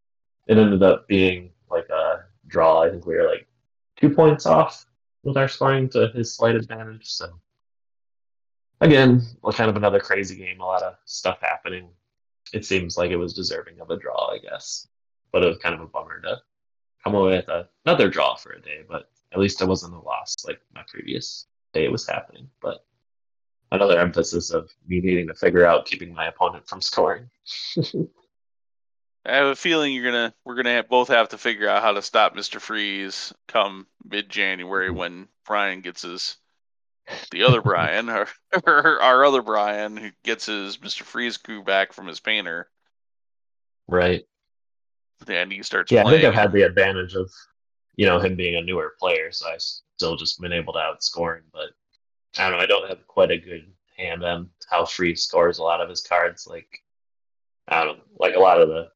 [0.46, 2.82] It ended up being like a draw.
[2.82, 3.46] I think we were like
[3.96, 4.86] two points off
[5.22, 7.06] with our scoring to his slight advantage.
[7.06, 7.28] So
[8.80, 9.22] again,
[9.52, 10.60] kind of another crazy game.
[10.60, 11.88] A lot of stuff happening.
[12.52, 14.86] It seems like it was deserving of a draw, I guess.
[15.32, 16.38] But it was kind of a bummer to
[17.04, 18.82] come away with a, another draw for a day.
[18.88, 22.48] But at least it wasn't a loss like my previous day it was happening.
[22.60, 22.84] But
[23.72, 27.30] another emphasis of me needing to figure out keeping my opponent from scoring.
[29.24, 31.92] I have a feeling you're gonna we're gonna have, both have to figure out how
[31.92, 34.98] to stop Mister Freeze come mid January mm-hmm.
[34.98, 36.36] when Brian gets his
[37.30, 38.26] the other Brian our,
[38.66, 42.68] our other Brian who gets his Mister Freeze crew back from his painter.
[43.88, 44.24] Right.
[45.28, 45.92] And he starts.
[45.92, 46.18] Yeah, playing.
[46.18, 47.30] I think I've had the advantage of
[47.96, 51.38] you know him being a newer player, so I still just been able to outscore
[51.38, 51.44] him.
[51.52, 51.70] But
[52.38, 52.64] I don't know.
[52.64, 56.00] I don't have quite a good hand on how Freeze scores a lot of his
[56.00, 56.46] cards.
[56.46, 56.82] Like
[57.68, 58.88] I don't know, like a lot of the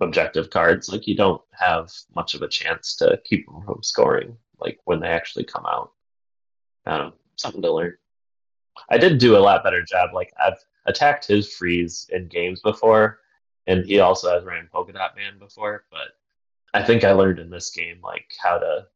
[0.00, 4.36] objective cards, like you don't have much of a chance to keep them from scoring,
[4.58, 5.90] like when they actually come out.
[6.86, 7.96] Um, something to learn.
[8.88, 10.10] I did do a lot better job.
[10.14, 13.20] Like I've attacked his freeze in games before,
[13.66, 16.08] and he also has ran Polka Dot Man before, but
[16.74, 18.86] I think I learned in this game like how to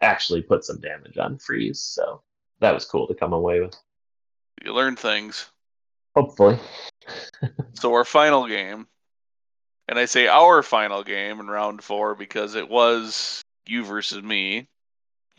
[0.00, 1.80] actually put some damage on freeze.
[1.80, 2.22] So
[2.60, 3.76] that was cool to come away with.
[4.64, 5.50] You learn things.
[6.16, 6.58] Hopefully.
[7.74, 8.86] so our final game
[9.90, 14.68] and I say our final game in round four because it was you versus me.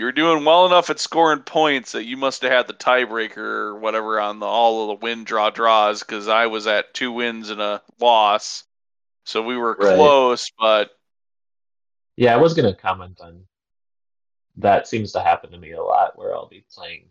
[0.02, 3.38] You were doing well enough at scoring points that you must have had the tiebreaker
[3.38, 7.12] or whatever on the all of the win draw draws because I was at two
[7.12, 8.64] wins and a loss.
[9.26, 9.96] So we were right.
[9.96, 10.90] close, but
[12.18, 13.44] yeah, I was gonna comment on
[14.58, 14.88] that.
[14.88, 17.06] Seems to happen to me a lot where I'll be playing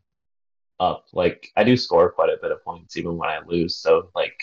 [0.80, 1.06] up.
[1.12, 3.76] Like I do score quite a bit of points even when I lose.
[3.76, 4.42] So like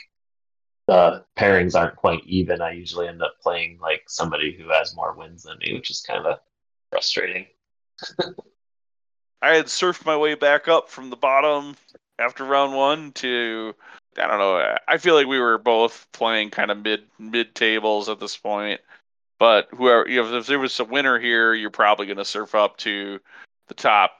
[0.87, 5.13] the pairings aren't quite even, I usually end up playing like somebody who has more
[5.17, 6.39] wins than me, which is kind of
[6.91, 7.47] frustrating.
[9.41, 11.75] I had surfed my way back up from the bottom
[12.19, 13.75] after round one to
[14.17, 14.77] I don't know.
[14.87, 18.81] I feel like we were both playing kind of mid mid tables at this point.
[19.39, 22.55] But whoever, you know, if there was a winner here, you're probably going to surf
[22.55, 23.19] up to
[23.67, 24.13] the top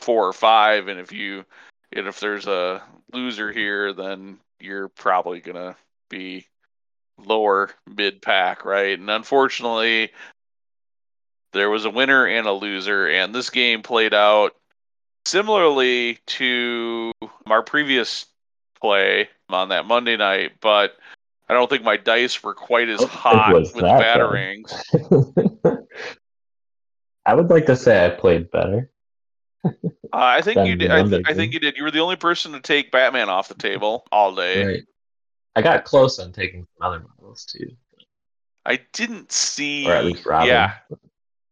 [0.00, 1.44] four or five, and if you,
[1.92, 2.82] and if there's a
[3.14, 5.74] loser here, then you're probably going to
[6.10, 6.46] be
[7.18, 8.98] lower mid pack, right?
[8.98, 10.10] And unfortunately,
[11.56, 14.52] there was a winner and a loser, and this game played out
[15.24, 17.12] similarly to
[17.46, 18.26] our previous
[18.80, 20.96] play on that Monday night, but
[21.48, 24.72] I don't think my dice were quite as hot with batterings.
[27.26, 28.90] I would like to say I played better.
[29.64, 29.70] Uh,
[30.12, 30.90] I think you did.
[30.92, 31.76] I, th- I, think you did.
[31.76, 34.64] You were the only person to take Batman off the table all day.
[34.64, 34.82] Right.
[35.56, 37.74] I got close on taking some other models too.
[38.64, 39.88] I didn't see.
[39.88, 40.48] Or at least Robin.
[40.48, 40.74] Yeah.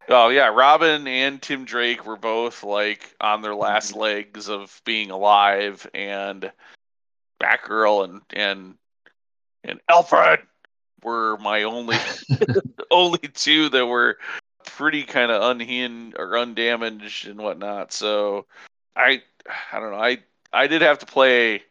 [0.07, 4.01] Oh yeah, Robin and Tim Drake were both like on their last mm-hmm.
[4.01, 6.51] legs of being alive, and
[7.41, 8.75] Batgirl and and
[9.63, 10.41] and Alfred
[11.03, 11.97] were my only
[12.91, 14.17] only two that were
[14.65, 17.91] pretty kind of unhinged or undamaged and whatnot.
[17.91, 18.45] So
[18.95, 19.21] I
[19.71, 19.97] I don't know.
[19.97, 20.19] I
[20.53, 21.63] I did have to play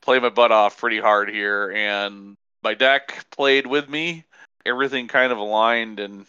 [0.00, 4.24] play my butt off pretty hard here, and my deck played with me.
[4.66, 6.26] Everything kind of aligned, and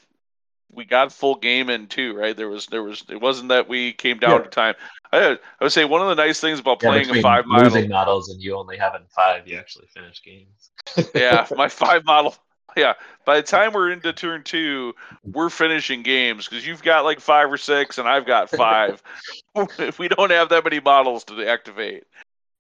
[0.72, 2.36] we got full game in too, right?
[2.36, 4.44] There was there was it wasn't that we came down Yeah.
[4.44, 4.76] to time.
[5.12, 7.64] I, I would say one of the nice things about Yeah, playing a five mile
[7.64, 10.72] losing models and you only having five, you actually finish games.
[11.16, 12.36] yeah, my five model.
[12.76, 12.94] Yeah,
[13.26, 14.94] by the time we're into turn two,
[15.24, 19.02] we're finishing games because you've got like five or six, and I've got five.
[19.80, 22.04] if we don't have that many models to activate.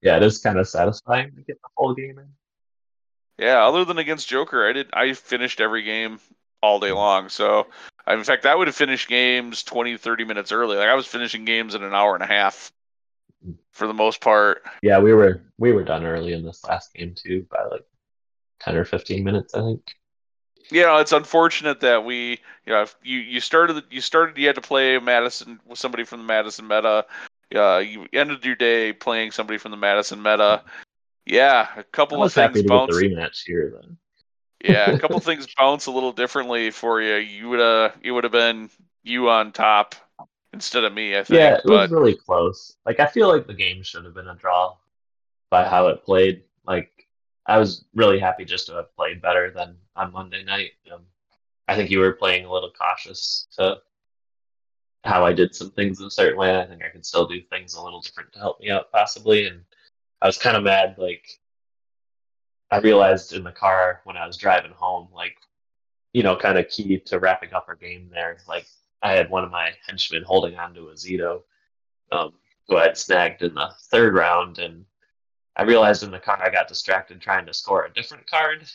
[0.01, 2.27] yeah, it is kind of satisfying to get the whole game in.
[3.37, 4.89] Yeah, other than against Joker, I did.
[4.93, 6.19] I finished every game
[6.61, 7.27] all day long.
[7.27, 7.67] So,
[8.07, 10.77] in fact, I would have finished games 20, 30 minutes early.
[10.77, 12.71] Like I was finishing games in an hour and a half
[13.71, 14.63] for the most part.
[14.81, 17.85] Yeah, we were we were done early in this last game too, by like
[18.59, 19.95] ten or fifteen minutes, I think.
[20.71, 24.47] you know, it's unfortunate that we, you know, if you you started you started you
[24.47, 27.05] had to play Madison with somebody from the Madison meta.
[27.53, 30.63] Uh, you ended your day playing somebody from the Madison meta.
[31.25, 33.97] Yeah, a couple of things get the rematch here then.
[34.65, 37.15] Yeah, a couple things bounce a little differently for you.
[37.15, 38.69] You would uh, it would have been
[39.03, 39.95] you on top
[40.53, 41.17] instead of me.
[41.17, 41.37] I think.
[41.37, 42.75] Yeah, it but was really close.
[42.85, 44.75] Like I feel like the game should have been a draw
[45.49, 46.43] by how it played.
[46.65, 47.07] Like
[47.45, 50.71] I was really happy just to have played better than on Monday night.
[50.91, 51.01] Um,
[51.67, 53.77] I think you were playing a little cautious to
[55.03, 56.59] how I did some things in a certain way.
[56.59, 59.47] I think I could still do things a little different to help me out possibly.
[59.47, 59.61] And
[60.21, 60.95] I was kind of mad.
[60.97, 61.27] Like
[62.71, 65.37] I realized in the car when I was driving home, like
[66.13, 68.37] you know, kind of key to wrapping up our game there.
[68.47, 68.65] Like
[69.01, 71.41] I had one of my henchmen holding onto a Zito,
[72.11, 72.31] um,
[72.69, 74.85] who I had snagged in the third round, and
[75.57, 78.65] I realized in the car I got distracted trying to score a different card.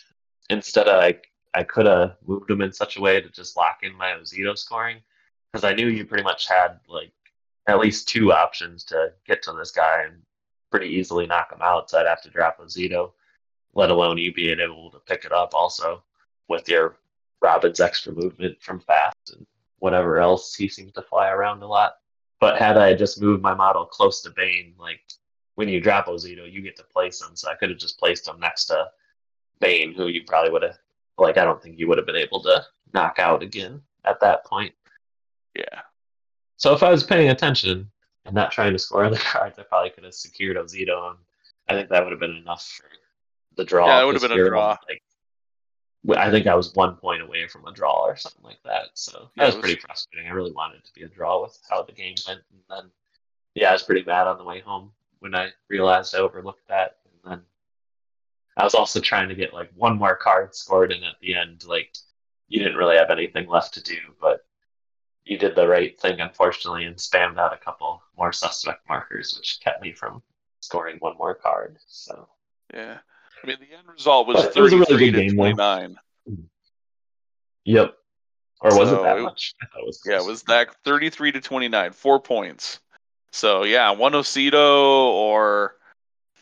[0.50, 3.78] Instead of like I could have moved him in such a way to just lock
[3.82, 4.98] in my Ozito scoring,
[5.50, 7.12] because I knew you pretty much had like
[7.66, 10.22] at least two options to get to this guy and
[10.70, 11.88] pretty easily knock him out.
[11.88, 13.12] So I'd have to drop Ozito,
[13.74, 16.02] let alone you being able to pick it up also
[16.48, 16.96] with your
[17.40, 19.46] Robin's extra movement from fast and
[19.78, 21.94] whatever else he seems to fly around a lot.
[22.40, 25.00] But had I just moved my model close to Bane, like
[25.54, 27.34] when you drop Ozito, you get to place him.
[27.34, 28.88] So I could have just placed him next to
[29.60, 30.78] Bane, who you probably would have
[31.18, 32.64] like I don't think you would have been able to
[32.94, 34.72] knock out again at that point.
[35.54, 35.82] yeah,
[36.56, 37.90] So if I was paying attention
[38.24, 41.18] and not trying to score the cards, I probably could have secured Ozito, and
[41.68, 42.86] I think that would have been enough for
[43.60, 43.86] the draw.
[43.86, 44.76] Yeah, it would have been a draw.
[44.88, 45.02] Like,
[46.16, 48.86] I think I was one point away from a draw or something like that.
[48.94, 50.30] So Yeah, that was was- pretty frustrating.
[50.30, 52.90] I really wanted it to be a draw with how the game went, and then
[53.54, 56.96] yeah, I was pretty mad on the way home when I realized I overlooked that,
[57.04, 57.42] and then
[58.56, 61.64] I was also trying to get like one more card scored in at the end.
[61.66, 61.94] Like
[62.48, 64.46] you didn't really have anything left to do, but
[65.24, 69.60] you did the right thing, unfortunately, and spammed out a couple more suspect markers, which
[69.62, 70.22] kept me from
[70.60, 71.78] scoring one more card.
[71.86, 72.26] So
[72.72, 72.98] yeah.
[73.42, 75.42] I mean, the end result was But it was a really thirty-three to game, though.
[75.42, 75.96] twenty-nine.
[77.64, 77.94] Yep.
[78.62, 79.54] Or was So it that it- much?
[79.62, 82.80] It was Yeah, it was that 33 to 29, four points.
[83.32, 84.54] So yeah, one Ocito
[85.06, 85.76] or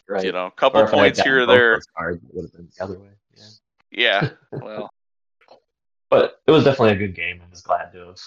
[0.09, 0.25] right.
[0.25, 1.81] you know, a couple Or if I had points here or there.
[1.97, 3.09] cards, would have been the other way.
[3.37, 3.49] Yeah.
[3.91, 4.29] Yeah.
[4.53, 4.91] Well,
[6.11, 7.41] But it was definitely a good game.
[7.47, 8.19] I was glad to have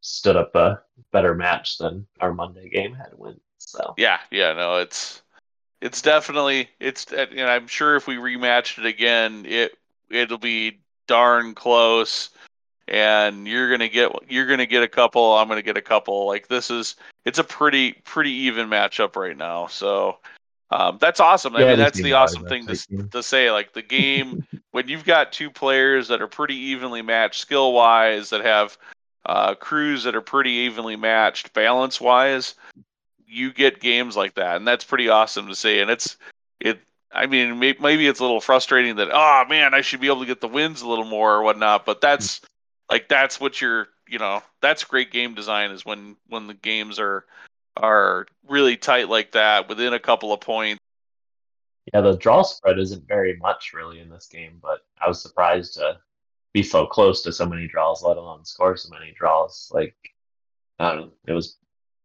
[0.00, 0.82] stood up a
[1.12, 3.40] better match than our Monday game had went.
[3.58, 5.22] So yeah, yeah, no, it's
[5.84, 9.76] it's definitely it's and I'm sure if we rematched it again, it
[10.10, 12.30] it'll be darn close
[12.88, 15.82] and you're going to get you're to get a couple, I'm going to get a
[15.82, 16.26] couple.
[16.26, 16.96] Like this is
[17.26, 19.66] it's a pretty pretty even matchup right now.
[19.66, 20.20] So
[20.70, 21.54] um, that's awesome.
[21.54, 23.50] I mean, that's the awesome thing to, to say.
[23.50, 28.30] Like the game, when you've got two players that are pretty evenly matched skill wise,
[28.30, 28.78] that have
[29.26, 32.54] uh, crews that are pretty evenly matched balance wise,
[33.34, 35.80] you get games like that, and that's pretty awesome to see.
[35.80, 36.16] And it's
[36.60, 36.80] it.
[37.12, 40.20] I mean, may, maybe it's a little frustrating that oh man, I should be able
[40.20, 41.84] to get the wins a little more or whatnot.
[41.86, 42.40] But that's
[42.90, 46.98] like that's what you're you know that's great game design is when when the games
[46.98, 47.24] are
[47.76, 50.80] are really tight like that within a couple of points.
[51.92, 55.74] yeah, the draw spread isn't very much really in this game, but I was surprised
[55.74, 55.98] to
[56.52, 59.70] be so close to so many draws, let alone score so many draws.
[59.74, 59.96] Like
[60.78, 61.56] I don't know, it was,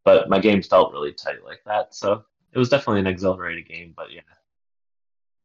[0.03, 1.93] but my games felt really tight like that.
[1.93, 2.23] So
[2.53, 4.21] it was definitely an exhilarating game, but yeah,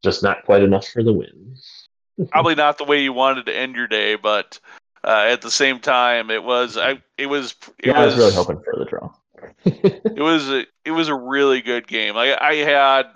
[0.03, 1.55] just not quite enough for the win.
[2.29, 4.59] Probably not the way you wanted to end your day, but
[5.03, 8.33] uh, at the same time, it was I it was it yeah, I was really
[8.33, 9.11] hoping for the draw.
[9.65, 12.15] it was a, it was a really good game.
[12.17, 13.07] I I had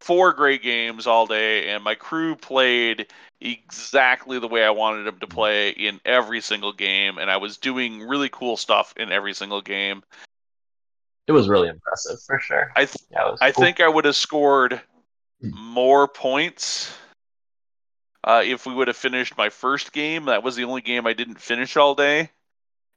[0.00, 3.06] four great games all day, and my crew played
[3.40, 7.58] exactly the way I wanted them to play in every single game, and I was
[7.58, 10.02] doing really cool stuff in every single game.
[11.30, 12.72] It was really impressive for sure.
[12.74, 13.62] I th- Yeah, I cool.
[13.62, 14.80] think I would have scored
[15.40, 15.50] Hmm.
[15.54, 16.92] more points
[18.24, 20.24] uh, if we would have finished my first game.
[20.24, 22.30] That was the only game I didn't finish all day.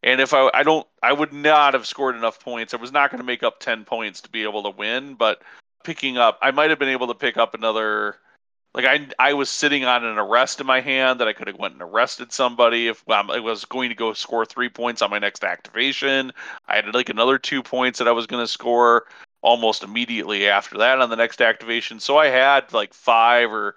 [0.01, 2.73] And if I I don't I would not have scored enough points.
[2.73, 5.41] I was not going to make up 10 points to be able to win, but
[5.83, 8.17] picking up I might have been able to pick up another
[8.73, 11.59] like I I was sitting on an arrest in my hand that I could have
[11.59, 15.09] went and arrested somebody if um, I was going to go score 3 points on
[15.09, 16.31] my next activation.
[16.67, 19.05] I had like another 2 points that I was going to score
[19.41, 21.99] almost immediately after that on the next activation.
[21.99, 23.75] So I had like 5 or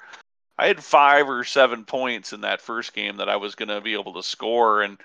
[0.59, 3.81] I had 5 or 7 points in that first game that I was going to
[3.81, 4.99] be able to score and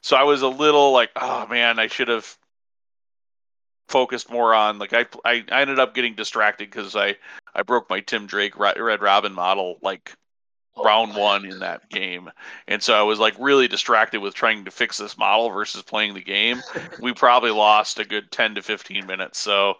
[0.00, 2.36] so I was a little like, oh man, I should have
[3.88, 7.16] focused more on like I I, I ended up getting distracted because I
[7.58, 10.12] I broke my Tim Drake Red Robin model like
[10.76, 12.30] oh round one in that game,
[12.68, 16.14] and so I was like really distracted with trying to fix this model versus playing
[16.14, 16.62] the game.
[17.00, 19.74] we probably lost a good ten to fifteen minutes, so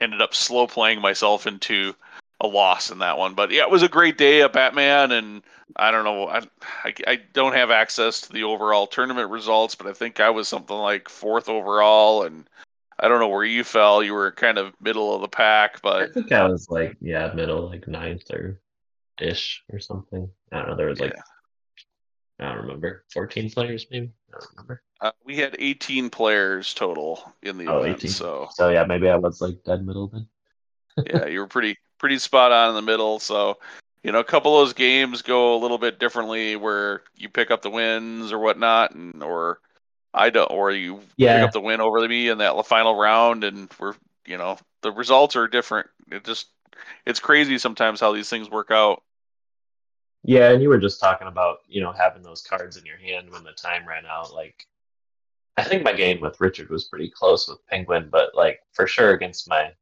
[0.00, 1.94] ended up slow playing myself into
[2.40, 3.34] a loss in that one.
[3.34, 5.42] But yeah, it was a great day at Batman, and
[5.76, 6.42] I don't know, I,
[6.84, 10.48] I, I don't have access to the overall tournament results, but I think I was
[10.48, 12.48] something like fourth overall, and
[13.02, 14.00] I don't know where you fell.
[14.02, 17.32] You were kind of middle of the pack, but I think I was like yeah,
[17.34, 18.60] middle, like ninth or
[19.20, 20.30] ish or something.
[20.52, 20.76] I don't know.
[20.76, 22.46] There was like yeah.
[22.46, 24.12] I don't remember, fourteen players maybe.
[24.30, 24.82] I don't remember.
[25.00, 28.10] Uh, we had eighteen players total in the oh, event, 18.
[28.12, 30.28] so so yeah, maybe I was like dead middle then.
[31.06, 33.18] yeah, you were pretty pretty spot on in the middle.
[33.18, 33.58] So
[34.04, 37.50] you know, a couple of those games go a little bit differently where you pick
[37.50, 39.58] up the wins or whatnot, and or
[40.14, 41.38] I don't, or you yeah.
[41.38, 43.94] pick up the win over me in that final round, and we're,
[44.26, 45.88] you know, the results are different.
[46.10, 46.48] It just,
[47.06, 49.02] it's crazy sometimes how these things work out.
[50.24, 53.30] Yeah, and you were just talking about, you know, having those cards in your hand
[53.30, 54.32] when the time ran out.
[54.32, 54.66] Like,
[55.56, 59.12] I think my game with Richard was pretty close with Penguin, but like for sure
[59.12, 59.72] against my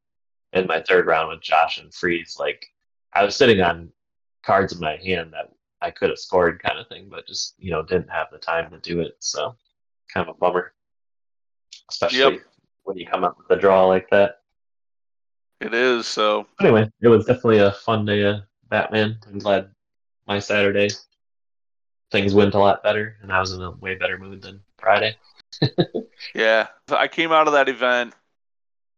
[0.52, 2.66] in my third round with Josh and Freeze, like
[3.12, 3.92] I was sitting on
[4.42, 5.50] cards in my hand that
[5.80, 8.70] I could have scored kind of thing, but just, you know, didn't have the time
[8.70, 9.16] to do it.
[9.20, 9.54] So
[10.12, 10.72] kind of a bummer,
[11.88, 12.40] especially yep.
[12.84, 14.40] when you come up with a draw like that.
[15.60, 16.06] It is.
[16.06, 19.18] So anyway, it was definitely a fun day of Batman.
[19.28, 19.70] I'm glad
[20.26, 20.88] my Saturday
[22.10, 25.16] things went a lot better, and I was in a way better mood than Friday.
[26.34, 28.14] yeah, I came out of that event.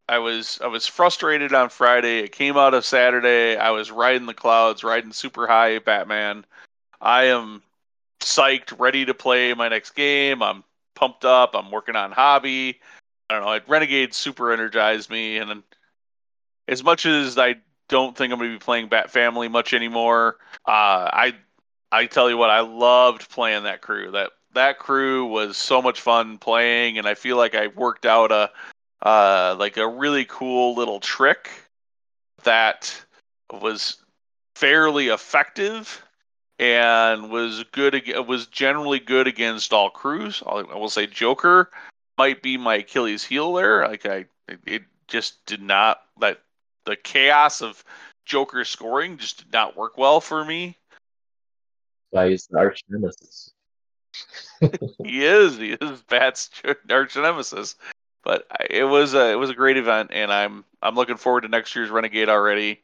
[0.09, 2.21] I was I was frustrated on Friday.
[2.21, 3.57] It came out of Saturday.
[3.57, 6.45] I was riding the clouds, riding super high Batman.
[7.01, 7.63] I am
[8.21, 10.43] psyched, ready to play my next game.
[10.43, 11.55] I'm pumped up.
[11.55, 12.81] I'm working on hobby.
[13.29, 13.49] I don't know.
[13.49, 15.63] Like Renegade super energized me, and
[16.69, 17.57] as much as I
[17.89, 20.37] don't think I'm going to be playing Bat Family much anymore,
[20.67, 21.35] uh, I
[21.91, 24.11] I tell you what, I loved playing that crew.
[24.11, 28.33] That that crew was so much fun playing, and I feel like I worked out
[28.33, 28.51] a
[29.03, 31.51] uh, like a really cool little trick
[32.45, 33.05] that
[33.51, 33.97] was
[34.55, 36.03] fairly effective
[36.63, 40.45] and was good was generally good against all crews.
[40.47, 41.71] I will say Joker
[42.17, 43.89] might be my Achilles heel there.
[43.89, 44.27] Like I,
[44.65, 46.41] it just did not that
[46.85, 47.83] the chaos of
[48.25, 50.79] Joker scoring just did not work well for me.
[52.13, 53.51] The arch nemesis.
[55.03, 55.57] he is.
[55.57, 56.49] He is Bat's
[56.89, 57.75] arch nemesis.
[58.23, 61.49] But it was a it was a great event, and I'm I'm looking forward to
[61.49, 62.83] next year's Renegade already.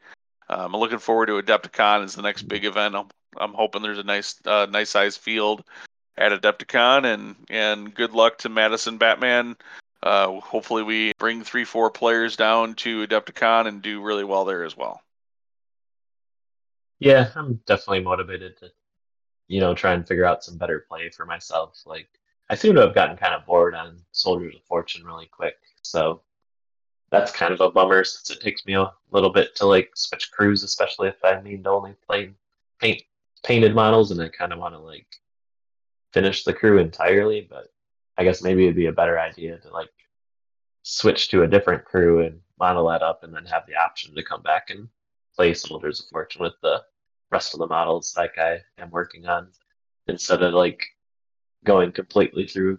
[0.48, 2.96] Um, I'm looking forward to Adepticon as the next big event.
[2.96, 3.06] I'm,
[3.36, 5.64] I'm hoping there's a nice uh, nice sized field
[6.16, 9.56] at Adepticon, and and good luck to Madison Batman.
[10.02, 14.64] Uh, hopefully, we bring three four players down to Adepticon and do really well there
[14.64, 15.00] as well.
[17.00, 18.70] Yeah, I'm definitely motivated to,
[19.46, 21.80] you know, try and figure out some better play for myself.
[21.86, 22.08] Like
[22.50, 26.22] I seem to have gotten kind of bored on Soldiers of Fortune really quick, so
[27.10, 30.30] that's kind of a bummer since it takes me a little bit to like switch
[30.30, 32.32] crews, especially if I need to only play
[32.78, 33.02] paint
[33.44, 35.06] painted models and I kind of want to like
[36.12, 37.46] finish the crew entirely.
[37.48, 37.68] But
[38.16, 39.90] I guess maybe it'd be a better idea to like
[40.82, 44.22] switch to a different crew and model that up, and then have the option to
[44.22, 44.88] come back and
[45.36, 46.82] play Soldiers of Fortune with the
[47.30, 49.48] rest of the models like I am working on
[50.08, 50.84] instead of like
[51.64, 52.78] going completely through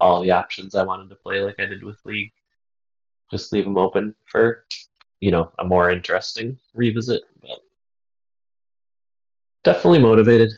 [0.00, 2.32] all the options I wanted to play like I did with League.
[3.30, 4.64] Just leave them open for,
[5.20, 7.22] you know, a more interesting revisit.
[7.42, 7.58] But
[9.72, 10.50] definitely motivated.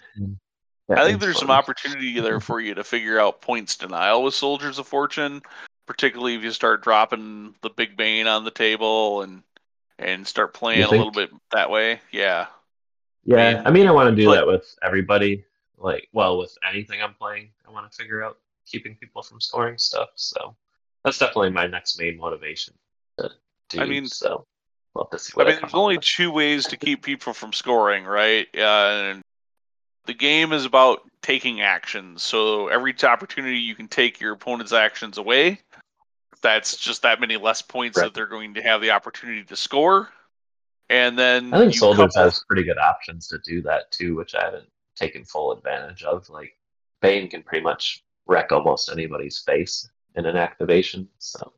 [0.91, 1.43] I think there's fun.
[1.43, 5.43] some opportunity there for you to figure out points denial with Soldiers of Fortune,
[5.87, 9.43] particularly if you start dropping the big bane on the table and
[9.99, 12.01] and start playing a little bit that way.
[12.11, 12.47] Yeah.
[13.25, 15.45] Yeah, I mean, I, mean, I want to do that with everybody
[15.77, 19.79] like well with anything I'm playing, I want to figure out keeping people from scoring
[19.79, 20.09] stuff.
[20.15, 20.57] So
[21.05, 22.75] that's definitely my next main motivation
[23.19, 23.31] to
[23.69, 23.81] do.
[23.81, 24.47] I mean, so
[24.95, 25.33] we'll have to see.
[25.39, 28.47] I mean, there's only two ways to keep people from scoring, right?
[28.57, 29.15] Uh,
[30.07, 32.23] the game is about taking actions.
[32.23, 35.61] So every opportunity you can take your opponent's actions away,
[36.43, 38.05] that's just that many less points Right.
[38.05, 40.11] that they're going to have the opportunity to score.
[40.89, 44.35] And then I think Soldiers couple- has pretty good options to do that too, which
[44.35, 46.29] I haven't taken full advantage of.
[46.29, 46.57] Like
[47.01, 51.09] Bane can pretty much wreck almost anybody's face in an activation.
[51.19, 51.53] So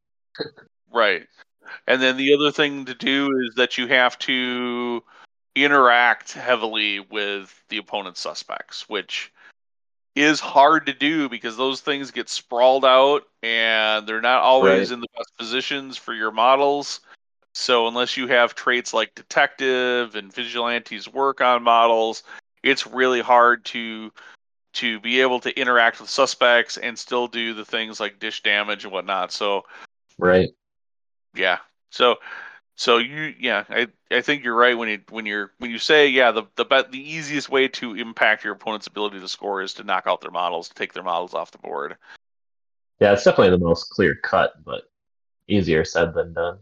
[0.92, 1.26] Right.
[1.86, 5.02] And then the other thing to do is that you have to
[5.54, 9.32] interact heavily with the opponent's suspects, which
[10.14, 14.94] is hard to do because those things get sprawled out and they're not always Right.
[14.94, 17.00] in the best positions for your models.
[17.54, 22.22] So unless you have traits like detective and vigilantes work on models,
[22.62, 24.12] it's really hard to
[24.74, 28.84] to be able to interact with suspects and still do the things like dish damage
[28.84, 29.30] and whatnot.
[29.30, 29.64] So
[30.18, 30.48] right.
[31.34, 31.58] Yeah.
[31.90, 32.16] So
[32.74, 36.08] so you yeah, I I think you're right when you when you're when you say
[36.08, 39.74] yeah, the the bet the easiest way to impact your opponent's ability to score is
[39.74, 41.96] to knock out their models, to take their models off the board.
[43.00, 44.90] Yeah, it's definitely the most clear cut, but
[45.48, 46.58] easier said than done.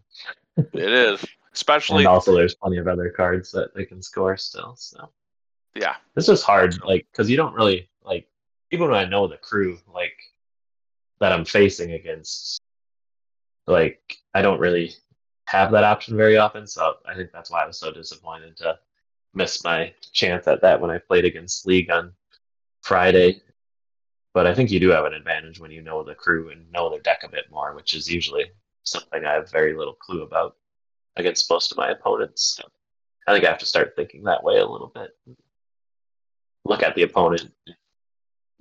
[0.57, 1.25] It is.
[1.53, 4.77] Especially And also, there's plenty of other cards that they can score still.
[4.77, 5.11] So
[5.75, 5.97] yeah.
[6.15, 8.29] this is hard, like because you don't really like
[8.71, 10.17] even when I know the crew like
[11.19, 12.61] that I'm facing against,
[13.71, 14.93] like I don't really
[15.47, 16.67] have that option very often.
[16.67, 18.79] So I think that's why I was so disappointed to
[19.35, 22.13] miss my chance at that when I played against League on
[22.83, 23.43] Friday.
[24.33, 26.89] But I think you do have an advantage when you know the crew and know
[26.89, 28.45] their deck a bit more, which is usually
[28.85, 30.57] something I have very little clue about
[31.17, 32.57] against most of my opponents.
[32.57, 32.69] So
[33.27, 35.11] I think I have to start thinking that way a little bit.
[36.65, 37.53] Look at the opponent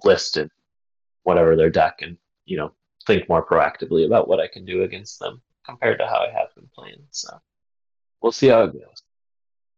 [0.03, 0.49] list and
[1.23, 2.72] whatever their deck, and you know
[3.10, 6.53] think more proactively about what I can do against them compared to how I have
[6.56, 7.02] been playing.
[7.10, 7.30] So
[8.22, 9.03] we'll see how it goes.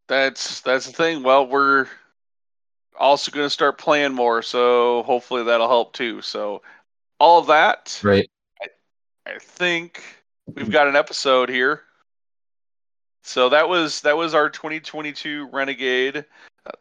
[0.07, 1.23] That's that's the thing.
[1.23, 1.87] Well, we're
[2.99, 6.21] also going to start playing more, so hopefully that'll help too.
[6.21, 6.61] So
[7.19, 8.29] all of that, Right.
[9.25, 10.03] I think
[10.53, 11.83] we've got an episode here.
[13.23, 16.25] So that was that was our 2022 Renegade.
[16.65, 16.71] Uh,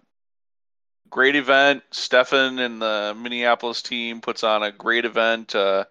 [1.10, 1.84] great event.
[1.92, 5.54] Stefan and the Minneapolis team puts on a great event.
[5.54, 5.84] Uh,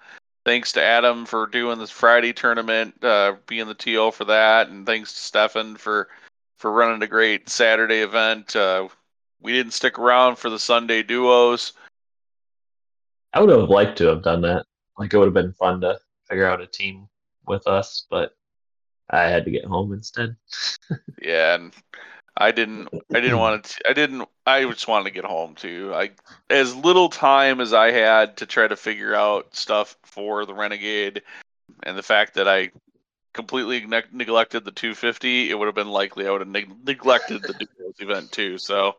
[0.46, 4.86] thanks to Adam for doing this Friday tournament, uh, being the TO for that, and
[4.86, 6.10] thanks to Stefan for
[6.58, 8.56] for running a great Saturday event.
[8.56, 8.88] Uh,
[9.42, 11.74] we didn't stick around for the Sunday duos.
[13.34, 14.66] I would have liked to have done that.
[14.98, 17.08] Like it would have been fun to figure out a team
[17.48, 18.36] with us, but
[19.10, 20.36] I had to get home instead.
[21.22, 21.74] Yeah, and
[22.40, 22.88] I didn't.
[23.14, 23.90] I didn't want to.
[23.90, 24.28] I didn't.
[24.46, 25.92] I just wanted to get home too.
[25.94, 26.12] I
[26.50, 31.22] as little time as I had to try to figure out stuff for the Renegade,
[31.84, 32.72] and the fact that I
[33.34, 37.44] completely ne- neglected the 250, it would have been likely I would have neg- neglected
[37.44, 38.58] the duos event too.
[38.58, 38.96] So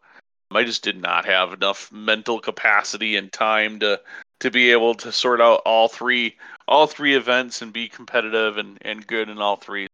[0.51, 4.01] um, I just did not have enough mental capacity and time to
[4.41, 6.37] to be able to sort out all three
[6.69, 9.87] all three events and be competitive and, and good in all three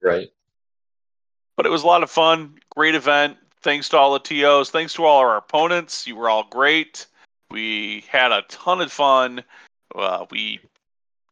[0.00, 0.28] Right.
[1.56, 2.54] But it was a lot of fun.
[2.74, 3.36] Great event.
[3.62, 4.70] Thanks to all the TOs.
[4.70, 6.06] Thanks to all our opponents.
[6.06, 7.06] You were all great.
[7.50, 9.42] We had a ton of fun.
[9.94, 10.60] Uh, we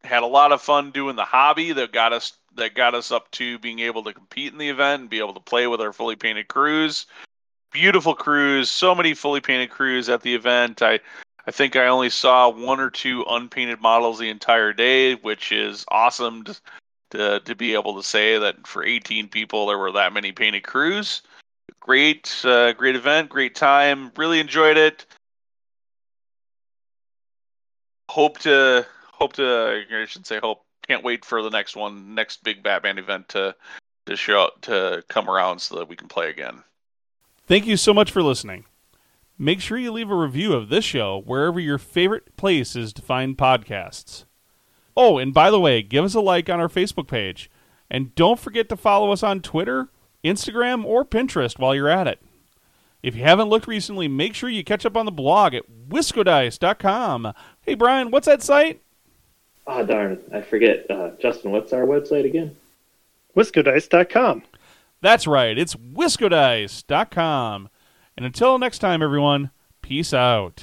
[0.05, 3.31] had a lot of fun doing the hobby that got us that got us up
[3.32, 5.93] to being able to compete in the event and be able to play with our
[5.93, 7.07] fully painted crews.
[7.70, 8.70] Beautiful crews.
[8.70, 10.82] So many fully painted crews at the event.
[10.82, 11.01] I
[11.47, 15.85] I think I only saw one or two unpainted models the entire day, which is
[15.89, 16.44] awesome
[17.12, 20.64] to to be able to say that for 18 people there were that many painted
[20.64, 21.22] crews.
[21.80, 24.12] Great, uh, great event, great time.
[24.16, 25.06] Really enjoyed it.
[28.09, 30.64] Hope to hope to I shouldn't say hope.
[30.86, 33.55] Can't wait for the next one, next big Batman event to
[34.06, 36.62] to show to come around so that we can play again.
[37.47, 38.64] Thank you so much for listening.
[39.39, 43.02] Make sure you leave a review of this show wherever your favorite place is to
[43.02, 44.24] find podcasts.
[44.97, 47.51] Oh, and by the way, give us a like on our Facebook page.
[47.90, 49.89] And don't forget to follow us on Twitter,
[50.24, 52.20] Instagram, or Pinterest while you're at it.
[53.02, 57.32] If you haven't looked recently, make sure you catch up on the blog at whiskodice.com.
[57.62, 58.81] Hey, Brian, what's that site?
[59.66, 60.20] Oh darn!
[60.32, 60.90] I forget.
[60.90, 62.56] Uh, Justin, what's our website again?
[63.36, 64.43] Whiskodice.com.
[65.01, 67.69] That's right, it's whiskodice.com.
[68.16, 69.51] And until next time, everyone,
[69.81, 70.62] peace out.